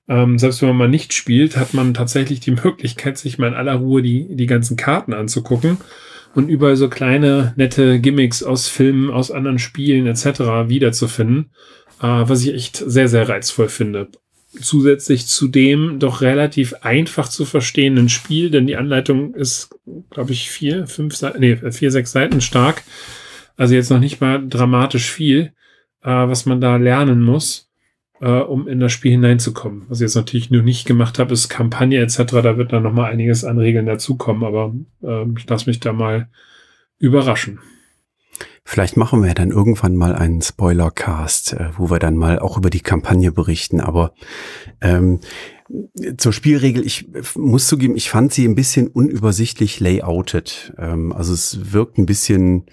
Ähm, 0.09 0.39
selbst 0.39 0.62
wenn 0.62 0.68
man 0.68 0.78
mal 0.78 0.89
nicht 0.89 1.12
spielt, 1.12 1.57
hat 1.57 1.74
man 1.74 1.95
tatsächlich 1.95 2.41
die 2.41 2.51
Möglichkeit, 2.64 3.18
sich 3.18 3.39
mal 3.39 3.49
in 3.49 3.55
aller 3.55 3.74
Ruhe 3.74 4.03
die, 4.03 4.34
die 4.34 4.47
ganzen 4.47 4.76
Karten 4.76 5.12
anzugucken 5.12 5.78
und 6.34 6.49
überall 6.49 6.76
so 6.76 6.89
kleine, 6.89 7.53
nette 7.57 8.01
Gimmicks 8.01 8.43
aus 8.43 8.68
Filmen, 8.68 9.11
aus 9.11 9.30
anderen 9.30 9.59
Spielen 9.59 10.07
etc. 10.07 10.68
wiederzufinden. 10.68 11.51
äh, 12.01 12.07
was 12.07 12.43
ich 12.43 12.55
echt 12.55 12.76
sehr, 12.76 13.09
sehr 13.09 13.28
reizvoll 13.28 13.68
finde. 13.68 14.09
Zusätzlich 14.61 15.26
zu 15.26 15.46
dem 15.46 15.99
doch 15.99 16.22
relativ 16.22 16.74
einfach 16.80 17.28
zu 17.28 17.44
verstehenden 17.44 18.09
Spiel, 18.09 18.51
denn 18.51 18.66
die 18.66 18.76
Anleitung 18.76 19.34
ist, 19.34 19.70
glaube 20.11 20.32
ich, 20.32 20.51
vier, 20.51 20.86
fünf 20.86 21.20
nee, 21.38 21.57
vier, 21.70 21.90
sechs 21.90 22.12
Seiten 22.12 22.40
stark. 22.40 22.82
Also 23.57 23.74
jetzt 23.74 23.90
noch 23.90 24.01
nicht 24.01 24.20
mal 24.20 24.49
dramatisch 24.49 25.11
viel, 25.11 25.53
äh, 26.03 26.09
was 26.09 26.46
man 26.46 26.61
da 26.61 26.76
lernen 26.76 27.22
muss, 27.22 27.70
äh, 28.20 28.30
um 28.30 28.68
in 28.68 28.80
das 28.80 28.92
Spiel 28.92 29.12
hineinzukommen. 29.12 29.84
Was 29.88 29.99
ich 29.99 30.05
jetzt 30.05 30.14
natürlich 30.14 30.51
nur 30.51 30.62
nicht 30.62 30.86
gemacht 30.86 31.18
habe, 31.18 31.34
ist 31.34 31.49
Kampagne 31.51 32.01
etc. 32.01 32.16
Da 32.42 32.57
wird 32.57 32.72
dann 32.72 32.84
noch 32.84 32.92
mal 32.92 33.11
einiges 33.11 33.44
an 33.44 33.59
Regeln 33.59 33.86
dazukommen, 33.86 34.44
aber 34.44 34.74
äh, 35.03 35.26
ich 35.36 35.46
lasse 35.49 35.68
mich 35.68 35.80
da 35.80 35.92
mal 35.92 36.28
überraschen. 36.99 37.61
Vielleicht 38.71 38.99
machen 38.99 39.25
wir 39.25 39.33
dann 39.33 39.51
irgendwann 39.51 39.97
mal 39.97 40.14
einen 40.14 40.43
Spoilercast, 40.43 41.55
äh, 41.55 41.71
wo 41.79 41.89
wir 41.89 41.99
dann 41.99 42.16
mal 42.16 42.39
auch 42.39 42.59
über 42.59 42.69
die 42.69 42.83
Kampagne 42.83 43.33
berichten. 43.33 43.81
Aber 43.81 44.12
ähm, 44.83 45.21
zur 46.19 46.35
Spielregel, 46.35 46.85
ich 46.85 47.09
muss 47.35 47.66
zugeben, 47.66 47.97
ich 47.97 48.11
fand 48.11 48.31
sie 48.31 48.47
ein 48.47 48.55
bisschen 48.55 48.89
unübersichtlich 48.89 49.81
layoutet. 49.81 50.75
Ähm, 50.77 51.14
also 51.14 51.33
es 51.33 51.73
wirkt 51.73 51.97
ein 51.97 52.05
bisschen 52.05 52.66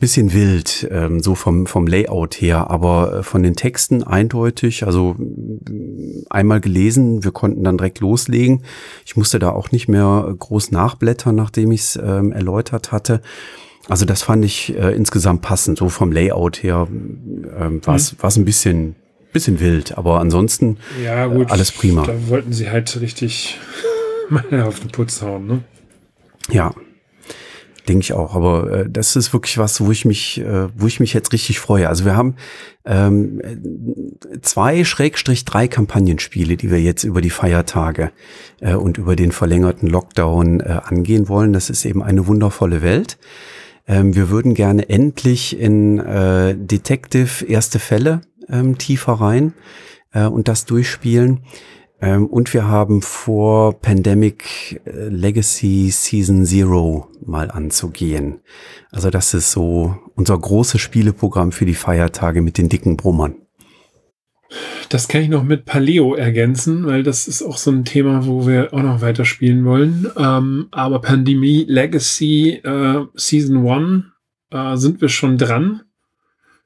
bisschen 0.00 0.32
wild, 0.32 0.88
ähm, 0.90 1.22
so 1.22 1.36
vom, 1.36 1.66
vom 1.66 1.86
Layout 1.86 2.34
her, 2.34 2.68
aber 2.68 3.18
äh, 3.18 3.22
von 3.22 3.44
den 3.44 3.54
Texten 3.54 4.02
eindeutig, 4.02 4.84
also 4.84 5.14
mm, 5.16 6.24
einmal 6.28 6.60
gelesen, 6.60 7.22
wir 7.22 7.30
konnten 7.30 7.62
dann 7.62 7.78
direkt 7.78 8.00
loslegen. 8.00 8.64
Ich 9.06 9.16
musste 9.16 9.38
da 9.38 9.50
auch 9.50 9.70
nicht 9.70 9.86
mehr 9.86 10.34
groß 10.36 10.72
nachblättern, 10.72 11.36
nachdem 11.36 11.70
ich 11.70 11.82
es 11.82 11.96
ähm, 11.96 12.32
erläutert 12.32 12.90
hatte. 12.90 13.22
Also 13.88 14.04
das 14.04 14.22
fand 14.22 14.44
ich 14.44 14.76
äh, 14.76 14.94
insgesamt 14.94 15.42
passend, 15.42 15.78
so 15.78 15.88
vom 15.88 16.10
Layout 16.12 16.62
her 16.62 16.88
ähm, 16.90 17.80
war 17.84 17.94
es 17.94 18.12
mhm. 18.12 18.42
ein 18.42 18.44
bisschen, 18.44 18.96
bisschen 19.32 19.60
wild, 19.60 19.98
aber 19.98 20.20
ansonsten 20.20 20.78
ja, 21.02 21.26
gut, 21.26 21.50
äh, 21.50 21.52
alles 21.52 21.70
prima. 21.72 22.04
Da 22.06 22.14
wollten 22.28 22.52
sie 22.52 22.70
halt 22.70 23.00
richtig 23.00 23.58
mal 24.30 24.62
auf 24.62 24.80
den 24.80 24.90
Putz 24.90 25.20
hauen, 25.22 25.46
ne? 25.46 25.64
Ja, 26.50 26.74
Denke 27.88 28.00
ich 28.00 28.12
auch. 28.14 28.34
Aber 28.34 28.70
äh, 28.70 28.90
das 28.90 29.14
ist 29.14 29.32
wirklich 29.32 29.58
was, 29.58 29.80
wo 29.80 29.90
ich 29.90 30.04
mich, 30.06 30.40
äh, 30.40 30.68
wo 30.74 30.86
ich 30.86 31.00
mich 31.00 31.12
jetzt 31.12 31.32
richtig 31.32 31.60
freue. 31.60 31.88
Also 31.88 32.06
wir 32.06 32.16
haben 32.16 32.36
ähm, 32.86 33.42
zwei 34.40 34.84
Schrägstrich 34.84 35.44
drei 35.44 35.68
Kampagnenspiele, 35.68 36.56
die 36.56 36.70
wir 36.70 36.80
jetzt 36.80 37.04
über 37.04 37.20
die 37.20 37.30
Feiertage 37.30 38.10
äh, 38.60 38.74
und 38.74 38.96
über 38.96 39.16
den 39.16 39.32
verlängerten 39.32 39.88
Lockdown 39.88 40.60
äh, 40.60 40.80
angehen 40.84 41.28
wollen. 41.28 41.52
Das 41.52 41.68
ist 41.68 41.84
eben 41.84 42.02
eine 42.02 42.26
wundervolle 42.26 42.80
Welt. 42.80 43.18
Ähm, 43.86 44.14
wir 44.14 44.30
würden 44.30 44.54
gerne 44.54 44.88
endlich 44.88 45.58
in 45.58 45.98
äh, 45.98 46.56
Detective 46.56 47.44
erste 47.44 47.78
Fälle 47.78 48.22
ähm, 48.48 48.78
tiefer 48.78 49.14
rein 49.14 49.54
äh, 50.12 50.26
und 50.26 50.48
das 50.48 50.64
durchspielen. 50.64 51.40
Ähm, 52.00 52.26
und 52.26 52.52
wir 52.52 52.66
haben 52.66 53.02
vor, 53.02 53.80
Pandemic 53.80 54.80
äh, 54.84 55.08
Legacy 55.08 55.90
Season 55.90 56.44
Zero 56.44 57.08
mal 57.24 57.50
anzugehen. 57.50 58.40
Also 58.90 59.10
das 59.10 59.34
ist 59.34 59.52
so 59.52 59.96
unser 60.14 60.38
großes 60.38 60.80
Spieleprogramm 60.80 61.52
für 61.52 61.66
die 61.66 61.74
Feiertage 61.74 62.42
mit 62.42 62.58
den 62.58 62.68
dicken 62.68 62.96
Brummern. 62.96 63.43
Das 64.88 65.08
kann 65.08 65.22
ich 65.22 65.28
noch 65.28 65.42
mit 65.42 65.64
Paleo 65.64 66.14
ergänzen, 66.14 66.86
weil 66.86 67.02
das 67.02 67.28
ist 67.28 67.42
auch 67.42 67.58
so 67.58 67.70
ein 67.70 67.84
Thema, 67.84 68.26
wo 68.26 68.46
wir 68.46 68.72
auch 68.72 68.82
noch 68.82 69.00
weiterspielen 69.00 69.64
wollen. 69.64 70.10
Ähm, 70.16 70.68
aber 70.70 71.00
Pandemie 71.00 71.64
Legacy 71.68 72.60
äh, 72.62 73.04
Season 73.14 73.66
1 73.66 74.04
äh, 74.50 74.76
sind 74.76 75.00
wir 75.00 75.08
schon 75.08 75.38
dran 75.38 75.82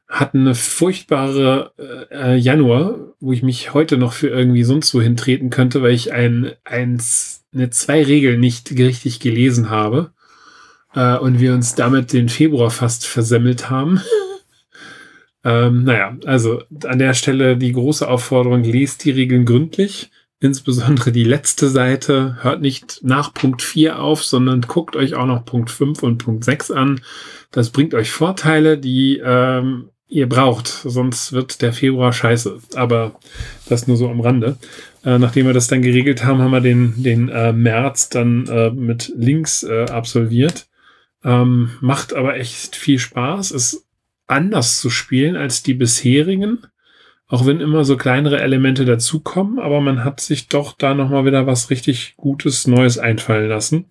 hatten 0.09 0.41
eine 0.41 0.55
furchtbare 0.55 1.73
äh, 2.11 2.37
Januar, 2.37 2.99
wo 3.21 3.33
ich 3.33 3.43
mich 3.43 3.75
heute 3.75 3.99
noch 3.99 4.15
für 4.15 4.29
irgendwie 4.29 4.65
sonst 4.65 4.95
wo 4.95 5.03
hintreten 5.03 5.51
könnte, 5.51 5.83
weil 5.83 5.93
ich 5.93 6.13
ein, 6.13 6.53
eins, 6.65 7.45
eine 7.53 7.69
zwei 7.71 8.03
Regeln 8.03 8.41
nicht 8.41 8.71
richtig 8.71 9.21
gelesen 9.21 9.69
habe 9.69 10.13
äh, 10.95 11.17
und 11.19 11.41
wir 11.41 11.53
uns 11.53 11.75
damit 11.75 12.15
den 12.15 12.31
Februar 12.31 12.71
fast 12.71 13.07
versemmelt 13.07 13.69
haben. 13.69 14.01
ähm, 15.49 15.85
naja, 15.85 16.15
also 16.27 16.63
an 16.85 16.99
der 16.99 17.15
Stelle 17.15 17.57
die 17.57 17.73
große 17.73 18.07
Aufforderung, 18.07 18.65
lest 18.65 19.05
die 19.05 19.13
Regeln 19.13 19.47
gründlich. 19.47 20.11
Insbesondere 20.41 21.11
die 21.11 21.25
letzte 21.25 21.69
Seite 21.69 22.37
hört 22.43 22.61
nicht 22.61 23.01
nach 23.03 23.33
Punkt 23.33 23.63
4 23.63 23.99
auf, 23.99 24.23
sondern 24.23 24.61
guckt 24.61 24.95
euch 24.95 25.15
auch 25.15 25.25
noch 25.25 25.47
Punkt 25.47 25.71
5 25.71 26.03
und 26.03 26.19
Punkt 26.19 26.45
6 26.45 26.71
an. 26.71 27.01
Das 27.51 27.71
bringt 27.71 27.95
euch 27.95 28.11
Vorteile, 28.11 28.77
die 28.77 29.23
ähm, 29.25 29.89
ihr 30.07 30.29
braucht, 30.29 30.69
sonst 30.69 31.33
wird 31.33 31.63
der 31.63 31.73
Februar 31.73 32.13
scheiße. 32.13 32.59
Aber 32.75 33.19
das 33.71 33.89
nur 33.89 33.97
so 33.97 34.11
am 34.11 34.21
Rande. 34.21 34.59
Äh, 35.03 35.19
nachdem 35.19 35.47
wir 35.47 35.55
das 35.55 35.69
dann 35.69 35.81
geregelt 35.81 36.25
haben, 36.25 36.41
haben 36.43 36.53
wir 36.53 36.61
den, 36.61 37.03
den 37.03 37.31
äh, 37.31 37.55
März 37.55 38.11
dann 38.11 38.47
äh, 38.49 38.71
mit 38.71 39.11
Links 39.17 39.63
äh, 39.63 39.87
absolviert. 39.87 40.69
Ähm, 41.25 41.71
macht 41.81 42.15
aber 42.15 42.37
echt 42.37 42.77
viel 42.77 42.99
Spaß. 42.99 43.51
Ist 43.51 43.88
anders 44.29 44.81
zu 44.81 44.91
spielen 44.91 45.37
als 45.37 45.63
die 45.63 45.75
bisherigen. 45.75 46.67
Auch 47.27 47.45
wenn 47.45 47.61
immer 47.61 47.85
so 47.85 47.97
kleinere 47.99 48.41
Elemente 48.41 48.87
dazukommen, 48.87 49.59
aber 49.59 49.83
man 49.83 50.03
hat 50.03 50.21
sich 50.21 50.49
doch 50.49 50.73
da 50.73 50.95
nochmal 50.95 51.27
wieder 51.27 51.47
was 51.47 51.69
richtig 51.69 52.15
Gutes, 52.17 52.67
Neues 52.67 52.99
einfallen 52.99 53.49
lassen. 53.49 53.87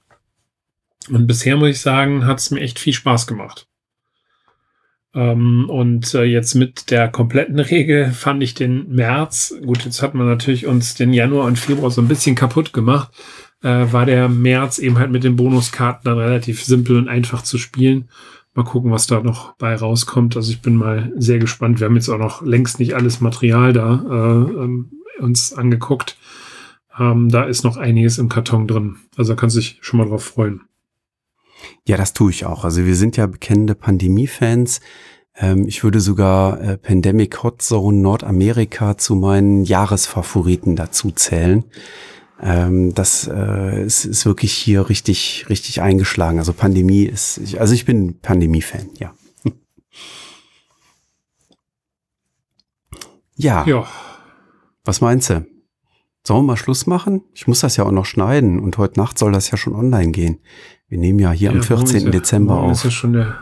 Und 1.10 1.28
bisher 1.28 1.56
muss 1.56 1.70
ich 1.70 1.82
sagen, 1.82 2.26
hat 2.26 2.40
es 2.40 2.50
mir 2.50 2.62
echt 2.62 2.80
viel 2.80 2.94
Spaß 2.94 3.28
gemacht. 3.28 3.68
Ähm, 5.14 5.70
und 5.70 6.14
äh, 6.14 6.24
jetzt 6.24 6.56
mit 6.56 6.92
der 6.92 7.08
kompletten 7.10 7.60
Regel 7.60 8.12
fand 8.12 8.44
ich 8.44 8.54
den 8.54 8.90
März, 8.90 9.56
gut, 9.66 9.86
jetzt 9.86 10.02
hat 10.02 10.14
man 10.14 10.28
natürlich 10.28 10.68
uns 10.68 10.96
den 10.96 11.14
Januar 11.14 11.46
und 11.46 11.58
Februar 11.58 11.92
so 11.92 12.02
ein 12.02 12.08
bisschen 12.08 12.36
kaputt 12.36 12.74
gemacht, 12.74 13.12
äh, 13.64 13.86
war 13.92 14.06
der 14.06 14.30
März 14.30 14.80
eben 14.80 15.00
halt 15.00 15.12
mit 15.12 15.24
den 15.24 15.36
Bonuskarten 15.36 16.04
dann 16.04 16.20
relativ 16.20 16.64
simpel 16.64 16.98
und 16.98 17.08
einfach 17.08 17.42
zu 17.42 17.58
spielen. 17.58 18.10
Mal 18.58 18.64
gucken, 18.64 18.90
was 18.90 19.06
da 19.06 19.22
noch 19.22 19.54
bei 19.58 19.76
rauskommt. 19.76 20.36
Also 20.36 20.52
ich 20.52 20.64
bin 20.64 20.78
mal 20.78 21.14
sehr 21.16 21.38
gespannt. 21.38 21.80
Wir 21.80 21.86
haben 21.86 21.94
jetzt 21.94 22.10
auch 22.10 22.18
noch 22.18 22.42
längst 22.42 22.80
nicht 22.80 22.96
alles 22.96 23.22
Material 23.22 23.72
da 23.72 24.04
äh, 24.10 24.64
ähm, 24.64 24.94
uns 25.20 25.54
angeguckt. 25.54 26.18
Ähm, 26.98 27.30
da 27.30 27.44
ist 27.44 27.64
noch 27.64 27.78
einiges 27.78 28.18
im 28.18 28.30
Karton 28.30 28.68
drin. 28.68 28.96
Also 29.16 29.36
kannst 29.36 29.56
du 29.56 29.60
dich 29.60 29.78
schon 29.82 30.00
mal 30.00 30.08
drauf 30.08 30.24
freuen. 30.24 30.62
Ja, 31.86 31.98
das 31.98 32.14
tue 32.14 32.32
ich 32.32 32.48
auch. 32.48 32.64
Also 32.64 32.84
wir 32.84 32.96
sind 32.96 33.16
ja 33.16 33.28
bekennende 33.28 33.76
Pandemie-Fans. 33.76 34.82
Ähm, 35.36 35.68
ich 35.68 35.84
würde 35.84 36.00
sogar 36.00 36.60
äh, 36.60 36.78
Pandemic 36.80 37.44
Hot 37.44 37.62
Zone 37.62 38.00
Nordamerika 38.00 38.98
zu 38.98 39.14
meinen 39.14 39.66
Jahresfavoriten 39.66 40.76
dazu 40.76 41.12
zählen. 41.12 41.64
Ähm, 42.40 42.94
das 42.94 43.28
äh, 43.28 43.84
ist, 43.84 44.06
ist 44.06 44.26
wirklich 44.26 44.54
hier 44.54 44.90
richtig, 44.90 45.46
richtig 45.50 45.82
eingeschlagen. 45.82 46.38
Also 46.40 46.54
Pandemie 46.54 47.04
ist, 47.04 47.40
ich, 47.40 47.60
also 47.60 47.74
ich 47.74 47.86
bin 47.86 48.20
Pandemie-Fan, 48.20 48.90
ja. 49.00 49.14
ja. 53.36 53.66
Ja. 53.66 53.88
Was 54.86 55.02
meinst 55.02 55.30
du? 55.30 55.46
Sollen 56.24 56.42
wir 56.42 56.48
mal 56.48 56.58
Schluss 56.58 56.86
machen? 56.88 57.24
Ich 57.34 57.48
muss 57.48 57.62
das 57.62 57.78
ja 57.78 57.86
auch 57.86 57.92
noch 57.92 58.06
schneiden 58.06 58.60
und 58.60 58.78
heute 58.78 59.00
Nacht 59.00 59.18
soll 59.18 59.32
das 59.32 59.50
ja 59.50 59.58
schon 59.58 59.74
online 59.74 60.12
gehen. 60.12 60.40
Wir 60.90 60.98
nehmen 60.98 61.20
ja 61.20 61.32
hier 61.32 61.52
ja, 61.52 61.56
am 61.56 61.64
14. 61.64 62.06
Ja, 62.06 62.10
Dezember 62.12 62.58
auf. 62.58 62.70
Das 62.70 62.78
ist 62.80 62.84
ja 62.84 62.92
schon 62.92 63.14
der 63.14 63.38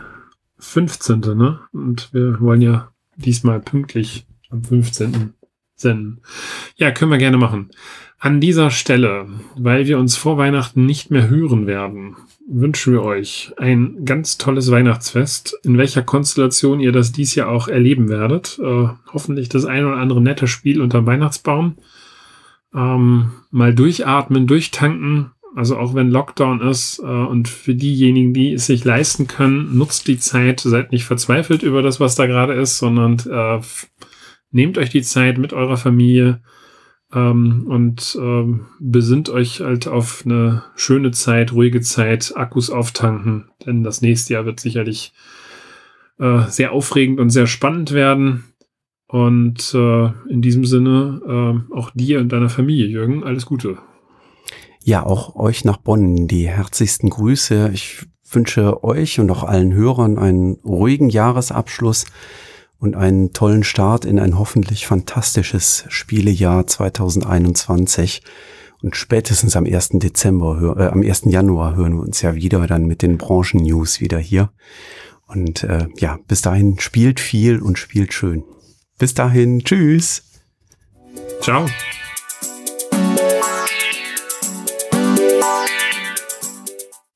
15. 0.58 1.20
Ne? 1.20 1.60
Und 1.72 2.12
wir 2.14 2.40
wollen 2.40 2.62
ja 2.62 2.90
diesmal 3.16 3.60
pünktlich 3.60 4.26
am 4.50 4.64
15. 4.64 5.34
senden. 5.76 6.20
Ja, 6.76 6.90
können 6.90 7.10
wir 7.10 7.18
gerne 7.18 7.36
machen. 7.36 7.70
An 8.18 8.40
dieser 8.40 8.70
Stelle, 8.70 9.26
weil 9.56 9.86
wir 9.86 9.98
uns 9.98 10.16
vor 10.16 10.38
Weihnachten 10.38 10.86
nicht 10.86 11.10
mehr 11.10 11.28
hören 11.28 11.66
werden, 11.66 12.16
wünschen 12.48 12.92
wir 12.92 13.02
euch 13.02 13.52
ein 13.58 14.04
ganz 14.04 14.38
tolles 14.38 14.70
Weihnachtsfest, 14.70 15.58
in 15.64 15.76
welcher 15.78 16.02
Konstellation 16.02 16.80
ihr 16.80 16.92
das 16.92 17.12
dies 17.12 17.34
Jahr 17.34 17.48
auch 17.48 17.68
erleben 17.68 18.08
werdet. 18.08 18.58
Äh, 18.62 18.88
hoffentlich 19.12 19.48
das 19.48 19.64
ein 19.64 19.84
oder 19.84 19.96
andere 19.96 20.20
nette 20.20 20.46
Spiel 20.46 20.80
unter 20.80 21.04
Weihnachtsbaum. 21.06 21.76
Ähm, 22.74 23.32
mal 23.50 23.74
durchatmen, 23.74 24.46
durchtanken, 24.46 25.32
also 25.54 25.76
auch 25.78 25.94
wenn 25.94 26.10
Lockdown 26.10 26.60
ist 26.60 26.98
äh, 26.98 27.06
und 27.06 27.48
für 27.48 27.74
diejenigen, 27.74 28.34
die 28.34 28.52
es 28.52 28.66
sich 28.66 28.84
leisten 28.84 29.26
können, 29.26 29.76
nutzt 29.76 30.06
die 30.06 30.18
Zeit, 30.18 30.60
seid 30.60 30.92
nicht 30.92 31.04
verzweifelt 31.04 31.62
über 31.62 31.82
das, 31.82 31.98
was 31.98 32.14
da 32.14 32.26
gerade 32.26 32.52
ist, 32.52 32.78
sondern 32.78 33.18
äh, 33.30 33.60
nehmt 34.50 34.78
euch 34.78 34.90
die 34.90 35.02
Zeit 35.02 35.38
mit 35.38 35.52
eurer 35.52 35.76
Familie 35.76 36.40
ähm, 37.12 37.66
und 37.68 38.16
ähm, 38.20 38.66
besinnt 38.80 39.28
euch 39.28 39.60
halt 39.60 39.86
auf 39.88 40.22
eine 40.24 40.64
schöne 40.74 41.10
Zeit, 41.12 41.52
ruhige 41.52 41.80
Zeit, 41.80 42.32
Akkus 42.36 42.70
auftanken, 42.70 43.50
denn 43.64 43.82
das 43.82 44.02
nächste 44.02 44.34
Jahr 44.34 44.44
wird 44.44 44.60
sicherlich 44.60 45.12
äh, 46.18 46.42
sehr 46.48 46.72
aufregend 46.72 47.20
und 47.20 47.30
sehr 47.30 47.46
spannend 47.46 47.92
werden. 47.92 48.44
Und 49.08 49.72
äh, 49.72 50.06
in 50.28 50.42
diesem 50.42 50.64
Sinne 50.64 51.64
äh, 51.70 51.74
auch 51.74 51.90
dir 51.94 52.18
und 52.20 52.30
deiner 52.30 52.48
Familie, 52.48 52.86
Jürgen, 52.86 53.22
alles 53.22 53.46
Gute. 53.46 53.78
Ja, 54.82 55.04
auch 55.04 55.36
euch 55.36 55.64
nach 55.64 55.76
Bonn 55.76 56.26
die 56.26 56.48
herzlichsten 56.48 57.10
Grüße. 57.10 57.70
Ich 57.72 58.06
wünsche 58.30 58.82
euch 58.82 59.20
und 59.20 59.30
auch 59.30 59.44
allen 59.44 59.72
Hörern 59.74 60.18
einen 60.18 60.54
ruhigen 60.64 61.08
Jahresabschluss 61.08 62.06
und 62.78 62.96
einen 62.96 63.32
tollen 63.32 63.64
Start 63.64 64.04
in 64.04 64.18
ein 64.18 64.38
hoffentlich 64.38 64.86
fantastisches 64.86 65.84
Spielejahr 65.88 66.66
2021. 66.66 68.22
Und 68.82 68.96
spätestens 68.96 69.56
am 69.56 69.64
1. 69.64 69.90
Dezember, 69.94 70.76
äh, 70.78 70.86
am 70.88 71.02
1. 71.02 71.22
Januar 71.26 71.76
hören 71.76 71.94
wir 71.94 72.02
uns 72.02 72.20
ja 72.22 72.34
wieder 72.34 72.66
dann 72.66 72.84
mit 72.84 73.02
den 73.02 73.18
Branchen-News 73.18 74.00
wieder 74.00 74.18
hier. 74.18 74.50
Und 75.26 75.64
äh, 75.64 75.88
ja, 75.98 76.18
bis 76.28 76.42
dahin 76.42 76.78
spielt 76.78 77.18
viel 77.18 77.60
und 77.60 77.78
spielt 77.78 78.12
schön. 78.12 78.44
Bis 78.98 79.14
dahin, 79.14 79.60
tschüss. 79.64 80.22
Ciao. 81.40 81.66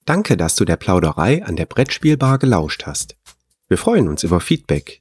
Danke, 0.05 0.37
dass 0.37 0.57
du 0.57 0.65
der 0.65 0.77
Plauderei 0.77 1.45
an 1.45 1.55
der 1.55 1.67
Brettspielbar 1.67 2.39
gelauscht 2.39 2.85
hast. 2.85 3.17
Wir 3.69 3.79
freuen 3.79 4.09
uns 4.09 4.25
über 4.25 4.41
Feedback, 4.41 5.01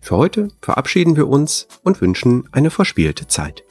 Für 0.00 0.16
heute 0.16 0.48
verabschieden 0.62 1.16
wir 1.16 1.28
uns 1.28 1.68
und 1.82 2.00
wünschen 2.00 2.48
eine 2.52 2.70
verspielte 2.70 3.26
Zeit. 3.26 3.64